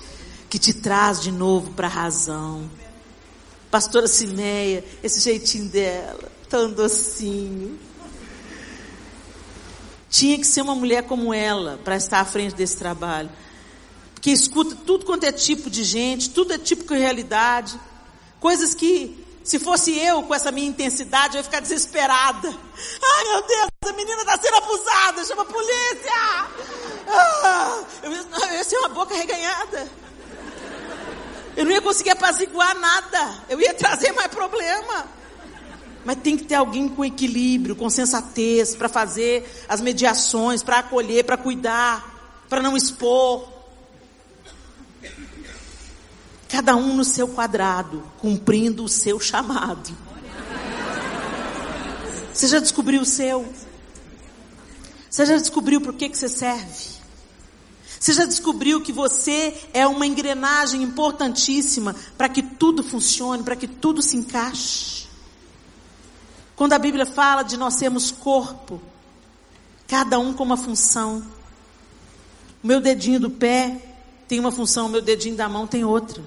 que 0.49 0.57
te 0.57 0.73
traz 0.73 1.21
de 1.21 1.31
novo 1.31 1.71
para 1.71 1.87
a 1.87 1.89
razão. 1.89 2.69
Pastora 3.69 4.07
Cimeia, 4.07 4.85
esse 5.03 5.19
jeitinho 5.19 5.67
dela, 5.67 6.31
tão 6.47 6.71
docinho. 6.71 7.79
Tinha 10.09 10.37
que 10.37 10.47
ser 10.47 10.61
uma 10.61 10.75
mulher 10.75 11.03
como 11.03 11.33
ela 11.33 11.79
para 11.83 11.97
estar 11.97 12.21
à 12.21 12.25
frente 12.25 12.55
desse 12.55 12.77
trabalho. 12.77 13.29
Que 14.21 14.31
escuta 14.31 14.75
tudo 14.85 15.05
quanto 15.05 15.25
é 15.25 15.31
tipo 15.31 15.69
de 15.69 15.83
gente, 15.83 16.29
tudo 16.29 16.53
é 16.53 16.57
tipo 16.57 16.85
de 16.85 16.99
realidade. 16.99 17.79
Coisas 18.39 18.73
que, 18.73 19.25
se 19.43 19.59
fosse 19.59 19.97
eu 19.99 20.23
com 20.23 20.33
essa 20.33 20.51
minha 20.51 20.67
intensidade, 20.67 21.35
eu 21.35 21.39
ia 21.39 21.43
ficar 21.43 21.59
desesperada. 21.59 22.47
Ai 22.47 23.23
meu 23.25 23.41
Deus, 23.41 23.67
a 23.87 23.93
menina 23.93 24.21
está 24.21 24.37
sendo 24.37 24.55
abusada, 24.55 25.25
chama 25.25 25.41
a 25.41 25.45
polícia! 25.45 26.11
Ah, 27.07 27.83
eu, 28.03 28.11
eu 28.11 28.53
ia 28.53 28.63
ser 28.63 28.77
uma 28.77 28.89
boca 28.89 29.13
reganhada. 29.13 29.89
Eu 31.55 31.63
não 31.65 31.71
ia 31.71 31.81
conseguir 31.81 32.11
apaziguar 32.11 32.75
nada. 32.75 33.43
Eu 33.47 33.59
ia 33.59 33.73
trazer 33.73 34.11
mais 34.11 34.27
problema. 34.27 35.14
Mas 36.05 36.17
tem 36.21 36.37
que 36.37 36.43
ter 36.43 36.53
alguém 36.53 36.87
com 36.87 37.03
equilíbrio, 37.03 37.75
com 37.75 37.89
sensatez, 37.89 38.75
para 38.75 38.87
fazer 38.87 39.43
as 39.67 39.81
mediações, 39.81 40.61
para 40.61 40.77
acolher, 40.77 41.25
para 41.25 41.35
cuidar, 41.35 42.45
para 42.47 42.61
não 42.61 42.77
expor. 42.77 43.49
Cada 46.47 46.75
um 46.75 46.95
no 46.95 47.03
seu 47.03 47.27
quadrado, 47.27 48.03
cumprindo 48.19 48.83
o 48.83 48.87
seu 48.87 49.19
chamado. 49.19 49.97
Você 52.31 52.47
já 52.47 52.59
descobriu 52.59 53.01
o 53.01 53.05
seu? 53.05 53.51
Você 55.09 55.25
já 55.25 55.37
descobriu 55.37 55.81
por 55.81 55.93
que, 55.93 56.07
que 56.07 56.17
você 56.17 56.29
serve? 56.29 56.95
Você 57.99 58.13
já 58.13 58.25
descobriu 58.25 58.81
que 58.81 58.91
você 58.91 59.55
é 59.73 59.87
uma 59.87 60.05
engrenagem 60.05 60.83
importantíssima 60.83 61.95
para 62.15 62.29
que 62.29 62.43
tudo 62.43 62.83
funcione, 62.83 63.41
para 63.41 63.55
que 63.55 63.67
tudo 63.67 64.03
se 64.03 64.17
encaixe? 64.17 65.04
Quando 66.55 66.73
a 66.73 66.79
Bíblia 66.79 67.05
fala 67.05 67.43
de 67.43 67.57
nós 67.57 67.75
sermos 67.75 68.11
corpo, 68.11 68.81
cada 69.87 70.17
um 70.17 70.33
com 70.33 70.43
uma 70.43 70.57
função. 70.57 71.23
O 72.63 72.67
meu 72.67 72.79
dedinho 72.79 73.19
do 73.19 73.29
pé 73.29 73.81
tem 74.27 74.39
uma 74.39 74.51
função, 74.51 74.87
o 74.87 74.89
meu 74.89 75.01
dedinho 75.01 75.35
da 75.35 75.49
mão 75.49 75.67
tem 75.67 75.83
outra. 75.83 76.23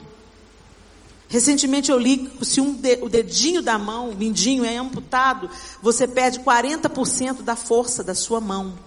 Recentemente 1.28 1.90
eu 1.90 1.98
li 1.98 2.18
que 2.26 2.44
se 2.44 2.60
um 2.60 2.72
de, 2.72 2.98
o 3.02 3.08
dedinho 3.08 3.60
da 3.60 3.78
mão, 3.78 4.10
o 4.10 4.16
mindinho, 4.16 4.64
é 4.64 4.76
amputado, 4.76 5.50
você 5.82 6.08
perde 6.08 6.40
40% 6.40 7.42
da 7.42 7.54
força 7.54 8.02
da 8.02 8.14
sua 8.14 8.40
mão. 8.40 8.78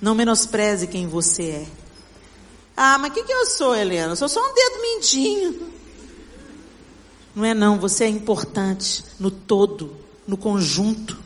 Não 0.00 0.14
menospreze 0.14 0.86
quem 0.86 1.08
você 1.08 1.42
é. 1.42 1.66
Ah, 2.76 2.98
mas 2.98 3.10
o 3.10 3.14
que, 3.14 3.24
que 3.24 3.32
eu 3.32 3.46
sou, 3.46 3.74
Helena? 3.74 4.12
Eu 4.12 4.16
sou 4.16 4.28
só 4.28 4.40
um 4.40 4.54
dedo 4.54 4.82
mindinho. 4.82 5.72
Não 7.34 7.44
é 7.44 7.52
não, 7.52 7.78
você 7.78 8.04
é 8.04 8.08
importante 8.08 9.04
no 9.18 9.30
todo, 9.30 9.94
no 10.26 10.36
conjunto. 10.36 11.18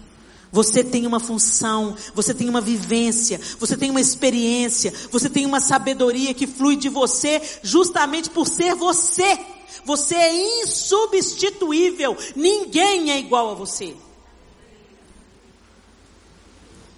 Você 0.51 0.83
tem 0.83 1.07
uma 1.07 1.21
função, 1.21 1.95
você 2.15 2.33
tem 2.33 2.49
uma 2.49 2.61
vivência, 2.61 3.39
você 3.59 3.77
tem 3.77 3.91
uma 3.91 4.01
experiência, 4.01 4.93
você 5.11 5.29
tem 5.29 5.45
uma 5.45 5.61
sabedoria 5.61 6.33
que 6.33 6.47
flui 6.47 6.75
de 6.77 6.89
você 6.89 7.43
justamente 7.63 8.31
por 8.31 8.47
ser 8.49 8.75
você. 8.75 9.39
Você 9.85 10.15
é 10.15 10.63
insubstituível. 10.63 12.17
Ninguém 12.35 13.11
é 13.11 13.19
igual 13.19 13.51
a 13.51 13.55
você. 13.55 13.95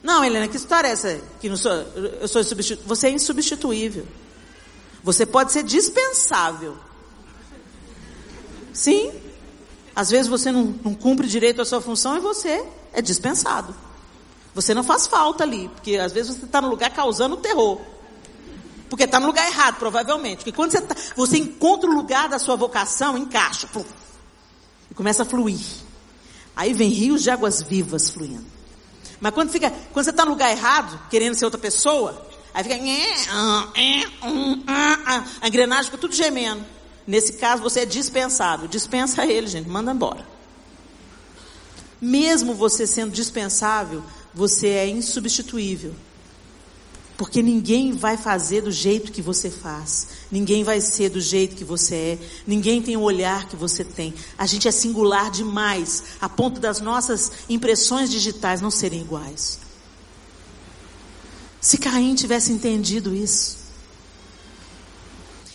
Não, 0.02 0.24
Helena, 0.24 0.48
que 0.48 0.56
história 0.56 0.88
é 0.88 0.92
essa? 0.92 1.20
Que 1.40 1.48
não 1.48 1.56
sou, 1.56 1.72
eu 1.72 2.28
sou 2.28 2.40
insubstitu... 2.40 2.82
Você 2.86 3.08
é 3.08 3.10
insubstituível. 3.10 4.06
Você 5.02 5.26
pode 5.26 5.52
ser 5.52 5.62
dispensável. 5.62 6.76
Sim. 8.72 9.12
Às 9.94 10.10
vezes 10.10 10.28
você 10.28 10.50
não, 10.52 10.74
não 10.84 10.94
cumpre 10.94 11.26
direito 11.26 11.60
a 11.60 11.64
sua 11.64 11.80
função 11.80 12.16
e 12.16 12.20
você 12.20 12.64
é 12.92 13.02
dispensado. 13.02 13.74
Você 14.54 14.74
não 14.74 14.82
faz 14.82 15.06
falta 15.06 15.44
ali, 15.44 15.68
porque 15.68 15.96
às 15.96 16.12
vezes 16.12 16.36
você 16.36 16.44
está 16.44 16.60
no 16.60 16.68
lugar 16.68 16.90
causando 16.90 17.36
terror. 17.36 17.80
Porque 18.88 19.04
está 19.04 19.20
no 19.20 19.26
lugar 19.26 19.46
errado, 19.46 19.76
provavelmente. 19.76 20.38
Porque 20.38 20.52
quando 20.52 20.72
você, 20.72 20.80
tá, 20.80 20.96
você 21.14 21.38
encontra 21.38 21.88
o 21.88 21.94
lugar 21.94 22.28
da 22.28 22.38
sua 22.38 22.56
vocação, 22.56 23.16
encaixa. 23.16 23.68
Pum, 23.68 23.84
e 24.90 24.94
começa 24.94 25.22
a 25.22 25.24
fluir. 25.24 25.60
Aí 26.56 26.72
vem 26.72 26.90
rios 26.90 27.22
de 27.22 27.30
águas 27.30 27.62
vivas 27.62 28.10
fluindo. 28.10 28.44
Mas 29.20 29.32
quando, 29.32 29.50
fica, 29.50 29.70
quando 29.92 30.04
você 30.04 30.10
está 30.10 30.24
no 30.24 30.32
lugar 30.32 30.50
errado, 30.50 31.00
querendo 31.08 31.34
ser 31.34 31.44
outra 31.44 31.60
pessoa, 31.60 32.26
aí 32.52 32.64
fica. 32.64 32.76
A 35.40 35.46
engrenagem 35.46 35.84
fica 35.84 35.98
tudo 35.98 36.14
gemendo. 36.14 36.64
Nesse 37.06 37.34
caso, 37.34 37.62
você 37.62 37.80
é 37.80 37.86
dispensável. 37.86 38.68
Dispensa 38.68 39.26
ele, 39.26 39.46
gente. 39.46 39.68
Manda 39.68 39.92
embora. 39.92 40.26
Mesmo 42.00 42.54
você 42.54 42.86
sendo 42.86 43.12
dispensável, 43.12 44.02
você 44.34 44.68
é 44.68 44.88
insubstituível. 44.88 45.94
Porque 47.20 47.42
ninguém 47.42 47.92
vai 47.92 48.16
fazer 48.16 48.62
do 48.62 48.72
jeito 48.72 49.12
que 49.12 49.20
você 49.20 49.50
faz. 49.50 50.08
Ninguém 50.30 50.64
vai 50.64 50.80
ser 50.80 51.10
do 51.10 51.20
jeito 51.20 51.54
que 51.54 51.64
você 51.64 51.94
é. 51.94 52.18
Ninguém 52.46 52.80
tem 52.80 52.96
o 52.96 53.02
olhar 53.02 53.46
que 53.46 53.56
você 53.56 53.84
tem. 53.84 54.14
A 54.38 54.46
gente 54.46 54.66
é 54.66 54.70
singular 54.70 55.30
demais, 55.30 56.02
a 56.18 56.30
ponto 56.30 56.58
das 56.58 56.80
nossas 56.80 57.30
impressões 57.46 58.10
digitais 58.10 58.62
não 58.62 58.70
serem 58.70 59.02
iguais. 59.02 59.58
Se 61.60 61.76
Caim 61.76 62.14
tivesse 62.14 62.52
entendido 62.52 63.14
isso. 63.14 63.59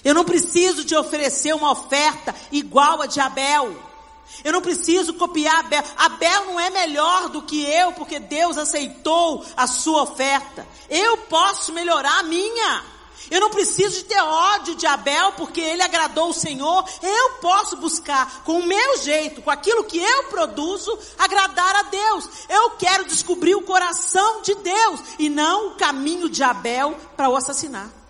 Eu 0.05 0.13
não 0.13 0.23
preciso 0.23 0.85
te 0.85 0.95
oferecer 0.95 1.55
uma 1.55 1.71
oferta 1.71 2.35
igual 2.51 3.01
a 3.01 3.07
de 3.07 3.19
Abel. 3.19 3.75
Eu 4.43 4.53
não 4.53 4.61
preciso 4.61 5.15
copiar 5.15 5.61
Abel. 5.61 5.83
Abel 5.97 6.45
não 6.45 6.59
é 6.59 6.69
melhor 6.69 7.29
do 7.29 7.41
que 7.41 7.63
eu, 7.63 7.91
porque 7.93 8.19
Deus 8.19 8.55
aceitou 8.55 9.43
a 9.57 9.65
sua 9.65 10.03
oferta. 10.03 10.67
Eu 10.91 11.17
posso 11.17 11.73
melhorar 11.73 12.19
a 12.19 12.23
minha. 12.23 12.83
Eu 13.31 13.41
não 13.41 13.49
preciso 13.49 13.95
de 13.95 14.03
ter 14.03 14.21
ódio 14.21 14.75
de 14.75 14.85
Abel, 14.85 15.31
porque 15.31 15.59
ele 15.59 15.81
agradou 15.81 16.29
o 16.29 16.33
Senhor. 16.33 16.85
Eu 17.01 17.31
posso 17.41 17.75
buscar, 17.77 18.43
com 18.43 18.59
o 18.59 18.67
meu 18.67 18.97
jeito, 18.99 19.41
com 19.41 19.49
aquilo 19.49 19.85
que 19.85 19.97
eu 19.97 20.25
produzo, 20.25 20.99
agradar 21.17 21.75
a 21.77 21.81
Deus. 21.81 22.29
Eu 22.47 22.69
quero 22.71 23.05
descobrir 23.05 23.55
o 23.55 23.63
coração 23.63 24.43
de 24.43 24.53
Deus 24.53 24.99
e 25.17 25.29
não 25.29 25.69
o 25.69 25.75
caminho 25.75 26.29
de 26.29 26.43
Abel 26.43 26.95
para 27.17 27.27
o 27.27 27.35
assassinar. 27.35 28.04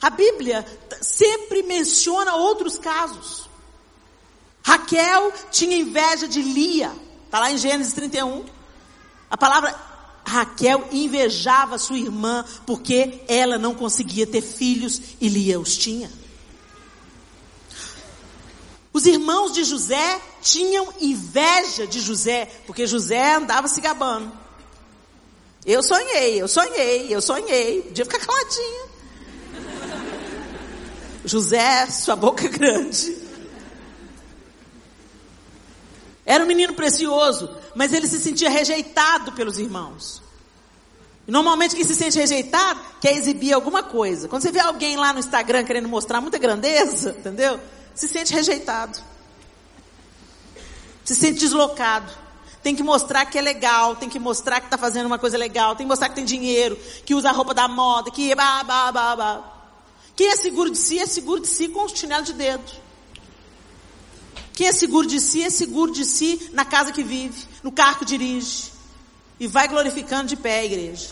A 0.00 0.10
Bíblia 0.10 0.64
sempre 1.00 1.62
menciona 1.62 2.36
outros 2.36 2.78
casos. 2.78 3.48
Raquel 4.62 5.32
tinha 5.50 5.76
inveja 5.76 6.28
de 6.28 6.40
Lia. 6.42 6.92
Está 7.24 7.40
lá 7.40 7.50
em 7.50 7.58
Gênesis 7.58 7.92
31. 7.94 8.44
A 9.30 9.36
palavra 9.36 9.74
Raquel 10.24 10.86
invejava 10.92 11.78
sua 11.78 11.98
irmã 11.98 12.44
porque 12.66 13.22
ela 13.28 13.58
não 13.58 13.74
conseguia 13.74 14.26
ter 14.26 14.42
filhos 14.42 15.00
e 15.20 15.28
Lia 15.28 15.58
os 15.58 15.76
tinha. 15.76 16.10
Os 18.92 19.06
irmãos 19.06 19.52
de 19.52 19.64
José 19.64 20.20
tinham 20.42 20.92
inveja 21.00 21.86
de 21.86 22.00
José, 22.00 22.50
porque 22.66 22.86
José 22.86 23.36
andava 23.36 23.68
se 23.68 23.80
gabando. 23.80 24.32
Eu 25.64 25.82
sonhei, 25.82 26.40
eu 26.40 26.48
sonhei, 26.48 27.06
eu 27.08 27.20
sonhei. 27.20 27.82
Podia 27.82 28.04
ficar 28.04 28.18
caladinha. 28.18 28.87
José, 31.24 31.86
sua 31.86 32.16
boca 32.16 32.44
é 32.44 32.48
grande. 32.48 33.16
Era 36.24 36.44
um 36.44 36.46
menino 36.46 36.74
precioso, 36.74 37.48
mas 37.74 37.92
ele 37.92 38.06
se 38.06 38.20
sentia 38.20 38.50
rejeitado 38.50 39.32
pelos 39.32 39.58
irmãos. 39.58 40.22
Normalmente 41.26 41.74
quem 41.74 41.84
se 41.84 41.94
sente 41.94 42.18
rejeitado 42.18 42.80
quer 43.00 43.12
exibir 43.14 43.52
alguma 43.52 43.82
coisa. 43.82 44.28
Quando 44.28 44.42
você 44.42 44.52
vê 44.52 44.60
alguém 44.60 44.96
lá 44.96 45.12
no 45.12 45.18
Instagram 45.18 45.64
querendo 45.64 45.88
mostrar 45.88 46.20
muita 46.20 46.38
grandeza, 46.38 47.16
entendeu? 47.18 47.60
Se 47.94 48.08
sente 48.08 48.32
rejeitado. 48.32 48.98
Se 51.04 51.14
sente 51.14 51.40
deslocado. 51.40 52.12
Tem 52.62 52.74
que 52.74 52.82
mostrar 52.82 53.24
que 53.26 53.38
é 53.38 53.42
legal, 53.42 53.96
tem 53.96 54.08
que 54.08 54.18
mostrar 54.18 54.60
que 54.60 54.66
está 54.66 54.76
fazendo 54.76 55.06
uma 55.06 55.18
coisa 55.18 55.38
legal, 55.38 55.76
tem 55.76 55.86
que 55.86 55.88
mostrar 55.88 56.08
que 56.08 56.14
tem 56.14 56.24
dinheiro, 56.24 56.76
que 57.04 57.14
usa 57.14 57.30
a 57.30 57.32
roupa 57.32 57.54
da 57.54 57.68
moda, 57.68 58.10
que 58.10 58.34
bah, 58.34 58.62
bah. 58.64 59.57
Quem 60.18 60.30
é 60.30 60.36
seguro 60.36 60.68
de 60.68 60.78
si 60.78 60.98
é 60.98 61.06
seguro 61.06 61.40
de 61.40 61.46
si 61.46 61.68
com 61.68 61.84
o 61.84 61.88
chinelo 61.88 62.24
de 62.24 62.32
dedo. 62.32 62.72
Quem 64.52 64.66
é 64.66 64.72
seguro 64.72 65.06
de 65.06 65.20
si 65.20 65.44
é 65.44 65.48
seguro 65.48 65.92
de 65.92 66.04
si 66.04 66.50
na 66.52 66.64
casa 66.64 66.90
que 66.90 67.04
vive, 67.04 67.46
no 67.62 67.70
carro 67.70 68.00
que 68.00 68.04
dirige. 68.04 68.72
E 69.38 69.46
vai 69.46 69.68
glorificando 69.68 70.26
de 70.26 70.34
pé 70.34 70.58
a 70.58 70.64
igreja. 70.64 71.10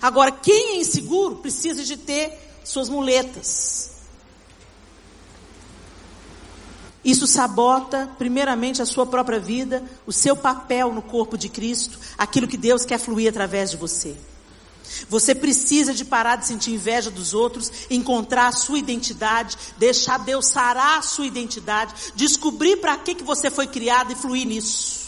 Agora, 0.00 0.30
quem 0.30 0.76
é 0.76 0.76
inseguro 0.76 1.34
precisa 1.34 1.82
de 1.82 1.96
ter 1.96 2.32
suas 2.62 2.88
muletas. 2.88 3.90
Isso 7.04 7.26
sabota, 7.26 8.08
primeiramente, 8.18 8.80
a 8.80 8.86
sua 8.86 9.04
própria 9.04 9.40
vida, 9.40 9.82
o 10.06 10.12
seu 10.12 10.36
papel 10.36 10.92
no 10.92 11.02
corpo 11.02 11.36
de 11.36 11.48
Cristo, 11.48 11.98
aquilo 12.16 12.46
que 12.46 12.56
Deus 12.56 12.84
quer 12.84 13.00
fluir 13.00 13.28
através 13.28 13.72
de 13.72 13.76
você. 13.76 14.16
Você 15.08 15.34
precisa 15.34 15.92
de 15.94 16.04
parar 16.04 16.36
de 16.36 16.46
sentir 16.46 16.72
inveja 16.72 17.10
dos 17.10 17.34
outros, 17.34 17.70
encontrar 17.90 18.48
a 18.48 18.52
sua 18.52 18.78
identidade, 18.78 19.56
deixar 19.76 20.18
Deus 20.18 20.46
sarar 20.46 20.98
a 20.98 21.02
sua 21.02 21.26
identidade, 21.26 21.94
descobrir 22.14 22.76
para 22.76 22.96
que, 22.96 23.14
que 23.14 23.24
você 23.24 23.50
foi 23.50 23.66
criado 23.66 24.12
e 24.12 24.16
fluir 24.16 24.46
nisso. 24.46 25.02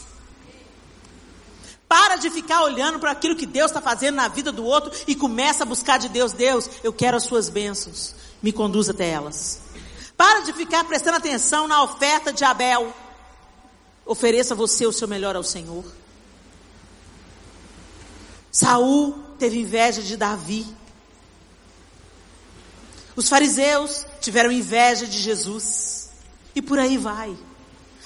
Para 1.88 2.16
de 2.16 2.30
ficar 2.30 2.62
olhando 2.62 2.98
para 2.98 3.12
aquilo 3.12 3.36
que 3.36 3.46
Deus 3.46 3.70
está 3.70 3.80
fazendo 3.80 4.16
na 4.16 4.28
vida 4.28 4.50
do 4.50 4.64
outro 4.64 4.90
e 5.06 5.14
começa 5.14 5.62
a 5.62 5.66
buscar 5.66 5.98
de 5.98 6.08
Deus. 6.08 6.32
Deus, 6.32 6.68
eu 6.82 6.92
quero 6.92 7.16
as 7.16 7.24
suas 7.24 7.48
bênçãos. 7.48 8.14
Me 8.42 8.52
conduz 8.52 8.88
até 8.88 9.08
elas. 9.08 9.60
Para 10.16 10.40
de 10.40 10.52
ficar 10.52 10.84
prestando 10.84 11.18
atenção 11.18 11.68
na 11.68 11.82
oferta 11.82 12.32
de 12.32 12.44
Abel. 12.44 12.92
Ofereça 14.06 14.54
você 14.54 14.86
o 14.86 14.92
seu 14.92 15.06
melhor 15.08 15.36
ao 15.36 15.42
Senhor. 15.42 15.84
Saul 18.50 19.23
teve 19.38 19.58
inveja 19.58 20.02
de 20.02 20.16
Davi. 20.16 20.66
Os 23.16 23.28
fariseus 23.28 24.04
tiveram 24.20 24.50
inveja 24.50 25.06
de 25.06 25.18
Jesus. 25.18 26.10
E 26.54 26.62
por 26.62 26.78
aí 26.78 26.98
vai. 26.98 27.36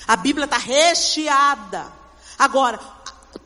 A 0.06 0.16
Bíblia 0.16 0.44
está 0.44 0.58
recheada. 0.58 1.92
Agora, 2.38 2.78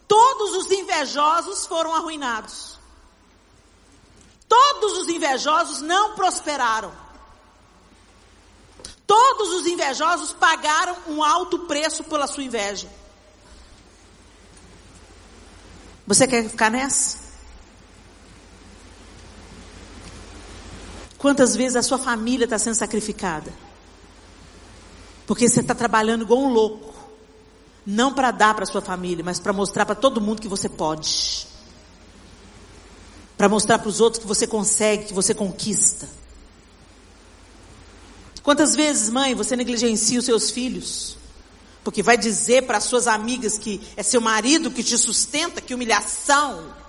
todos 0.06 0.54
os 0.56 0.70
invejosos 0.70 1.66
foram 1.66 1.94
arruinados. 1.94 2.78
Todos 4.48 4.98
os 4.98 5.08
invejosos 5.08 5.80
não 5.80 6.14
prosperaram. 6.14 6.92
Todos 9.06 9.48
os 9.54 9.66
invejosos 9.66 10.32
pagaram 10.32 10.96
um 11.06 11.22
alto 11.22 11.60
preço 11.60 12.04
pela 12.04 12.26
sua 12.26 12.42
inveja. 12.42 12.88
Você 16.06 16.26
quer 16.26 16.48
ficar 16.48 16.70
nessa? 16.70 17.21
Quantas 21.22 21.54
vezes 21.54 21.76
a 21.76 21.82
sua 21.82 21.98
família 21.98 22.46
está 22.46 22.58
sendo 22.58 22.74
sacrificada? 22.74 23.54
Porque 25.24 25.48
você 25.48 25.60
está 25.60 25.72
trabalhando 25.72 26.22
igual 26.22 26.40
um 26.40 26.48
louco. 26.48 26.92
Não 27.86 28.12
para 28.12 28.32
dar 28.32 28.54
para 28.54 28.66
sua 28.66 28.82
família, 28.82 29.22
mas 29.24 29.38
para 29.38 29.52
mostrar 29.52 29.86
para 29.86 29.94
todo 29.94 30.20
mundo 30.20 30.42
que 30.42 30.48
você 30.48 30.68
pode. 30.68 31.46
Para 33.38 33.48
mostrar 33.48 33.78
para 33.78 33.88
os 33.88 34.00
outros 34.00 34.20
que 34.20 34.26
você 34.26 34.48
consegue, 34.48 35.04
que 35.04 35.14
você 35.14 35.32
conquista. 35.32 36.08
Quantas 38.42 38.74
vezes, 38.74 39.08
mãe, 39.08 39.32
você 39.32 39.54
negligencia 39.54 40.18
os 40.18 40.24
seus 40.24 40.50
filhos? 40.50 41.16
Porque 41.84 42.02
vai 42.02 42.18
dizer 42.18 42.66
para 42.66 42.80
suas 42.80 43.06
amigas 43.06 43.56
que 43.56 43.80
é 43.96 44.02
seu 44.02 44.20
marido 44.20 44.72
que 44.72 44.82
te 44.82 44.98
sustenta, 44.98 45.60
que 45.60 45.72
humilhação. 45.72 46.81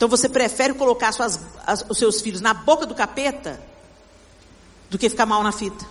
Então 0.00 0.08
você 0.08 0.30
prefere 0.30 0.72
colocar 0.72 1.12
suas, 1.12 1.38
as, 1.66 1.84
os 1.86 1.98
seus 1.98 2.22
filhos 2.22 2.40
na 2.40 2.54
boca 2.54 2.86
do 2.86 2.94
capeta 2.94 3.60
do 4.88 4.96
que 4.96 5.10
ficar 5.10 5.26
mal 5.26 5.42
na 5.42 5.52
fita. 5.52 5.84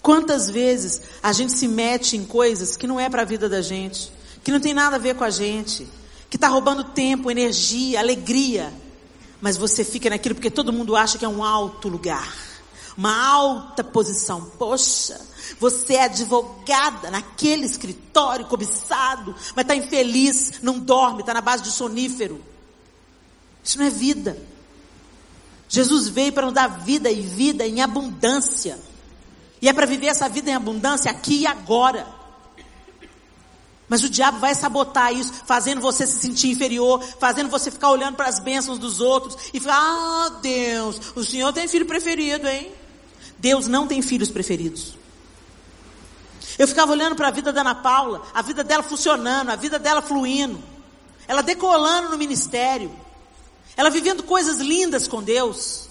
Quantas 0.00 0.48
vezes 0.48 1.02
a 1.22 1.30
gente 1.30 1.52
se 1.52 1.68
mete 1.68 2.16
em 2.16 2.24
coisas 2.24 2.74
que 2.74 2.86
não 2.86 2.98
é 2.98 3.10
para 3.10 3.20
a 3.20 3.24
vida 3.26 3.50
da 3.50 3.60
gente, 3.60 4.10
que 4.42 4.50
não 4.50 4.58
tem 4.58 4.72
nada 4.72 4.96
a 4.96 4.98
ver 4.98 5.14
com 5.14 5.24
a 5.24 5.30
gente, 5.30 5.86
que 6.30 6.38
está 6.38 6.48
roubando 6.48 6.82
tempo, 6.82 7.30
energia, 7.30 8.00
alegria, 8.00 8.72
mas 9.42 9.58
você 9.58 9.84
fica 9.84 10.08
naquilo 10.08 10.36
porque 10.36 10.50
todo 10.50 10.72
mundo 10.72 10.96
acha 10.96 11.18
que 11.18 11.24
é 11.26 11.28
um 11.28 11.44
alto 11.44 11.86
lugar. 11.86 12.34
uma 12.96 13.14
alta 13.26 13.84
posição. 13.84 14.50
Poxa, 14.58 15.20
você 15.58 15.94
é 15.94 16.04
advogada 16.04 17.10
naquele 17.10 17.66
escritório 17.66 18.46
cobiçado, 18.46 19.34
mas 19.54 19.64
está 19.64 19.74
infeliz, 19.74 20.60
não 20.62 20.78
dorme, 20.78 21.20
está 21.20 21.34
na 21.34 21.40
base 21.40 21.62
de 21.62 21.70
sonífero. 21.70 22.42
Isso 23.62 23.78
não 23.78 23.86
é 23.86 23.90
vida. 23.90 24.36
Jesus 25.68 26.08
veio 26.08 26.32
para 26.32 26.46
nos 26.46 26.54
dar 26.54 26.66
vida 26.66 27.10
e 27.10 27.20
vida 27.20 27.66
em 27.66 27.80
abundância. 27.80 28.78
E 29.62 29.68
é 29.68 29.72
para 29.72 29.86
viver 29.86 30.06
essa 30.06 30.28
vida 30.28 30.50
em 30.50 30.54
abundância 30.54 31.10
aqui 31.10 31.40
e 31.40 31.46
agora. 31.46 32.06
Mas 33.88 34.04
o 34.04 34.08
diabo 34.08 34.38
vai 34.38 34.54
sabotar 34.54 35.12
isso, 35.12 35.32
fazendo 35.46 35.80
você 35.80 36.06
se 36.06 36.20
sentir 36.20 36.48
inferior, 36.48 37.02
fazendo 37.18 37.50
você 37.50 37.70
ficar 37.72 37.90
olhando 37.90 38.14
para 38.14 38.28
as 38.28 38.38
bênçãos 38.38 38.78
dos 38.78 39.00
outros 39.00 39.36
e 39.52 39.58
falar: 39.58 39.78
Ah, 39.78 40.38
Deus, 40.40 41.12
o 41.16 41.24
Senhor 41.24 41.52
tem 41.52 41.66
filho 41.66 41.86
preferido, 41.86 42.48
hein? 42.48 42.70
Deus 43.38 43.66
não 43.66 43.86
tem 43.86 44.00
filhos 44.00 44.30
preferidos. 44.30 44.99
Eu 46.60 46.68
ficava 46.68 46.92
olhando 46.92 47.16
para 47.16 47.28
a 47.28 47.30
vida 47.30 47.54
da 47.54 47.62
Ana 47.62 47.74
Paula, 47.74 48.20
a 48.34 48.42
vida 48.42 48.62
dela 48.62 48.82
funcionando, 48.82 49.48
a 49.48 49.56
vida 49.56 49.78
dela 49.78 50.02
fluindo, 50.02 50.62
ela 51.26 51.42
decolando 51.42 52.10
no 52.10 52.18
ministério, 52.18 52.94
ela 53.74 53.88
vivendo 53.88 54.22
coisas 54.22 54.58
lindas 54.58 55.08
com 55.08 55.22
Deus. 55.22 55.88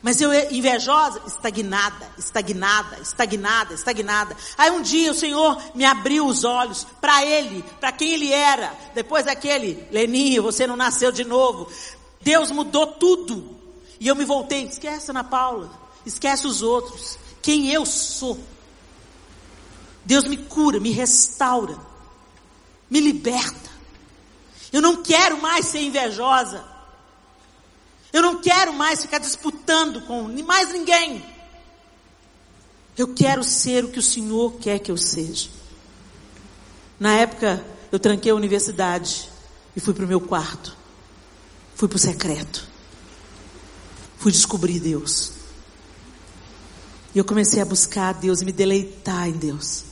Mas 0.00 0.18
eu 0.18 0.32
invejosa, 0.50 1.20
estagnada, 1.26 2.10
estagnada, 2.16 3.00
estagnada, 3.02 3.74
estagnada. 3.74 4.36
Aí 4.56 4.70
um 4.70 4.80
dia 4.80 5.10
o 5.10 5.14
Senhor 5.14 5.62
me 5.74 5.84
abriu 5.84 6.24
os 6.26 6.42
olhos 6.42 6.86
para 6.98 7.22
Ele, 7.22 7.62
para 7.78 7.92
quem 7.92 8.14
Ele 8.14 8.32
era. 8.32 8.72
Depois 8.94 9.26
daquele, 9.26 9.86
Leninho, 9.92 10.42
você 10.42 10.66
não 10.66 10.74
nasceu 10.74 11.12
de 11.12 11.22
novo. 11.22 11.70
Deus 12.22 12.50
mudou 12.50 12.86
tudo. 12.86 13.60
E 14.00 14.08
eu 14.08 14.16
me 14.16 14.24
voltei, 14.24 14.64
esquece 14.64 15.10
Ana 15.10 15.22
Paula, 15.22 15.70
esquece 16.06 16.46
os 16.46 16.62
outros. 16.62 17.18
Quem 17.42 17.70
eu 17.70 17.84
sou. 17.84 18.40
Deus 20.04 20.24
me 20.24 20.36
cura, 20.36 20.80
me 20.80 20.90
restaura, 20.90 21.78
me 22.88 23.00
liberta. 23.00 23.70
Eu 24.72 24.80
não 24.80 25.02
quero 25.02 25.40
mais 25.40 25.66
ser 25.66 25.80
invejosa. 25.80 26.64
Eu 28.12 28.22
não 28.22 28.40
quero 28.40 28.72
mais 28.72 29.02
ficar 29.02 29.18
disputando 29.18 30.02
com 30.02 30.22
mais 30.44 30.72
ninguém. 30.72 31.24
Eu 32.96 33.14
quero 33.14 33.42
ser 33.44 33.84
o 33.84 33.88
que 33.88 33.98
o 33.98 34.02
Senhor 34.02 34.54
quer 34.58 34.78
que 34.78 34.90
eu 34.90 34.96
seja. 34.96 35.48
Na 36.98 37.16
época, 37.16 37.64
eu 37.90 37.98
tranquei 37.98 38.30
a 38.30 38.34
universidade 38.34 39.28
e 39.74 39.80
fui 39.80 39.94
para 39.94 40.04
o 40.04 40.08
meu 40.08 40.20
quarto. 40.20 40.76
Fui 41.74 41.88
para 41.88 41.96
o 41.96 42.00
secreto. 42.00 42.68
Fui 44.18 44.30
descobrir 44.30 44.80
Deus. 44.80 45.32
E 47.14 47.18
eu 47.18 47.24
comecei 47.24 47.60
a 47.60 47.64
buscar 47.64 48.12
Deus 48.12 48.42
e 48.42 48.44
me 48.44 48.52
deleitar 48.52 49.28
em 49.28 49.32
Deus. 49.32 49.89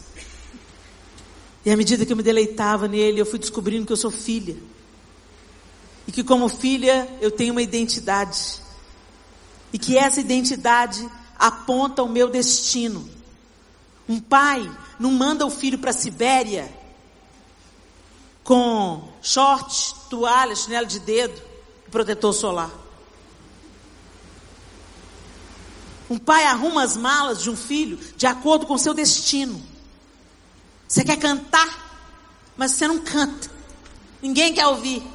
E 1.68 1.70
à 1.70 1.76
medida 1.76 2.06
que 2.06 2.10
eu 2.10 2.16
me 2.16 2.22
deleitava 2.22 2.88
nele, 2.88 3.20
eu 3.20 3.26
fui 3.26 3.38
descobrindo 3.38 3.84
que 3.84 3.92
eu 3.92 3.96
sou 3.98 4.10
filha. 4.10 4.56
E 6.06 6.10
que 6.10 6.24
como 6.24 6.48
filha 6.48 7.06
eu 7.20 7.30
tenho 7.30 7.52
uma 7.52 7.60
identidade. 7.60 8.62
E 9.70 9.78
que 9.78 9.98
essa 9.98 10.18
identidade 10.18 11.06
aponta 11.38 12.02
o 12.02 12.08
meu 12.08 12.30
destino. 12.30 13.06
Um 14.08 14.18
pai 14.18 14.66
não 14.98 15.10
manda 15.10 15.44
o 15.44 15.50
filho 15.50 15.78
para 15.78 15.90
a 15.90 15.92
Sibéria 15.92 16.74
com 18.42 19.06
short, 19.20 19.94
toalha, 20.08 20.56
chinelo 20.56 20.86
de 20.86 21.00
dedo 21.00 21.38
e 21.86 21.90
protetor 21.90 22.32
solar. 22.32 22.72
Um 26.08 26.16
pai 26.16 26.44
arruma 26.44 26.82
as 26.82 26.96
malas 26.96 27.42
de 27.42 27.50
um 27.50 27.56
filho 27.56 27.98
de 28.16 28.26
acordo 28.26 28.64
com 28.64 28.78
seu 28.78 28.94
destino. 28.94 29.67
Você 30.88 31.04
quer 31.04 31.18
cantar, 31.18 31.68
mas 32.56 32.72
você 32.72 32.88
não 32.88 32.98
canta. 32.98 33.50
Ninguém 34.22 34.54
quer 34.54 34.66
ouvir. 34.66 35.06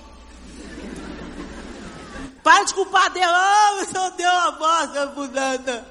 Para 2.44 2.64
de 2.64 2.74
culpar 2.76 3.12
Deus. 3.12 3.26
Oh, 3.26 3.86
só 3.92 4.10
deu 4.12 4.30
uma 4.30 4.52
bosta 4.52 5.06
mudando. 5.16 5.86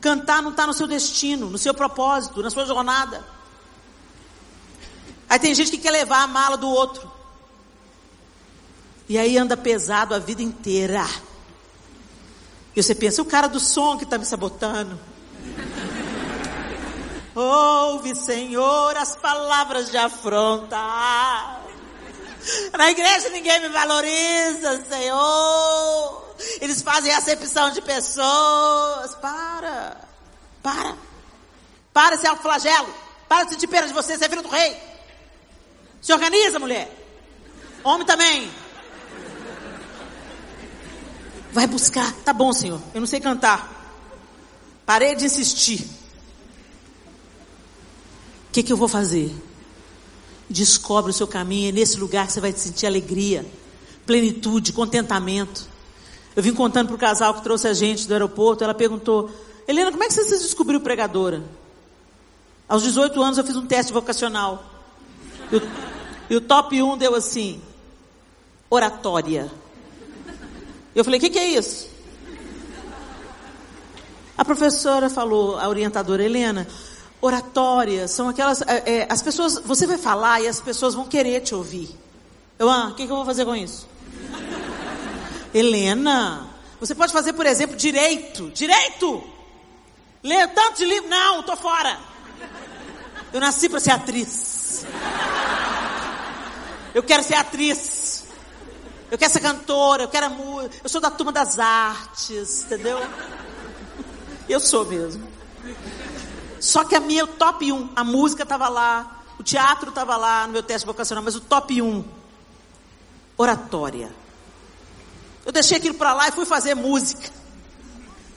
Cantar 0.00 0.40
não 0.40 0.50
está 0.50 0.66
no 0.66 0.72
seu 0.72 0.86
destino, 0.86 1.50
no 1.50 1.58
seu 1.58 1.74
propósito, 1.74 2.42
na 2.42 2.50
sua 2.50 2.64
jornada. 2.64 3.24
Aí 5.28 5.38
tem 5.40 5.52
gente 5.52 5.72
que 5.72 5.78
quer 5.78 5.90
levar 5.90 6.22
a 6.22 6.26
mala 6.28 6.56
do 6.56 6.68
outro. 6.68 7.10
E 9.08 9.18
aí 9.18 9.36
anda 9.36 9.56
pesado 9.56 10.14
a 10.14 10.18
vida 10.18 10.42
inteira. 10.42 11.04
E 12.74 12.82
você 12.82 12.94
pensa, 12.94 13.20
o 13.22 13.24
cara 13.24 13.48
do 13.48 13.58
som 13.58 13.96
que 13.96 14.04
está 14.04 14.16
me 14.16 14.24
sabotando. 14.24 14.98
Ouve, 17.36 18.14
Senhor, 18.14 18.96
as 18.96 19.14
palavras 19.14 19.90
de 19.90 19.98
afronta. 19.98 20.78
Na 22.72 22.90
igreja 22.90 23.28
ninguém 23.28 23.60
me 23.60 23.68
valoriza, 23.68 24.82
Senhor. 24.88 26.34
Eles 26.62 26.80
fazem 26.80 27.12
acepção 27.12 27.70
de 27.72 27.82
pessoas. 27.82 29.14
Para. 29.16 30.00
Para. 30.62 30.96
Para 31.92 32.14
esse 32.14 32.36
flagelo. 32.36 32.88
Para 33.28 33.44
de 33.44 33.50
sentir 33.50 33.66
pena 33.66 33.86
de 33.86 33.92
você, 33.92 34.16
você 34.16 34.24
é 34.24 34.28
filho 34.30 34.42
do 34.42 34.48
rei. 34.48 34.74
Se 36.00 36.14
organiza, 36.14 36.58
mulher. 36.58 36.90
Homem 37.84 38.06
também. 38.06 38.50
Vai 41.52 41.66
buscar. 41.66 42.10
Tá 42.24 42.32
bom, 42.32 42.50
Senhor. 42.54 42.80
Eu 42.94 43.00
não 43.00 43.06
sei 43.06 43.20
cantar. 43.20 43.70
Parei 44.86 45.14
de 45.14 45.26
insistir. 45.26 45.95
Que, 48.56 48.62
que 48.62 48.72
eu 48.72 48.76
vou 48.78 48.88
fazer? 48.88 49.30
Descobre 50.48 51.10
o 51.10 51.14
seu 51.14 51.26
caminho, 51.26 51.68
é 51.68 51.72
nesse 51.72 51.98
lugar 51.98 52.26
que 52.26 52.32
você 52.32 52.40
vai 52.40 52.52
sentir 52.52 52.86
alegria, 52.86 53.44
plenitude, 54.06 54.72
contentamento. 54.72 55.68
Eu 56.34 56.42
vim 56.42 56.54
contando 56.54 56.86
para 56.86 56.96
o 56.96 56.98
casal 56.98 57.34
que 57.34 57.42
trouxe 57.42 57.68
a 57.68 57.74
gente 57.74 58.08
do 58.08 58.14
aeroporto, 58.14 58.64
ela 58.64 58.72
perguntou, 58.72 59.30
Helena, 59.68 59.92
como 59.92 60.02
é 60.02 60.06
que 60.06 60.14
você 60.14 60.24
se 60.24 60.42
descobriu 60.42 60.80
pregadora? 60.80 61.44
Aos 62.66 62.82
18 62.82 63.22
anos 63.22 63.36
eu 63.36 63.44
fiz 63.44 63.56
um 63.56 63.66
teste 63.66 63.92
vocacional. 63.92 64.64
E 65.52 65.56
o, 65.56 65.62
e 66.30 66.36
o 66.36 66.40
top 66.40 66.82
1 66.82 66.96
deu 66.96 67.14
assim, 67.14 67.60
oratória. 68.70 69.52
Eu 70.94 71.04
falei, 71.04 71.18
o 71.18 71.20
que, 71.20 71.28
que 71.28 71.38
é 71.38 71.46
isso? 71.46 71.90
A 74.38 74.42
professora 74.46 75.10
falou, 75.10 75.58
a 75.58 75.68
orientadora 75.68 76.24
Helena, 76.24 76.66
oratórias, 77.26 78.10
são 78.10 78.28
aquelas. 78.28 78.62
É, 78.62 78.98
é, 78.98 79.06
as 79.10 79.22
pessoas. 79.22 79.58
Você 79.64 79.86
vai 79.86 79.98
falar 79.98 80.40
e 80.40 80.48
as 80.48 80.60
pessoas 80.60 80.94
vão 80.94 81.06
querer 81.06 81.40
te 81.40 81.54
ouvir. 81.54 81.90
Eu, 82.58 82.70
ah, 82.70 82.88
o 82.88 82.94
que, 82.94 83.06
que 83.06 83.12
eu 83.12 83.16
vou 83.16 83.24
fazer 83.24 83.44
com 83.44 83.54
isso? 83.54 83.86
Helena, 85.52 86.48
você 86.80 86.94
pode 86.94 87.12
fazer, 87.12 87.32
por 87.32 87.46
exemplo, 87.46 87.76
direito. 87.76 88.50
Direito! 88.50 89.22
Ler 90.22 90.48
tanto 90.48 90.78
de 90.78 90.84
livro. 90.84 91.08
Não, 91.08 91.42
tô 91.42 91.56
fora. 91.56 91.98
Eu 93.32 93.40
nasci 93.40 93.68
para 93.68 93.80
ser 93.80 93.90
atriz. 93.90 94.84
Eu 96.94 97.02
quero 97.02 97.22
ser 97.22 97.34
atriz. 97.34 98.24
Eu 99.10 99.18
quero 99.18 99.32
ser 99.32 99.40
cantora, 99.40 100.02
eu 100.02 100.08
quero 100.08 100.30
música. 100.30 100.76
Eu 100.82 100.88
sou 100.88 101.00
da 101.00 101.10
turma 101.10 101.32
das 101.32 101.58
artes, 101.58 102.64
entendeu? 102.64 102.98
Eu 104.48 104.58
sou 104.58 104.84
mesmo. 104.84 105.26
Só 106.66 106.82
que 106.82 106.96
a 106.96 107.00
minha, 107.00 107.22
o 107.22 107.28
top 107.28 107.70
1, 107.70 107.90
a 107.94 108.02
música 108.02 108.42
estava 108.42 108.68
lá, 108.68 109.22
o 109.38 109.42
teatro 109.44 109.90
estava 109.90 110.16
lá 110.16 110.48
no 110.48 110.52
meu 110.52 110.64
teste 110.64 110.84
vocacional, 110.84 111.22
mas 111.22 111.36
o 111.36 111.40
top 111.40 111.80
1, 111.80 112.04
oratória. 113.38 114.12
Eu 115.44 115.52
deixei 115.52 115.76
aquilo 115.76 115.94
para 115.94 116.12
lá 116.12 116.26
e 116.26 116.32
fui 116.32 116.44
fazer 116.44 116.74
música. 116.74 117.30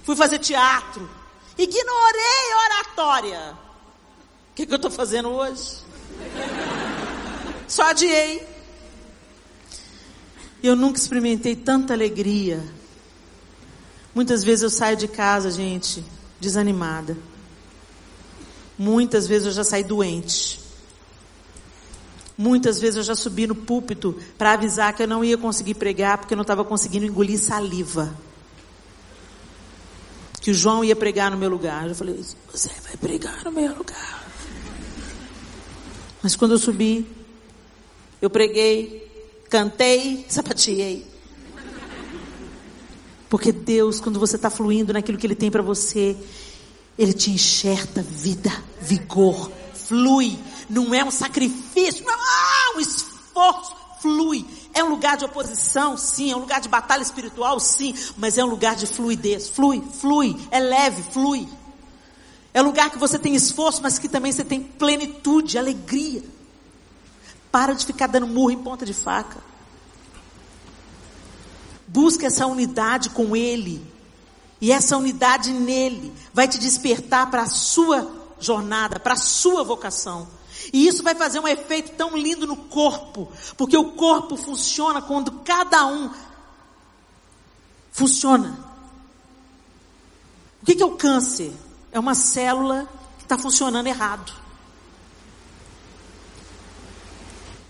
Fui 0.04 0.16
fazer 0.16 0.38
teatro. 0.38 1.10
Ignorei 1.58 2.54
oratória. 2.66 3.58
O 4.52 4.54
que, 4.54 4.68
que 4.68 4.74
eu 4.74 4.76
estou 4.76 4.92
fazendo 4.92 5.30
hoje? 5.30 5.78
Só 7.68 7.82
adiei. 7.82 8.48
Eu 10.62 10.76
nunca 10.76 11.00
experimentei 11.00 11.56
tanta 11.56 11.94
alegria. 11.94 12.64
Muitas 14.14 14.44
vezes 14.44 14.62
eu 14.62 14.70
saio 14.70 14.96
de 14.96 15.08
casa, 15.08 15.50
gente, 15.50 16.06
desanimada. 16.40 17.18
Muitas 18.80 19.28
vezes 19.28 19.48
eu 19.48 19.52
já 19.52 19.66
saí 19.66 19.84
doente. 19.84 20.58
Muitas 22.38 22.80
vezes 22.80 22.96
eu 22.96 23.04
já 23.04 23.14
subi 23.14 23.46
no 23.46 23.54
púlpito 23.54 24.18
para 24.38 24.54
avisar 24.54 24.94
que 24.94 25.04
eu 25.04 25.08
não 25.08 25.22
ia 25.22 25.38
conseguir 25.38 25.74
pregar 25.74 26.18
porque 26.18 26.34
eu 26.34 26.38
não 26.38 26.44
estava 26.44 26.64
conseguindo 26.64 27.06
engolir 27.06 27.38
saliva. 27.38 28.16
Que 30.40 30.52
o 30.52 30.54
João 30.54 30.82
ia 30.82 30.96
pregar 30.96 31.30
no 31.30 31.36
meu 31.36 31.50
lugar. 31.50 31.90
Eu 31.90 31.96
falei, 31.96 32.24
você 32.50 32.70
vai 32.82 32.96
pregar 32.96 33.44
no 33.44 33.52
meu 33.52 33.76
lugar. 33.76 34.26
Mas 36.24 36.38
quando 36.38 36.54
eu 36.54 36.58
subi, 36.58 37.06
eu 38.22 38.30
preguei, 38.30 39.06
cantei, 39.50 40.26
sapateei. 40.30 41.06
Porque 43.30 43.52
Deus, 43.52 44.00
quando 44.00 44.18
você 44.18 44.38
está 44.38 44.50
fluindo 44.50 44.94
naquilo 44.94 45.18
que 45.18 45.28
Ele 45.28 45.36
tem 45.36 45.52
para 45.52 45.62
você, 45.62 46.16
Ele 47.00 47.14
te 47.14 47.32
enxerta 47.32 48.04
vida, 48.04 48.52
vigor, 48.82 49.50
flui. 49.74 50.38
Não 50.70 50.94
é 50.94 51.02
um 51.02 51.10
sacrifício, 51.10 52.06
não 52.06 52.14
é 52.14 52.76
um 52.76 52.80
esforço, 52.82 53.74
flui. 54.02 54.46
É 54.74 54.84
um 54.84 54.90
lugar 54.90 55.16
de 55.16 55.24
oposição, 55.24 55.96
sim. 55.96 56.30
É 56.30 56.36
um 56.36 56.40
lugar 56.40 56.60
de 56.60 56.68
batalha 56.68 57.02
espiritual, 57.02 57.58
sim. 57.58 57.96
Mas 58.18 58.38
é 58.38 58.44
um 58.44 58.50
lugar 58.50 58.76
de 58.76 58.86
fluidez. 58.86 59.48
Flui, 59.48 59.82
flui. 59.94 60.36
É 60.52 60.60
leve, 60.60 61.02
flui. 61.02 61.48
É 62.54 62.62
um 62.62 62.66
lugar 62.66 62.90
que 62.90 62.98
você 62.98 63.18
tem 63.18 63.34
esforço, 63.34 63.82
mas 63.82 63.98
que 63.98 64.10
também 64.10 64.34
você 64.34 64.44
tem 64.44 64.62
plenitude, 64.62 65.58
alegria. 65.58 66.22
Para 67.50 67.72
de 67.76 67.86
ficar 67.86 68.08
dando 68.08 68.28
murro 68.28 68.52
em 68.52 68.62
ponta 68.62 68.86
de 68.86 68.94
faca. 68.94 69.38
Busca 71.88 72.28
essa 72.28 72.46
unidade 72.46 73.10
com 73.12 73.38
Ele. 73.38 73.82
E 74.62 74.72
essa 74.72 74.98
unidade 74.98 75.52
nele 75.52 76.14
vai 76.34 76.48
te 76.48 76.58
despertar 76.60 77.30
para 77.32 77.44
a 77.44 77.50
sua 77.50 78.12
jornada, 78.40 79.00
para 79.00 79.14
a 79.14 79.18
sua 79.18 79.64
vocação. 79.64 80.28
E 80.74 80.88
isso 80.88 81.02
vai 81.02 81.16
fazer 81.16 81.40
um 81.40 81.48
efeito 81.48 81.92
tão 81.92 82.18
lindo 82.18 82.46
no 82.46 82.56
corpo, 82.56 83.32
porque 83.58 83.78
o 83.78 83.92
corpo 83.92 84.36
funciona 84.36 85.02
quando 85.02 85.32
cada 85.44 85.86
um 85.88 86.12
funciona. 87.92 88.58
O 90.62 90.66
que 90.66 90.82
é 90.82 90.86
o 90.86 90.96
câncer? 90.96 91.54
É 91.92 92.00
uma 92.00 92.14
célula 92.14 92.88
que 93.18 93.24
está 93.24 93.38
funcionando 93.38 93.88
errado. 93.88 94.32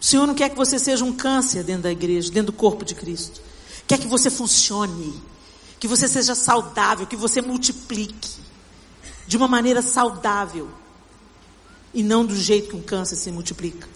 O 0.01 0.03
Senhor 0.03 0.25
não 0.25 0.33
quer 0.33 0.49
que 0.49 0.55
você 0.55 0.79
seja 0.79 1.03
um 1.03 1.13
câncer 1.13 1.63
dentro 1.63 1.83
da 1.83 1.91
igreja, 1.91 2.31
dentro 2.31 2.51
do 2.51 2.57
corpo 2.57 2.85
de 2.85 2.95
Cristo. 2.95 3.41
Quer 3.85 3.99
que 3.99 4.07
você 4.07 4.29
funcione, 4.29 5.21
que 5.79 5.87
você 5.87 6.07
seja 6.07 6.35
saudável, 6.35 7.07
que 7.07 7.15
você 7.15 7.41
multiplique 7.41 8.39
de 9.25 9.37
uma 9.37 9.47
maneira 9.47 9.81
saudável 9.81 10.69
e 11.93 12.03
não 12.03 12.25
do 12.25 12.35
jeito 12.35 12.69
que 12.69 12.75
um 12.75 12.81
câncer 12.81 13.15
se 13.15 13.31
multiplica. 13.31 13.87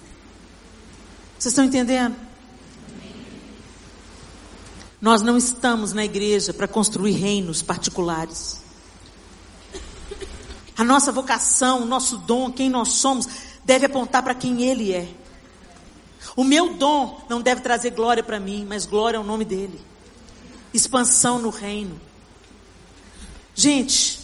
Vocês 1.38 1.52
estão 1.52 1.66
entendendo? 1.66 2.16
Nós 5.02 5.22
não 5.22 5.38
estamos 5.38 5.92
na 5.92 6.06
igreja 6.06 6.54
para 6.54 6.68
construir 6.68 7.12
reinos 7.12 7.62
particulares. 7.62 8.62
A 10.78 10.84
nossa 10.84 11.12
vocação, 11.12 11.82
o 11.82 11.86
nosso 11.86 12.18
dom, 12.18 12.52
quem 12.52 12.70
nós 12.70 12.94
somos, 12.94 13.28
deve 13.66 13.86
apontar 13.86 14.24
para 14.24 14.34
quem 14.34 14.64
Ele 14.64 14.94
é. 14.94 15.14
O 16.36 16.44
meu 16.44 16.76
dom 16.76 17.22
não 17.30 17.42
deve 17.42 17.62
trazer 17.62 17.92
glória 17.92 18.24
para 18.24 18.40
mim, 18.40 18.66
mas 18.68 18.86
glória 18.86 19.20
ao 19.20 19.26
nome 19.26 19.44
dEle. 19.44 19.93
Expansão 20.74 21.40
no 21.40 21.50
reino. 21.50 22.00
Gente, 23.54 24.20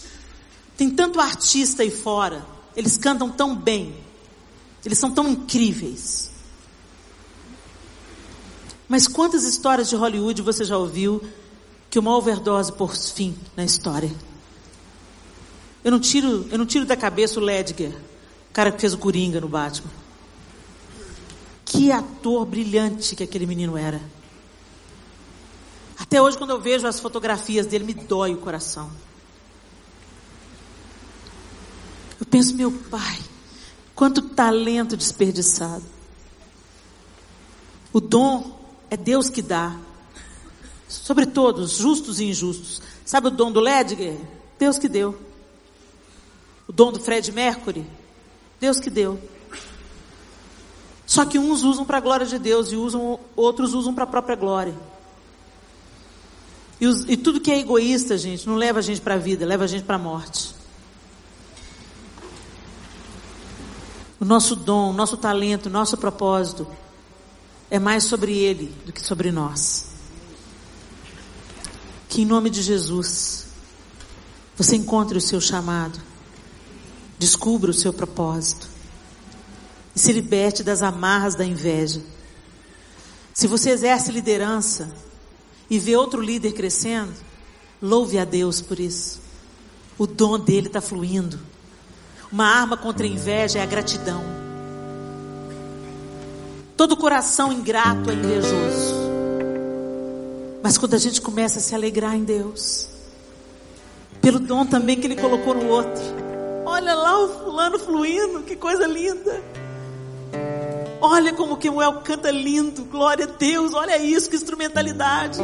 tem 0.75 0.89
tanto 0.89 1.19
artista 1.19 1.83
aí 1.83 1.91
fora 1.91 2.45
eles 2.79 2.97
cantam 2.97 3.29
tão 3.29 3.55
bem. 3.55 3.93
Eles 4.85 4.97
são 4.97 5.11
tão 5.11 5.27
incríveis. 5.27 6.31
Mas 8.87 9.05
quantas 9.05 9.43
histórias 9.43 9.89
de 9.89 9.97
Hollywood 9.97 10.41
você 10.41 10.63
já 10.63 10.77
ouviu 10.77 11.21
que 11.89 11.99
uma 11.99 12.15
overdose 12.15 12.71
por 12.71 12.95
fim 12.95 13.35
na 13.55 13.65
história? 13.65 14.09
Eu 15.83 15.91
não 15.91 15.99
tiro, 15.99 16.47
eu 16.49 16.57
não 16.57 16.65
tiro 16.65 16.85
da 16.85 16.95
cabeça 16.95 17.39
o 17.39 17.43
Ledger, 17.43 17.91
o 18.49 18.53
cara 18.53 18.71
que 18.71 18.79
fez 18.79 18.93
o 18.93 18.97
Coringa 18.97 19.41
no 19.41 19.49
Batman. 19.49 19.91
Que 21.65 21.91
ator 21.91 22.45
brilhante 22.45 23.13
que 23.15 23.23
aquele 23.23 23.45
menino 23.45 23.77
era. 23.77 24.01
Até 25.99 26.21
hoje, 26.21 26.37
quando 26.37 26.51
eu 26.51 26.61
vejo 26.61 26.87
as 26.87 26.99
fotografias 26.99 27.67
dele, 27.67 27.83
me 27.83 27.93
dói 27.93 28.33
o 28.33 28.37
coração. 28.37 28.89
Eu 32.19 32.25
penso, 32.25 32.55
meu 32.55 32.71
pai, 32.71 33.19
quanto 33.93 34.21
talento 34.21 34.95
desperdiçado. 34.95 35.83
O 37.91 37.99
dom 37.99 38.57
é 38.89 38.95
Deus 38.95 39.29
que 39.29 39.41
dá. 39.41 39.75
Sobre 40.87 41.25
todos, 41.25 41.73
justos 41.77 42.19
e 42.19 42.25
injustos. 42.25 42.81
Sabe 43.05 43.27
o 43.27 43.31
dom 43.31 43.51
do 43.51 43.59
Ledger? 43.59 44.17
Deus 44.57 44.77
que 44.77 44.87
deu. 44.87 45.19
O 46.67 46.71
dom 46.71 46.91
do 46.91 46.99
Fred 46.99 47.31
Mercury? 47.31 47.85
Deus 48.59 48.79
que 48.79 48.89
deu. 48.89 49.19
Só 51.05 51.25
que 51.25 51.39
uns 51.39 51.63
usam 51.63 51.85
para 51.85 51.97
a 51.97 52.01
glória 52.01 52.25
de 52.25 52.37
Deus 52.37 52.71
e 52.71 52.75
usam, 52.75 53.19
outros 53.35 53.73
usam 53.73 53.93
para 53.93 54.03
a 54.03 54.07
própria 54.07 54.35
glória. 54.35 54.75
E, 56.79 56.87
os, 56.87 57.05
e, 57.09 57.17
tudo 57.17 57.41
que 57.41 57.51
é 57.51 57.59
egoísta, 57.59 58.17
gente, 58.17 58.47
não 58.47 58.55
leva 58.55 58.79
a 58.79 58.81
gente 58.81 59.01
para 59.01 59.15
a 59.15 59.17
vida, 59.17 59.45
leva 59.45 59.65
a 59.65 59.67
gente 59.67 59.83
para 59.83 59.95
a 59.95 59.99
morte. 59.99 60.55
O 64.19 64.25
nosso 64.25 64.55
dom, 64.55 64.91
o 64.91 64.93
nosso 64.93 65.17
talento, 65.17 65.65
o 65.65 65.69
nosso 65.69 65.97
propósito 65.97 66.67
é 67.69 67.79
mais 67.79 68.05
sobre 68.05 68.37
Ele 68.37 68.73
do 68.85 68.93
que 68.93 69.01
sobre 69.01 69.31
nós. 69.31 69.87
Que 72.07 72.21
em 72.21 72.25
nome 72.25 72.49
de 72.49 72.61
Jesus 72.61 73.47
você 74.55 74.75
encontre 74.75 75.17
o 75.17 75.21
seu 75.21 75.39
chamado, 75.39 75.99
descubra 77.17 77.71
o 77.71 77.73
seu 77.73 77.93
propósito 77.93 78.67
e 79.95 79.99
se 79.99 80.11
liberte 80.11 80.63
das 80.63 80.81
amarras 80.81 81.35
da 81.35 81.45
inveja. 81.45 82.01
Se 83.33 83.47
você 83.47 83.69
exerce 83.69 84.11
liderança 84.11 84.93
e 85.69 85.77
vê 85.77 85.95
outro 85.95 86.21
líder 86.21 86.53
crescendo, 86.53 87.13
louve 87.81 88.17
a 88.17 88.25
Deus 88.25 88.61
por 88.61 88.79
isso. 88.79 89.19
O 89.97 90.07
dom 90.07 90.39
dele 90.39 90.67
está 90.67 90.81
fluindo. 90.81 91.39
Uma 92.31 92.45
arma 92.45 92.77
contra 92.77 93.05
a 93.05 93.09
inveja 93.09 93.59
é 93.59 93.61
a 93.61 93.65
gratidão. 93.65 94.23
Todo 96.77 96.95
coração 96.95 97.51
ingrato 97.51 98.09
é 98.09 98.13
invejoso. 98.13 98.95
Mas 100.63 100.77
quando 100.77 100.93
a 100.93 100.97
gente 100.97 101.21
começa 101.21 101.59
a 101.59 101.61
se 101.61 101.75
alegrar 101.75 102.15
em 102.15 102.23
Deus, 102.23 102.87
pelo 104.21 104.39
dom 104.39 104.65
também 104.65 104.99
que 104.99 105.07
Ele 105.07 105.15
colocou 105.15 105.53
no 105.53 105.67
outro, 105.67 106.01
olha 106.65 106.93
lá 106.93 107.19
o 107.19 107.29
fulano 107.29 107.79
fluindo, 107.79 108.43
que 108.43 108.55
coisa 108.55 108.85
linda. 108.87 109.41
Olha 111.01 111.33
como 111.33 111.57
que 111.57 111.69
o 111.69 111.81
El 111.81 111.93
canta 112.01 112.29
lindo, 112.29 112.83
glória 112.85 113.25
a 113.25 113.27
Deus, 113.27 113.73
olha 113.73 113.97
isso, 113.97 114.29
que 114.29 114.35
instrumentalidade. 114.35 115.39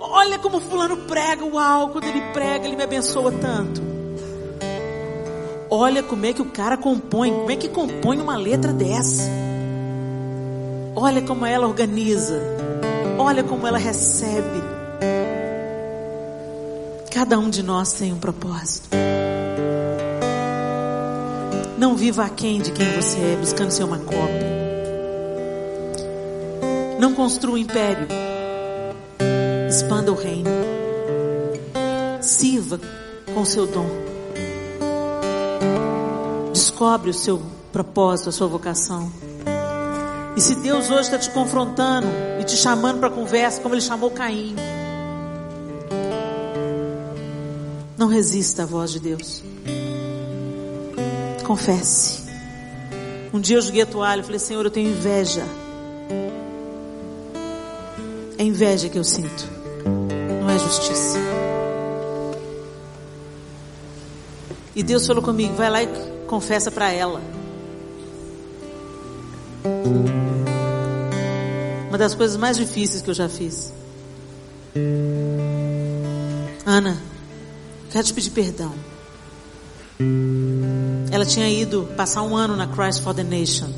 Olha 0.00 0.38
como 0.38 0.60
fulano 0.60 0.96
prega, 0.98 1.44
uau, 1.44 1.90
quando 1.90 2.04
ele 2.04 2.20
prega, 2.32 2.66
ele 2.66 2.76
me 2.76 2.82
abençoa 2.82 3.32
tanto. 3.32 3.82
Olha 5.70 6.02
como 6.02 6.26
é 6.26 6.32
que 6.32 6.42
o 6.42 6.46
cara 6.46 6.76
compõe, 6.76 7.32
como 7.32 7.50
é 7.50 7.56
que 7.56 7.68
compõe 7.68 8.20
uma 8.20 8.36
letra 8.36 8.72
dessa. 8.72 9.28
Olha 10.96 11.22
como 11.22 11.44
ela 11.44 11.66
organiza. 11.66 12.40
Olha 13.18 13.42
como 13.42 13.66
ela 13.66 13.78
recebe. 13.78 14.62
Cada 17.12 17.38
um 17.38 17.50
de 17.50 17.62
nós 17.62 17.92
tem 17.92 18.12
um 18.12 18.18
propósito. 18.18 18.88
Não 21.76 21.96
viva 21.96 22.24
aquém 22.24 22.60
de 22.60 22.70
quem 22.70 22.86
você 22.92 23.18
é, 23.18 23.36
buscando 23.36 23.70
ser 23.70 23.84
uma 23.84 23.98
cópia. 23.98 24.54
Não 26.98 27.14
construa 27.14 27.54
um 27.54 27.58
império. 27.58 28.06
Expanda 29.68 30.12
o 30.12 30.14
reino. 30.14 30.50
Sirva 32.20 32.80
com 33.34 33.44
seu 33.44 33.66
dom. 33.66 33.88
Descobre 36.52 37.10
o 37.10 37.14
seu 37.14 37.42
propósito, 37.72 38.28
a 38.28 38.32
sua 38.32 38.46
vocação. 38.46 39.10
E 40.36 40.40
se 40.40 40.54
Deus 40.56 40.90
hoje 40.90 41.02
está 41.02 41.18
te 41.18 41.30
confrontando 41.30 42.06
e 42.40 42.44
te 42.44 42.56
chamando 42.56 43.00
para 43.00 43.10
conversa, 43.10 43.60
como 43.60 43.74
Ele 43.74 43.82
chamou 43.82 44.10
Caim, 44.10 44.56
não 47.96 48.08
resista 48.08 48.62
à 48.62 48.66
voz 48.66 48.90
de 48.92 49.00
Deus. 49.00 49.42
Confesse. 51.44 52.24
Um 53.32 53.40
dia 53.40 53.56
eu 53.56 53.62
joguei 53.62 53.82
a 53.82 53.86
toalha 53.86 54.20
e 54.20 54.24
falei: 54.24 54.38
Senhor, 54.38 54.64
eu 54.64 54.70
tenho 54.70 54.90
inveja. 54.90 55.44
É 58.36 58.42
inveja 58.42 58.88
que 58.88 58.98
eu 58.98 59.04
sinto, 59.04 59.48
não 60.40 60.50
é 60.50 60.58
justiça. 60.58 61.18
E 64.74 64.82
Deus 64.82 65.06
falou 65.06 65.22
comigo: 65.22 65.54
vai 65.54 65.70
lá 65.70 65.82
e 65.82 65.88
confessa 66.26 66.70
para 66.70 66.90
ela. 66.90 67.20
Uma 71.88 71.98
das 71.98 72.14
coisas 72.14 72.36
mais 72.36 72.56
difíceis 72.56 73.02
que 73.02 73.10
eu 73.10 73.14
já 73.14 73.28
fiz. 73.28 73.72
Ana, 76.66 77.00
quero 77.90 78.04
te 78.04 78.12
pedir 78.12 78.30
perdão. 78.30 78.74
Ela 81.14 81.24
tinha 81.24 81.48
ido 81.48 81.88
passar 81.96 82.22
um 82.22 82.36
ano 82.36 82.56
na 82.56 82.66
Christ 82.66 83.00
for 83.00 83.14
the 83.14 83.22
Nation. 83.22 83.68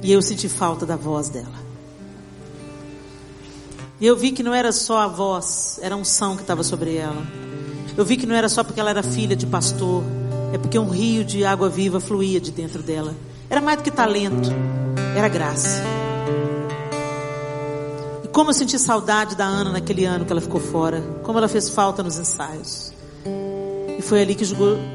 E 0.00 0.12
eu 0.12 0.22
senti 0.22 0.48
falta 0.48 0.86
da 0.86 0.94
voz 0.94 1.28
dela. 1.28 1.58
E 4.00 4.06
eu 4.06 4.16
vi 4.16 4.30
que 4.30 4.44
não 4.44 4.54
era 4.54 4.70
só 4.70 4.98
a 4.98 5.08
voz, 5.08 5.80
era 5.82 5.96
a 5.96 5.98
unção 5.98 6.36
que 6.36 6.42
estava 6.42 6.62
sobre 6.62 6.94
ela. 6.94 7.20
Eu 7.96 8.04
vi 8.04 8.16
que 8.16 8.24
não 8.24 8.34
era 8.36 8.48
só 8.48 8.62
porque 8.62 8.78
ela 8.78 8.90
era 8.90 9.02
filha 9.02 9.34
de 9.34 9.44
pastor, 9.44 10.04
é 10.52 10.58
porque 10.58 10.78
um 10.78 10.88
rio 10.88 11.24
de 11.24 11.44
água 11.44 11.68
viva 11.68 11.98
fluía 11.98 12.40
de 12.40 12.52
dentro 12.52 12.80
dela. 12.80 13.12
Era 13.50 13.60
mais 13.60 13.78
do 13.78 13.82
que 13.82 13.90
talento, 13.90 14.50
era 15.16 15.28
graça. 15.28 15.82
E 18.22 18.28
como 18.28 18.50
eu 18.50 18.54
senti 18.54 18.78
saudade 18.78 19.34
da 19.34 19.46
Ana 19.46 19.72
naquele 19.72 20.04
ano 20.04 20.24
que 20.24 20.30
ela 20.30 20.40
ficou 20.40 20.60
fora, 20.60 21.02
como 21.24 21.38
ela 21.38 21.48
fez 21.48 21.68
falta 21.68 22.04
nos 22.04 22.20
ensaios. 22.20 22.92
E 24.00 24.02
foi 24.02 24.22
ali 24.22 24.34
que 24.34 24.46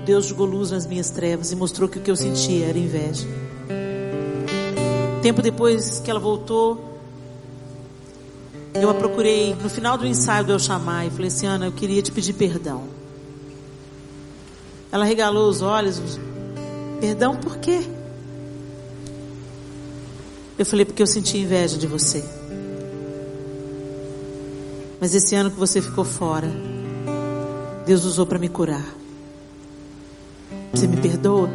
Deus 0.03 0.25
jogou 0.25 0.47
luz 0.47 0.71
nas 0.71 0.87
minhas 0.87 1.11
trevas 1.11 1.51
e 1.51 1.55
mostrou 1.55 1.87
que 1.87 1.99
o 1.99 2.01
que 2.01 2.09
eu 2.09 2.15
sentia 2.15 2.65
era 2.65 2.79
inveja. 2.79 3.27
Tempo 5.21 5.43
depois 5.43 5.99
que 5.99 6.09
ela 6.09 6.19
voltou, 6.19 6.97
eu 8.73 8.89
a 8.89 8.95
procurei 8.95 9.53
no 9.61 9.69
final 9.69 9.95
do 9.95 10.07
ensaio 10.07 10.49
Eu 10.49 10.57
Chamar 10.57 11.05
e 11.05 11.11
falei 11.11 11.27
assim, 11.27 11.45
Ana, 11.45 11.67
eu 11.67 11.71
queria 11.71 12.01
te 12.01 12.11
pedir 12.11 12.33
perdão. 12.33 12.85
Ela 14.91 15.05
regalou 15.05 15.49
os 15.49 15.61
olhos. 15.61 16.01
Perdão 16.99 17.35
por 17.35 17.57
quê? 17.57 17.87
Eu 20.57 20.65
falei, 20.65 20.83
porque 20.83 21.03
eu 21.03 21.07
senti 21.07 21.37
inveja 21.37 21.77
de 21.77 21.85
você. 21.85 22.25
Mas 24.99 25.13
esse 25.13 25.35
ano 25.35 25.51
que 25.51 25.59
você 25.59 25.79
ficou 25.79 26.03
fora, 26.03 26.49
Deus 27.85 28.03
usou 28.03 28.25
para 28.25 28.39
me 28.39 28.49
curar. 28.49 28.83
Você 30.73 30.87
me 30.87 30.97
perdoa? 30.97 31.49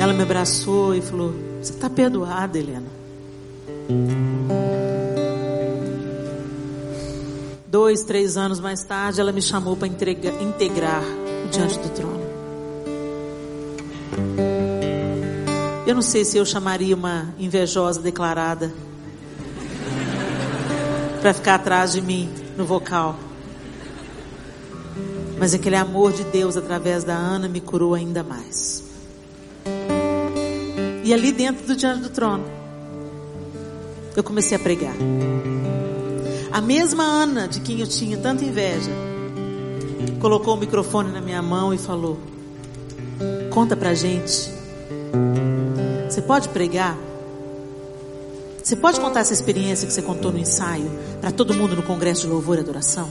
Ela 0.00 0.12
me 0.12 0.22
abraçou 0.22 0.96
e 0.96 1.00
falou: 1.00 1.32
Você 1.62 1.72
está 1.72 1.88
perdoada, 1.88 2.58
Helena. 2.58 2.88
Dois, 7.68 8.02
três 8.02 8.36
anos 8.36 8.58
mais 8.58 8.82
tarde, 8.82 9.20
ela 9.20 9.30
me 9.30 9.40
chamou 9.40 9.76
para 9.76 9.86
integrar 9.86 11.04
diante 11.52 11.78
do 11.78 11.88
trono. 11.90 12.28
Eu 15.86 15.94
não 15.94 16.02
sei 16.02 16.24
se 16.24 16.36
eu 16.36 16.44
chamaria 16.44 16.96
uma 16.96 17.32
invejosa 17.38 18.00
declarada 18.00 18.72
para 21.20 21.34
ficar 21.34 21.56
atrás 21.56 21.92
de 21.92 22.00
mim 22.00 22.30
no 22.56 22.64
vocal. 22.64 23.16
Mas 25.38 25.54
aquele 25.54 25.76
amor 25.76 26.12
de 26.12 26.24
Deus 26.24 26.56
através 26.56 27.04
da 27.04 27.14
Ana 27.14 27.48
me 27.48 27.60
curou 27.60 27.94
ainda 27.94 28.22
mais. 28.22 28.84
E 31.04 31.14
ali 31.14 31.32
dentro 31.32 31.66
do 31.66 31.76
diante 31.76 32.00
do 32.02 32.10
trono, 32.10 32.44
eu 34.16 34.22
comecei 34.22 34.56
a 34.56 34.60
pregar. 34.60 34.96
A 36.50 36.60
mesma 36.60 37.04
Ana 37.04 37.46
de 37.46 37.60
quem 37.60 37.80
eu 37.80 37.86
tinha 37.86 38.16
tanta 38.18 38.44
inveja, 38.44 38.90
colocou 40.20 40.54
o 40.54 40.56
microfone 40.56 41.12
na 41.12 41.20
minha 41.20 41.40
mão 41.40 41.72
e 41.72 41.78
falou: 41.78 42.18
Conta 43.50 43.76
pra 43.76 43.94
gente. 43.94 44.50
Você 46.08 46.20
pode 46.20 46.48
pregar? 46.48 46.96
Você 48.68 48.76
pode 48.76 49.00
contar 49.00 49.20
essa 49.20 49.32
experiência 49.32 49.86
que 49.86 49.92
você 49.94 50.02
contou 50.02 50.30
no 50.30 50.38
ensaio 50.38 50.90
para 51.22 51.30
todo 51.30 51.54
mundo 51.54 51.74
no 51.74 51.82
congresso 51.82 52.20
de 52.20 52.26
louvor 52.26 52.58
e 52.58 52.60
adoração? 52.60 53.08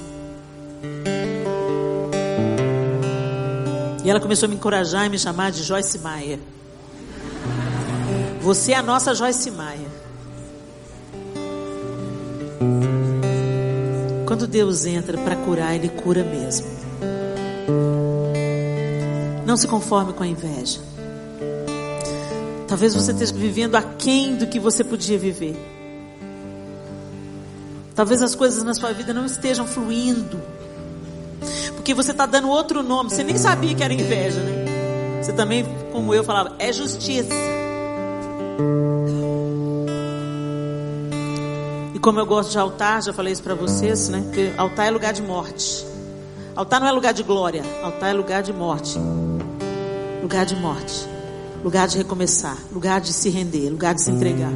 E 4.06 4.08
ela 4.08 4.20
começou 4.20 4.46
a 4.46 4.50
me 4.50 4.54
encorajar 4.54 5.08
e 5.08 5.10
me 5.10 5.18
chamar 5.18 5.50
de 5.50 5.64
Joyce 5.64 5.98
Maia. 5.98 6.40
Você 8.40 8.74
é 8.74 8.76
a 8.76 8.84
nossa 8.84 9.16
Joyce 9.16 9.50
Maia. 9.50 9.88
Quando 14.28 14.46
Deus 14.46 14.86
entra 14.86 15.18
para 15.18 15.36
curar, 15.38 15.74
Ele 15.74 15.90
cura 15.90 16.24
mesmo. 16.24 16.68
Não 19.44 19.58
se 19.58 19.68
conforme 19.68 20.14
com 20.14 20.22
a 20.22 20.28
inveja. 20.28 20.97
Talvez 22.68 22.94
você 22.94 23.12
esteja 23.12 23.34
vivendo 23.34 23.76
aquém 23.76 24.36
do 24.36 24.46
que 24.46 24.60
você 24.60 24.84
podia 24.84 25.18
viver. 25.18 25.56
Talvez 27.96 28.22
as 28.22 28.36
coisas 28.36 28.62
na 28.64 28.74
sua 28.74 28.92
vida 28.92 29.14
não 29.14 29.26
estejam 29.26 29.66
fluindo. 29.66 30.40
Porque 31.76 31.94
você 31.94 32.12
está 32.12 32.26
dando 32.26 32.50
outro 32.50 32.84
nome. 32.84 33.10
Você 33.10 33.24
nem 33.24 33.38
sabia 33.38 33.74
que 33.74 33.84
era 33.84 33.94
inveja, 33.94 34.40
né? 34.42 35.22
Você 35.22 35.32
também, 35.34 35.66
como 35.92 36.14
eu, 36.14 36.24
falava, 36.24 36.56
é 36.60 36.72
justiça. 36.72 37.34
E 41.96 42.00
como 42.00 42.20
eu 42.20 42.26
gosto 42.26 42.52
de 42.52 42.60
altar, 42.60 43.02
já 43.02 43.14
falei 43.14 43.34
isso 43.34 43.42
para 43.42 43.56
vocês, 43.56 44.10
né? 44.10 44.24
Que 44.34 44.54
altar 44.58 44.88
é 44.88 44.92
lugar 44.92 45.14
de 45.14 45.22
morte. 45.22 45.86
Altar 46.56 46.80
não 46.82 46.88
é 46.88 46.92
lugar 46.92 47.14
de 47.14 47.24
glória, 47.24 47.64
altar 47.82 48.10
é 48.10 48.14
lugar 48.14 48.44
de 48.44 48.52
morte. 48.52 49.00
Lugar 50.22 50.46
de 50.46 50.56
morte. 50.56 51.17
Lugar 51.68 51.86
de 51.86 51.98
recomeçar, 51.98 52.58
lugar 52.72 53.02
de 53.02 53.12
se 53.12 53.28
render, 53.28 53.70
lugar 53.70 53.94
de 53.94 54.02
se 54.02 54.10
entregar. 54.10 54.54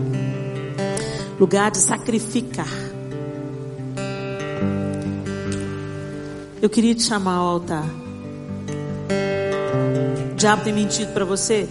Lugar 1.37 1.69
de 1.69 1.79
sacrificar. 1.79 2.71
Eu 6.61 6.69
queria 6.69 6.95
te 6.95 7.03
chamar 7.03 7.33
ao 7.33 7.47
altar. 7.47 7.83
O 10.31 10.35
diabo 10.35 10.63
tem 10.63 10.71
mentido 10.71 11.11
para 11.11 11.25
você? 11.25 11.67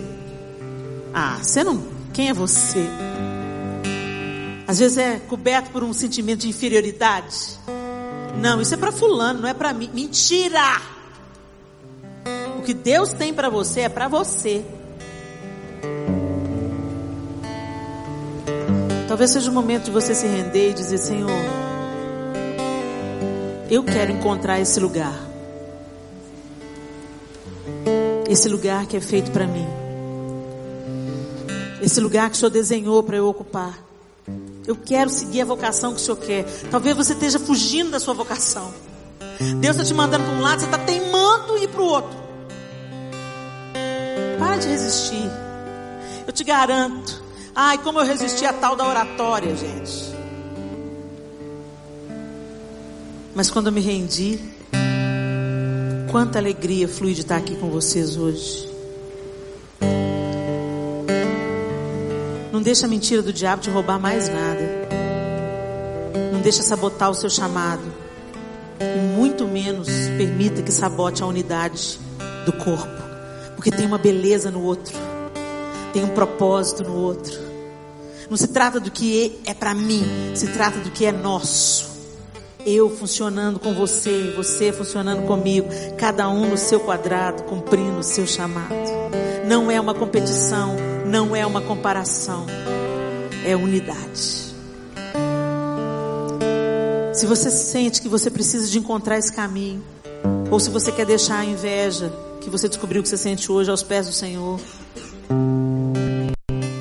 Ah, 1.14 1.38
você 1.42 1.64
não 1.64 1.82
quem 2.12 2.28
é 2.28 2.34
você? 2.34 2.86
Às 4.68 4.78
vezes 4.78 4.98
é 4.98 5.20
coberto 5.20 5.70
por 5.70 5.82
um 5.82 5.94
sentimento 5.94 6.40
de 6.40 6.50
inferioridade. 6.50 7.58
Não, 8.42 8.60
isso 8.60 8.74
é 8.74 8.76
para 8.76 8.92
fulano, 8.92 9.40
não 9.40 9.48
é 9.48 9.54
para 9.54 9.72
mim. 9.72 9.90
Mentira! 9.94 10.82
O 12.58 12.62
que 12.62 12.74
Deus 12.74 13.14
tem 13.14 13.32
para 13.32 13.48
você 13.48 13.80
é 13.80 13.88
para 13.88 14.06
você. 14.06 14.62
Talvez 19.10 19.32
seja 19.32 19.50
o 19.50 19.52
momento 19.52 19.86
de 19.86 19.90
você 19.90 20.14
se 20.14 20.24
render 20.24 20.70
e 20.70 20.72
dizer: 20.72 20.98
Senhor, 20.98 21.28
eu 23.68 23.82
quero 23.82 24.12
encontrar 24.12 24.60
esse 24.60 24.78
lugar. 24.78 25.12
Esse 28.28 28.48
lugar 28.48 28.86
que 28.86 28.96
é 28.96 29.00
feito 29.00 29.32
para 29.32 29.48
mim. 29.48 29.66
Esse 31.82 32.00
lugar 32.00 32.30
que 32.30 32.36
o 32.36 32.38
Senhor 32.38 32.50
desenhou 32.50 33.02
para 33.02 33.16
eu 33.16 33.26
ocupar. 33.26 33.80
Eu 34.64 34.76
quero 34.76 35.10
seguir 35.10 35.40
a 35.40 35.44
vocação 35.44 35.92
que 35.92 36.00
o 36.00 36.04
Senhor 36.04 36.16
quer. 36.18 36.44
Talvez 36.70 36.96
você 36.96 37.12
esteja 37.12 37.40
fugindo 37.40 37.90
da 37.90 37.98
sua 37.98 38.14
vocação. 38.14 38.72
Deus 39.56 39.74
está 39.74 39.88
te 39.88 39.92
mandando 39.92 40.22
para 40.22 40.34
um 40.34 40.40
lado, 40.40 40.60
você 40.60 40.66
está 40.66 40.78
teimando 40.78 41.58
ir 41.58 41.66
para 41.66 41.82
o 41.82 41.84
outro. 41.84 42.16
Para 44.38 44.56
de 44.58 44.68
resistir. 44.68 45.28
Eu 46.28 46.32
te 46.32 46.44
garanto. 46.44 47.19
Ai, 47.54 47.78
como 47.78 47.98
eu 47.98 48.06
resisti 48.06 48.44
a 48.44 48.52
tal 48.52 48.76
da 48.76 48.86
oratória, 48.86 49.54
gente. 49.56 50.10
Mas 53.34 53.50
quando 53.50 53.66
eu 53.66 53.72
me 53.72 53.80
rendi, 53.80 54.38
quanta 56.10 56.38
alegria 56.38 56.88
flui 56.88 57.14
de 57.14 57.22
estar 57.22 57.36
aqui 57.36 57.56
com 57.56 57.70
vocês 57.70 58.16
hoje. 58.16 58.68
Não 62.52 62.62
deixa 62.62 62.86
a 62.86 62.88
mentira 62.88 63.22
do 63.22 63.32
diabo 63.32 63.62
te 63.62 63.70
roubar 63.70 63.98
mais 63.98 64.28
nada. 64.28 64.88
Não 66.32 66.40
deixa 66.40 66.62
sabotar 66.62 67.10
o 67.10 67.14
seu 67.14 67.30
chamado. 67.30 67.82
E 68.80 68.98
muito 69.16 69.46
menos 69.46 69.88
permita 70.16 70.62
que 70.62 70.72
sabote 70.72 71.22
a 71.22 71.26
unidade 71.26 71.98
do 72.44 72.52
corpo. 72.52 73.02
Porque 73.56 73.70
tem 73.70 73.86
uma 73.86 73.98
beleza 73.98 74.50
no 74.50 74.62
outro. 74.62 75.09
Tem 75.92 76.04
um 76.04 76.10
propósito 76.10 76.84
no 76.84 76.94
outro. 76.94 77.38
Não 78.28 78.36
se 78.36 78.48
trata 78.48 78.78
do 78.78 78.90
que 78.90 79.40
é 79.44 79.52
para 79.52 79.74
mim, 79.74 80.04
se 80.34 80.46
trata 80.48 80.78
do 80.78 80.90
que 80.90 81.04
é 81.04 81.10
nosso. 81.10 81.90
Eu 82.64 82.90
funcionando 82.90 83.58
com 83.58 83.74
você, 83.74 84.32
você 84.36 84.70
funcionando 84.72 85.26
comigo, 85.26 85.68
cada 85.98 86.28
um 86.28 86.48
no 86.48 86.56
seu 86.56 86.78
quadrado, 86.78 87.42
cumprindo 87.44 87.98
o 87.98 88.02
seu 88.02 88.26
chamado. 88.26 88.74
Não 89.46 89.70
é 89.70 89.80
uma 89.80 89.94
competição, 89.94 90.76
não 91.06 91.34
é 91.34 91.44
uma 91.44 91.60
comparação, 91.60 92.46
é 93.44 93.56
unidade. 93.56 94.50
Se 97.14 97.26
você 97.26 97.50
sente 97.50 98.00
que 98.00 98.08
você 98.08 98.30
precisa 98.30 98.68
de 98.68 98.78
encontrar 98.78 99.18
esse 99.18 99.32
caminho, 99.32 99.82
ou 100.50 100.60
se 100.60 100.70
você 100.70 100.92
quer 100.92 101.06
deixar 101.06 101.40
a 101.40 101.44
inveja 101.44 102.12
que 102.40 102.48
você 102.48 102.68
descobriu 102.68 103.02
que 103.02 103.08
você 103.08 103.16
sente 103.16 103.50
hoje 103.50 103.70
aos 103.70 103.82
pés 103.82 104.06
do 104.06 104.12
Senhor, 104.12 104.60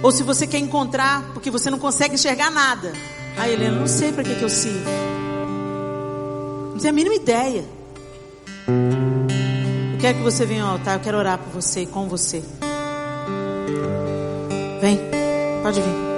ou 0.02 0.12
se 0.12 0.24
você 0.24 0.48
quer 0.48 0.60
encontrar 0.60 1.32
porque 1.34 1.52
você 1.52 1.70
não 1.70 1.80
consegue 1.80 2.16
enxergar 2.16 2.50
nada, 2.50 2.94
ah, 3.38 3.50
Helena, 3.50 3.80
não 3.80 3.88
sei 3.88 4.12
para 4.12 4.24
que, 4.24 4.36
que 4.36 4.42
eu 4.44 4.50
sirvo, 4.50 4.90
não 6.72 6.78
tenho 6.78 6.90
a 6.90 6.96
mínima 6.96 7.16
ideia. 7.16 7.66
Eu 9.94 10.00
quero 10.00 10.18
que 10.20 10.24
você 10.24 10.46
venha 10.46 10.64
ao 10.64 10.72
altar, 10.72 10.98
eu 10.98 11.02
quero 11.02 11.18
orar 11.18 11.38
por 11.38 11.62
você 11.62 11.82
e 11.82 11.86
com 11.86 12.08
você. 12.08 12.44
Vem. 14.82 15.00
Pode 15.62 15.82
vir. 15.82 16.10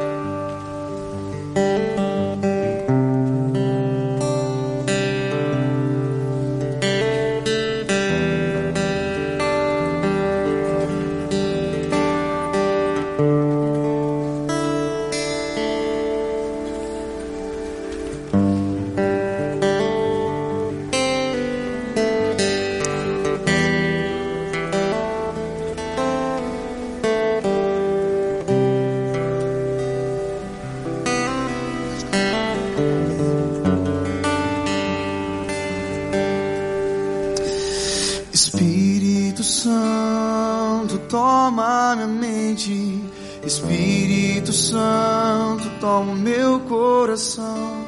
Espírito 43.44 44.54
Santo, 44.54 45.70
toma 45.80 46.16
meu 46.16 46.60
coração. 46.62 47.86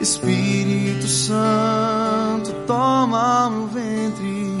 Espírito 0.00 1.06
Santo, 1.06 2.52
toma 2.66 3.48
meu 3.50 3.66
ventre. 3.68 4.58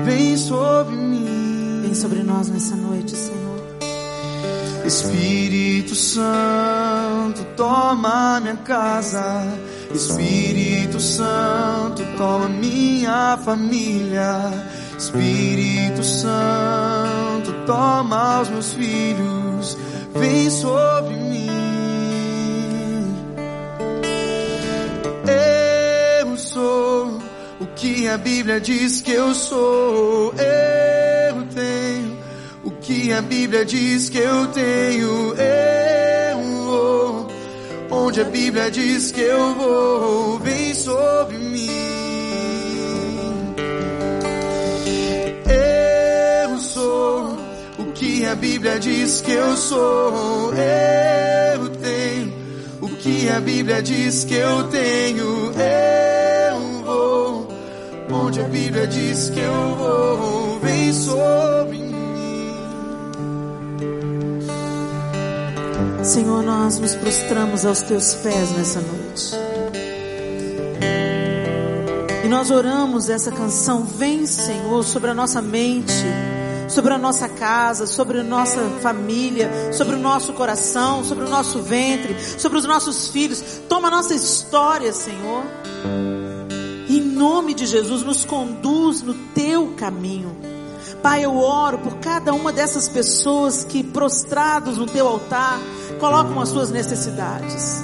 Vem 0.00 0.36
sobre 0.36 0.96
mim. 0.96 1.82
Vem 1.82 1.94
sobre 1.94 2.22
nós 2.22 2.48
nessa 2.48 2.74
noite, 2.76 3.14
Senhor. 3.14 3.58
Espírito 4.86 5.94
Santo, 5.94 7.44
toma 7.54 8.40
minha 8.40 8.56
casa. 8.56 9.46
Espírito 9.92 10.98
Santo, 10.98 12.02
toma 12.16 12.48
minha 12.48 13.38
família. 13.44 14.50
Espírito 14.96 16.02
Santo, 16.02 17.52
toma 17.66 18.40
os 18.40 18.48
meus 18.48 18.72
filhos. 18.72 19.37
Vem 20.14 20.50
sobre 20.50 21.14
mim. 21.14 21.48
Eu 26.20 26.36
sou 26.36 27.18
o 27.60 27.66
que 27.76 28.08
a 28.08 28.18
Bíblia 28.18 28.60
diz 28.60 29.00
que 29.00 29.12
eu 29.12 29.34
sou. 29.34 30.32
Eu 30.34 31.44
tenho 31.54 32.18
o 32.64 32.70
que 32.70 33.12
a 33.12 33.22
Bíblia 33.22 33.64
diz 33.64 34.08
que 34.08 34.18
eu 34.18 34.46
tenho. 34.48 35.34
Eu 35.34 36.40
vou 36.64 37.28
onde 37.90 38.20
a 38.20 38.24
Bíblia 38.24 38.70
diz 38.70 39.12
que 39.12 39.20
eu 39.20 39.54
vou. 39.54 40.38
Vem 40.38 40.74
sobre 40.74 41.38
mim. 41.38 41.97
A 48.28 48.34
Bíblia 48.34 48.78
diz 48.78 49.20
que 49.22 49.32
eu 49.32 49.56
sou. 49.56 50.52
Eu 50.54 51.68
tenho 51.70 52.32
o 52.80 52.88
que 52.88 53.28
a 53.30 53.40
Bíblia 53.40 53.82
diz 53.82 54.24
que 54.24 54.34
eu 54.34 54.68
tenho. 54.68 55.52
Eu 55.52 56.84
vou 56.84 57.48
onde 58.10 58.40
a 58.40 58.44
Bíblia 58.44 58.86
diz 58.86 59.30
que 59.30 59.40
eu 59.40 59.74
vou. 59.76 60.60
Vem 60.60 60.92
sobre 60.92 61.78
mim. 61.78 62.52
Senhor, 66.02 66.42
nós 66.42 66.78
nos 66.78 66.94
prostramos 66.94 67.64
aos 67.64 67.82
teus 67.82 68.14
pés 68.16 68.50
nessa 68.52 68.80
noite. 68.80 69.34
E 72.24 72.28
nós 72.28 72.50
oramos 72.50 73.08
essa 73.08 73.32
canção, 73.32 73.84
vem 73.84 74.26
Senhor, 74.26 74.84
sobre 74.84 75.10
a 75.10 75.14
nossa 75.14 75.40
mente, 75.40 76.04
sobre 76.68 76.94
a 76.94 76.98
nossa 76.98 77.28
casa, 77.28 77.86
sobre 77.86 78.20
a 78.20 78.22
nossa 78.22 78.60
família, 78.80 79.72
sobre 79.72 79.94
o 79.94 79.98
nosso 79.98 80.32
coração, 80.32 81.04
sobre 81.04 81.24
o 81.24 81.28
nosso 81.28 81.62
ventre, 81.62 82.16
sobre 82.38 82.58
os 82.58 82.64
nossos 82.64 83.08
filhos. 83.08 83.42
Toma 83.68 83.88
a 83.88 83.90
nossa 83.90 84.14
história, 84.14 84.92
Senhor. 84.92 85.44
Em 86.88 87.00
nome 87.00 87.54
de 87.54 87.66
Jesus, 87.66 88.02
nos 88.02 88.24
conduz 88.24 89.02
no 89.02 89.14
teu 89.34 89.74
caminho. 89.76 90.36
Pai, 91.02 91.24
eu 91.24 91.36
oro 91.36 91.78
por 91.78 91.96
cada 91.98 92.32
uma 92.32 92.52
dessas 92.52 92.88
pessoas 92.88 93.64
que 93.64 93.84
prostrados 93.84 94.78
no 94.78 94.86
teu 94.86 95.06
altar 95.06 95.60
colocam 96.00 96.40
as 96.40 96.48
suas 96.48 96.70
necessidades. 96.70 97.82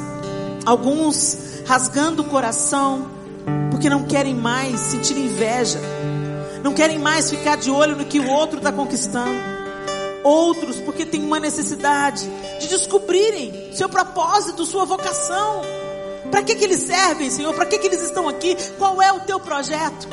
Alguns 0.65 1.63
rasgando 1.67 2.23
o 2.23 2.27
coração 2.27 3.07
porque 3.71 3.89
não 3.91 4.05
querem 4.05 4.35
mais 4.35 4.81
sentir 4.81 5.17
inveja, 5.17 5.79
não 6.65 6.73
querem 6.73 6.99
mais 6.99 7.29
ficar 7.29 7.59
de 7.59 7.71
olho 7.71 7.95
no 7.95 8.07
que 8.07 8.19
o 8.19 8.27
outro 8.27 8.57
está 8.57 8.73
conquistando. 8.73 9.39
Outros 10.23 10.81
porque 10.81 11.05
têm 11.05 11.23
uma 11.23 11.39
necessidade 11.39 12.27
de 12.59 12.67
descobrirem 12.69 13.69
seu 13.75 13.87
propósito, 13.87 14.65
sua 14.65 14.87
vocação. 14.87 15.61
Para 16.31 16.43
que, 16.43 16.55
que 16.55 16.65
eles 16.65 16.81
servem, 16.81 17.29
Senhor? 17.29 17.53
Para 17.53 17.67
que, 17.67 17.79
que 17.79 17.87
eles 17.87 18.01
estão 18.01 18.27
aqui? 18.27 18.57
Qual 18.79 19.03
é 19.03 19.13
o 19.13 19.21
teu 19.21 19.39
projeto? 19.39 20.09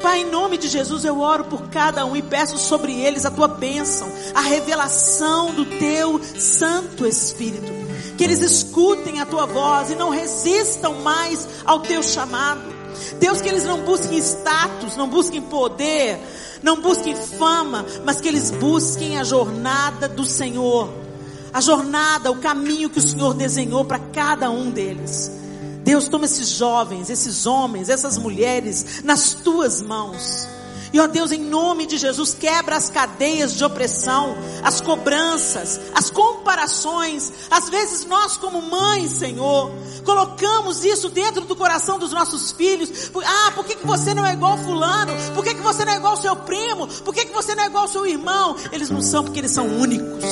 Pai, 0.00 0.22
em 0.22 0.30
nome 0.30 0.56
de 0.56 0.66
Jesus, 0.66 1.04
eu 1.04 1.20
oro 1.20 1.44
por 1.44 1.68
cada 1.68 2.06
um 2.06 2.16
e 2.16 2.22
peço 2.22 2.56
sobre 2.56 2.98
eles 2.98 3.26
a 3.26 3.30
tua 3.30 3.46
bênção, 3.46 4.10
a 4.34 4.40
revelação 4.40 5.52
do 5.52 5.66
teu 5.66 6.18
Santo 6.24 7.06
Espírito. 7.06 7.70
Que 8.16 8.24
eles 8.24 8.40
escutem 8.40 9.20
a 9.20 9.26
tua 9.26 9.44
voz 9.44 9.90
e 9.90 9.94
não 9.94 10.08
resistam 10.08 10.94
mais 11.02 11.46
ao 11.66 11.80
teu 11.80 12.02
chamado. 12.02 12.71
Deus, 13.18 13.40
que 13.40 13.48
eles 13.48 13.64
não 13.64 13.82
busquem 13.82 14.18
status, 14.18 14.96
não 14.96 15.08
busquem 15.08 15.40
poder, 15.42 16.18
não 16.62 16.80
busquem 16.80 17.14
fama, 17.14 17.84
mas 18.04 18.20
que 18.20 18.28
eles 18.28 18.50
busquem 18.50 19.18
a 19.18 19.24
jornada 19.24 20.08
do 20.08 20.24
Senhor. 20.24 20.88
A 21.52 21.60
jornada, 21.60 22.30
o 22.30 22.38
caminho 22.38 22.88
que 22.88 22.98
o 22.98 23.02
Senhor 23.02 23.34
desenhou 23.34 23.84
para 23.84 23.98
cada 23.98 24.50
um 24.50 24.70
deles. 24.70 25.30
Deus, 25.84 26.08
toma 26.08 26.24
esses 26.24 26.48
jovens, 26.48 27.10
esses 27.10 27.44
homens, 27.44 27.88
essas 27.88 28.16
mulheres 28.16 29.02
nas 29.04 29.34
tuas 29.34 29.82
mãos. 29.82 30.46
E 30.92 31.00
ó 31.00 31.06
Deus, 31.06 31.32
em 31.32 31.40
nome 31.40 31.86
de 31.86 31.96
Jesus, 31.96 32.34
quebra 32.34 32.76
as 32.76 32.90
cadeias 32.90 33.54
de 33.54 33.64
opressão, 33.64 34.36
as 34.62 34.80
cobranças, 34.80 35.80
as 35.94 36.10
comparações. 36.10 37.32
Às 37.50 37.70
vezes 37.70 38.04
nós, 38.04 38.36
como 38.36 38.60
mães, 38.60 39.10
Senhor, 39.12 39.72
colocamos 40.04 40.84
isso 40.84 41.08
dentro 41.08 41.46
do 41.46 41.56
coração 41.56 41.98
dos 41.98 42.12
nossos 42.12 42.52
filhos. 42.52 43.10
Ah, 43.24 43.52
por 43.54 43.64
que, 43.64 43.76
que 43.76 43.86
você 43.86 44.12
não 44.12 44.26
é 44.26 44.34
igual 44.34 44.58
fulano? 44.58 45.12
Por 45.34 45.42
que, 45.42 45.54
que 45.54 45.62
você 45.62 45.84
não 45.84 45.92
é 45.92 45.96
igual 45.96 46.16
seu 46.16 46.36
primo? 46.36 46.86
Por 46.86 47.14
que, 47.14 47.24
que 47.24 47.32
você 47.32 47.54
não 47.54 47.64
é 47.64 47.66
igual 47.66 47.88
seu 47.88 48.06
irmão? 48.06 48.56
Eles 48.70 48.90
não 48.90 49.00
são 49.00 49.24
porque 49.24 49.38
eles 49.38 49.52
são 49.52 49.66
únicos. 49.66 50.24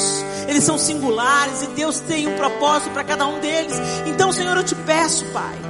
Eles 0.47 0.65
são 0.65 0.77
singulares 0.77 1.63
e 1.63 1.67
Deus 1.69 2.01
tem 2.01 2.29
um 2.29 2.37
propósito 2.37 2.91
para 2.91 3.05
cada 3.05 3.27
um 3.27 3.41
deles. 3.41 3.77
Então, 4.07 4.33
Senhor, 4.33 4.57
eu 4.57 4.65
te 4.65 4.75
peço, 4.75 5.25
Pai. 5.27 5.70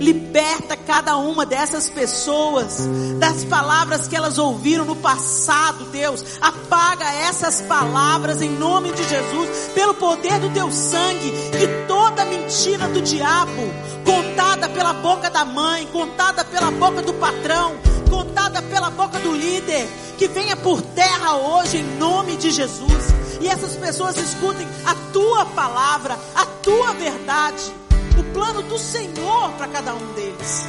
Liberta 0.00 0.78
cada 0.78 1.18
uma 1.18 1.44
dessas 1.44 1.90
pessoas 1.90 2.88
das 3.18 3.44
palavras 3.44 4.08
que 4.08 4.16
elas 4.16 4.38
ouviram 4.38 4.86
no 4.86 4.96
passado, 4.96 5.84
Deus. 5.92 6.24
Apaga 6.40 7.04
essas 7.04 7.60
palavras 7.60 8.40
em 8.40 8.48
nome 8.48 8.92
de 8.92 9.06
Jesus, 9.06 9.70
pelo 9.74 9.92
poder 9.92 10.40
do 10.40 10.48
teu 10.54 10.72
sangue, 10.72 11.30
que 11.50 11.86
toda 11.86 12.24
mentira 12.24 12.88
do 12.88 13.02
diabo, 13.02 13.62
contada 14.02 14.70
pela 14.70 14.94
boca 14.94 15.28
da 15.28 15.44
mãe, 15.44 15.86
contada 15.92 16.46
pela 16.46 16.70
boca 16.70 17.02
do 17.02 17.12
patrão, 17.12 17.74
contada 18.08 18.62
pela 18.62 18.88
boca 18.88 19.18
do 19.18 19.32
líder, 19.32 19.86
que 20.16 20.28
venha 20.28 20.56
por 20.56 20.80
terra 20.80 21.36
hoje 21.36 21.76
em 21.76 21.98
nome 21.98 22.36
de 22.36 22.50
Jesus. 22.50 23.12
E 23.38 23.48
essas 23.48 23.76
pessoas 23.76 24.16
escutem 24.16 24.66
a 24.86 24.94
tua 25.12 25.44
palavra, 25.44 26.18
a 26.34 26.46
tua 26.46 26.94
verdade 26.94 27.80
o 28.18 28.24
plano 28.32 28.62
do 28.62 28.78
Senhor 28.78 29.52
para 29.52 29.68
cada 29.68 29.94
um 29.94 30.12
deles. 30.14 30.66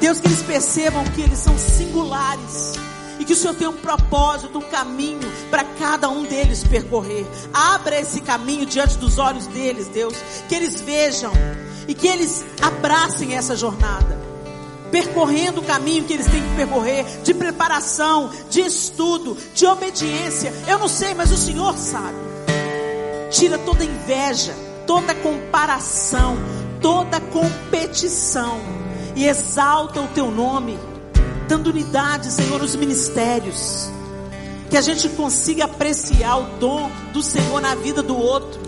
Deus, 0.00 0.20
que 0.20 0.28
eles 0.28 0.42
percebam 0.42 1.04
que 1.04 1.22
eles 1.22 1.38
são 1.38 1.56
singulares 1.58 2.74
e 3.18 3.24
que 3.24 3.32
o 3.32 3.36
Senhor 3.36 3.54
tem 3.54 3.68
um 3.68 3.72
propósito, 3.72 4.58
um 4.58 4.62
caminho 4.62 5.30
para 5.50 5.64
cada 5.64 6.08
um 6.08 6.24
deles 6.24 6.64
percorrer. 6.64 7.26
Abra 7.52 8.00
esse 8.00 8.20
caminho 8.20 8.66
diante 8.66 8.98
dos 8.98 9.18
olhos 9.18 9.46
deles, 9.46 9.88
Deus, 9.88 10.14
que 10.48 10.54
eles 10.54 10.80
vejam 10.80 11.32
e 11.86 11.94
que 11.94 12.08
eles 12.08 12.44
abracem 12.60 13.34
essa 13.34 13.56
jornada. 13.56 14.18
Percorrendo 14.90 15.60
o 15.60 15.64
caminho 15.64 16.04
que 16.04 16.12
eles 16.12 16.26
têm 16.26 16.42
que 16.42 16.54
percorrer, 16.54 17.04
de 17.22 17.34
preparação, 17.34 18.30
de 18.48 18.60
estudo, 18.60 19.36
de 19.54 19.66
obediência. 19.66 20.52
Eu 20.68 20.78
não 20.78 20.88
sei, 20.88 21.14
mas 21.14 21.32
o 21.32 21.36
Senhor 21.36 21.76
sabe. 21.76 22.18
Tira 23.30 23.58
toda 23.58 23.84
inveja, 23.84 24.54
toda 24.86 25.14
comparação, 25.14 26.36
toda 26.84 27.18
competição 27.18 28.60
e 29.16 29.26
exalta 29.26 30.02
o 30.02 30.08
teu 30.08 30.30
nome, 30.30 30.78
dando 31.48 31.70
unidade, 31.70 32.30
Senhor, 32.30 32.60
nos 32.60 32.76
ministérios. 32.76 33.90
Que 34.68 34.76
a 34.76 34.82
gente 34.82 35.08
consiga 35.08 35.64
apreciar 35.64 36.36
o 36.36 36.58
dom 36.58 36.90
do 37.10 37.22
Senhor 37.22 37.58
na 37.62 37.74
vida 37.74 38.02
do 38.02 38.14
outro. 38.14 38.60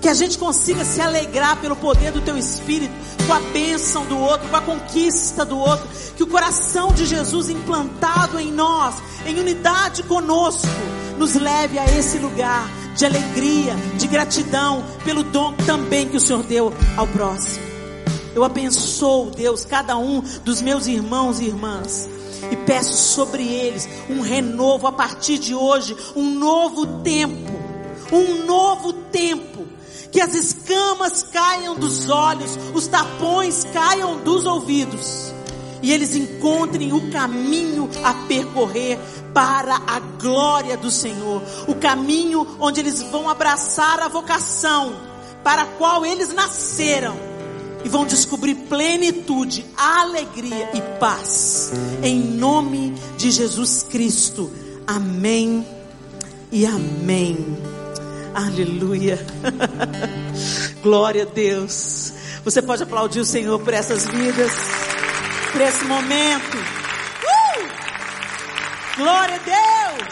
Que 0.00 0.08
a 0.08 0.14
gente 0.14 0.36
consiga 0.36 0.84
se 0.84 1.00
alegrar 1.00 1.60
pelo 1.60 1.76
poder 1.76 2.10
do 2.10 2.20
teu 2.20 2.36
espírito, 2.36 2.92
com 3.24 3.34
a 3.34 3.38
bênção 3.38 4.04
do 4.04 4.18
outro, 4.18 4.48
com 4.48 4.56
a 4.56 4.62
conquista 4.62 5.44
do 5.44 5.56
outro. 5.56 5.86
Que 6.16 6.24
o 6.24 6.26
coração 6.26 6.92
de 6.92 7.06
Jesus 7.06 7.50
implantado 7.50 8.40
em 8.40 8.50
nós, 8.50 8.96
em 9.24 9.38
unidade 9.38 10.02
conosco, 10.02 10.66
nos 11.20 11.34
leve 11.34 11.78
a 11.78 11.84
esse 11.84 12.18
lugar 12.18 12.66
de 12.96 13.04
alegria, 13.04 13.76
de 13.98 14.06
gratidão 14.06 14.82
pelo 15.04 15.22
dom 15.22 15.52
também 15.52 16.08
que 16.08 16.16
o 16.16 16.20
Senhor 16.20 16.42
deu 16.42 16.72
ao 16.96 17.06
próximo. 17.08 17.62
Eu 18.34 18.42
abençoo, 18.42 19.30
Deus, 19.30 19.66
cada 19.66 19.98
um 19.98 20.22
dos 20.42 20.62
meus 20.62 20.86
irmãos 20.86 21.38
e 21.38 21.44
irmãs. 21.44 22.08
E 22.50 22.56
peço 22.56 22.96
sobre 22.96 23.46
eles 23.46 23.86
um 24.08 24.22
renovo 24.22 24.86
a 24.86 24.92
partir 24.92 25.36
de 25.36 25.54
hoje, 25.54 25.94
um 26.16 26.30
novo 26.38 26.86
tempo. 27.02 27.52
Um 28.10 28.46
novo 28.46 28.94
tempo. 28.94 29.66
Que 30.10 30.22
as 30.22 30.34
escamas 30.34 31.22
caiam 31.22 31.76
dos 31.76 32.08
olhos, 32.08 32.58
os 32.74 32.86
tapões 32.86 33.64
caiam 33.74 34.16
dos 34.24 34.46
ouvidos. 34.46 35.34
E 35.82 35.92
eles 35.92 36.14
encontrem 36.14 36.92
o 36.92 37.10
caminho 37.10 37.88
a 38.04 38.12
percorrer 38.26 38.98
para 39.32 39.76
a 39.86 40.00
glória 40.20 40.76
do 40.76 40.90
Senhor. 40.90 41.42
O 41.66 41.74
caminho 41.74 42.46
onde 42.58 42.80
eles 42.80 43.02
vão 43.02 43.28
abraçar 43.28 44.00
a 44.00 44.08
vocação 44.08 44.94
para 45.42 45.62
a 45.62 45.66
qual 45.66 46.04
eles 46.04 46.34
nasceram 46.34 47.30
e 47.84 47.88
vão 47.88 48.04
descobrir 48.04 48.54
plenitude, 48.54 49.64
alegria 49.76 50.70
e 50.74 50.98
paz. 50.98 51.72
Em 52.02 52.20
nome 52.20 52.94
de 53.16 53.30
Jesus 53.30 53.82
Cristo. 53.82 54.50
Amém 54.86 55.66
e 56.52 56.66
amém. 56.66 57.58
Aleluia. 58.34 59.18
Glória 60.82 61.22
a 61.22 61.26
Deus. 61.26 62.12
Você 62.44 62.62
pode 62.62 62.82
aplaudir 62.82 63.20
o 63.20 63.24
Senhor 63.24 63.58
por 63.60 63.74
essas 63.74 64.06
vidas, 64.06 64.52
por 65.52 65.60
esse 65.60 65.84
momento. 65.84 66.56
Uh! 66.56 67.68
Glória 68.96 69.36
a 69.36 69.38
Deus. 69.38 70.10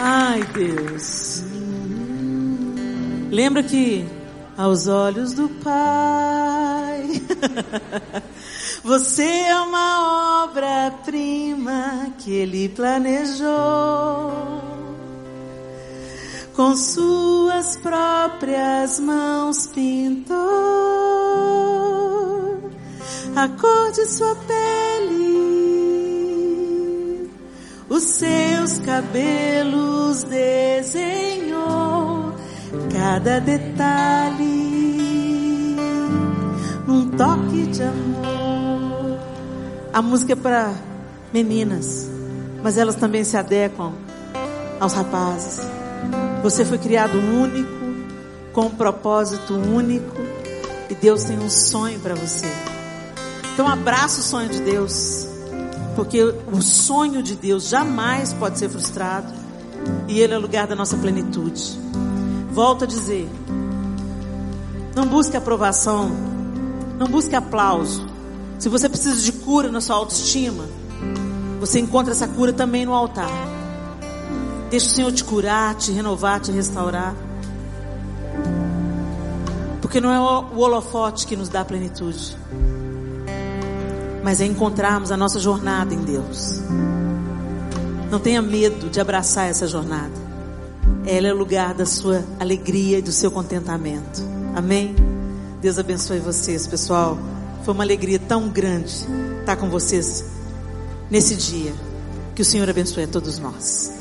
Ai, 0.00 0.42
Deus. 0.54 1.42
Lembra 3.30 3.62
que 3.62 4.06
aos 4.56 4.88
olhos 4.88 5.34
do 5.34 5.48
Pai, 5.48 7.22
você 8.82 9.22
é 9.22 9.60
uma 9.60 10.44
obra-prima 10.44 12.12
que 12.18 12.32
Ele 12.32 12.68
planejou. 12.68 13.48
Com 16.58 16.74
suas 16.74 17.76
próprias 17.76 18.98
mãos 18.98 19.68
pintou 19.68 20.36
a 23.36 23.48
cor 23.48 23.92
de 23.92 24.04
sua 24.06 24.34
pele, 24.34 25.20
os 27.88 28.02
seus 28.02 28.80
cabelos 28.80 30.24
desenhou 30.24 32.34
cada 32.92 33.38
detalhe 33.38 34.48
num 36.88 37.08
toque 37.10 37.66
de 37.68 37.84
amor. 37.84 39.20
A 39.92 40.02
música 40.02 40.32
é 40.32 40.36
para 40.36 40.74
meninas, 41.32 42.10
mas 42.64 42.76
elas 42.76 42.96
também 42.96 43.22
se 43.22 43.36
adequam 43.36 43.92
aos 44.80 44.94
rapazes. 44.94 45.77
Você 46.42 46.64
foi 46.64 46.78
criado 46.78 47.18
único, 47.18 47.68
com 48.52 48.66
um 48.66 48.70
propósito 48.70 49.54
único, 49.54 50.16
e 50.88 50.94
Deus 50.94 51.24
tem 51.24 51.38
um 51.38 51.50
sonho 51.50 51.98
para 52.00 52.14
você. 52.14 52.46
Então 53.52 53.66
abraça 53.66 54.20
o 54.20 54.22
sonho 54.22 54.48
de 54.48 54.60
Deus, 54.60 55.26
porque 55.96 56.22
o 56.22 56.62
sonho 56.62 57.22
de 57.22 57.34
Deus 57.34 57.68
jamais 57.68 58.32
pode 58.32 58.58
ser 58.58 58.68
frustrado, 58.68 59.32
e 60.06 60.20
Ele 60.20 60.34
é 60.34 60.38
o 60.38 60.40
lugar 60.40 60.66
da 60.66 60.76
nossa 60.76 60.96
plenitude. 60.96 61.78
Volto 62.52 62.84
a 62.84 62.86
dizer: 62.86 63.28
não 64.94 65.06
busque 65.06 65.36
aprovação, 65.36 66.10
não 66.98 67.08
busque 67.08 67.34
aplauso. 67.34 68.06
Se 68.58 68.68
você 68.68 68.88
precisa 68.88 69.20
de 69.20 69.32
cura 69.32 69.70
na 69.70 69.80
sua 69.80 69.96
autoestima, 69.96 70.64
você 71.60 71.80
encontra 71.80 72.12
essa 72.12 72.26
cura 72.26 72.52
também 72.52 72.86
no 72.86 72.94
altar. 72.94 73.57
Deixa 74.70 74.86
o 74.86 74.90
Senhor 74.90 75.12
te 75.12 75.24
curar, 75.24 75.74
te 75.74 75.92
renovar, 75.92 76.40
te 76.40 76.52
restaurar. 76.52 77.14
Porque 79.80 80.00
não 80.00 80.12
é 80.12 80.20
o 80.20 80.58
holofote 80.58 81.26
que 81.26 81.34
nos 81.34 81.48
dá 81.48 81.64
plenitude, 81.64 82.36
mas 84.22 84.42
é 84.42 84.44
encontrarmos 84.44 85.10
a 85.10 85.16
nossa 85.16 85.40
jornada 85.40 85.94
em 85.94 86.02
Deus. 86.02 86.60
Não 88.10 88.20
tenha 88.20 88.42
medo 88.42 88.90
de 88.90 89.00
abraçar 89.00 89.48
essa 89.48 89.66
jornada. 89.66 90.12
Ela 91.06 91.28
é 91.28 91.32
o 91.32 91.36
lugar 91.36 91.72
da 91.72 91.86
sua 91.86 92.22
alegria 92.38 92.98
e 92.98 93.02
do 93.02 93.12
seu 93.12 93.30
contentamento. 93.30 94.22
Amém? 94.54 94.94
Deus 95.62 95.78
abençoe 95.78 96.18
vocês, 96.18 96.66
pessoal. 96.66 97.16
Foi 97.64 97.72
uma 97.72 97.84
alegria 97.84 98.18
tão 98.18 98.48
grande 98.48 99.06
estar 99.40 99.56
com 99.56 99.70
vocês 99.70 100.24
nesse 101.10 101.34
dia. 101.34 101.72
Que 102.34 102.42
o 102.42 102.44
Senhor 102.44 102.68
abençoe 102.68 103.04
a 103.04 103.08
todos 103.08 103.38
nós. 103.38 103.97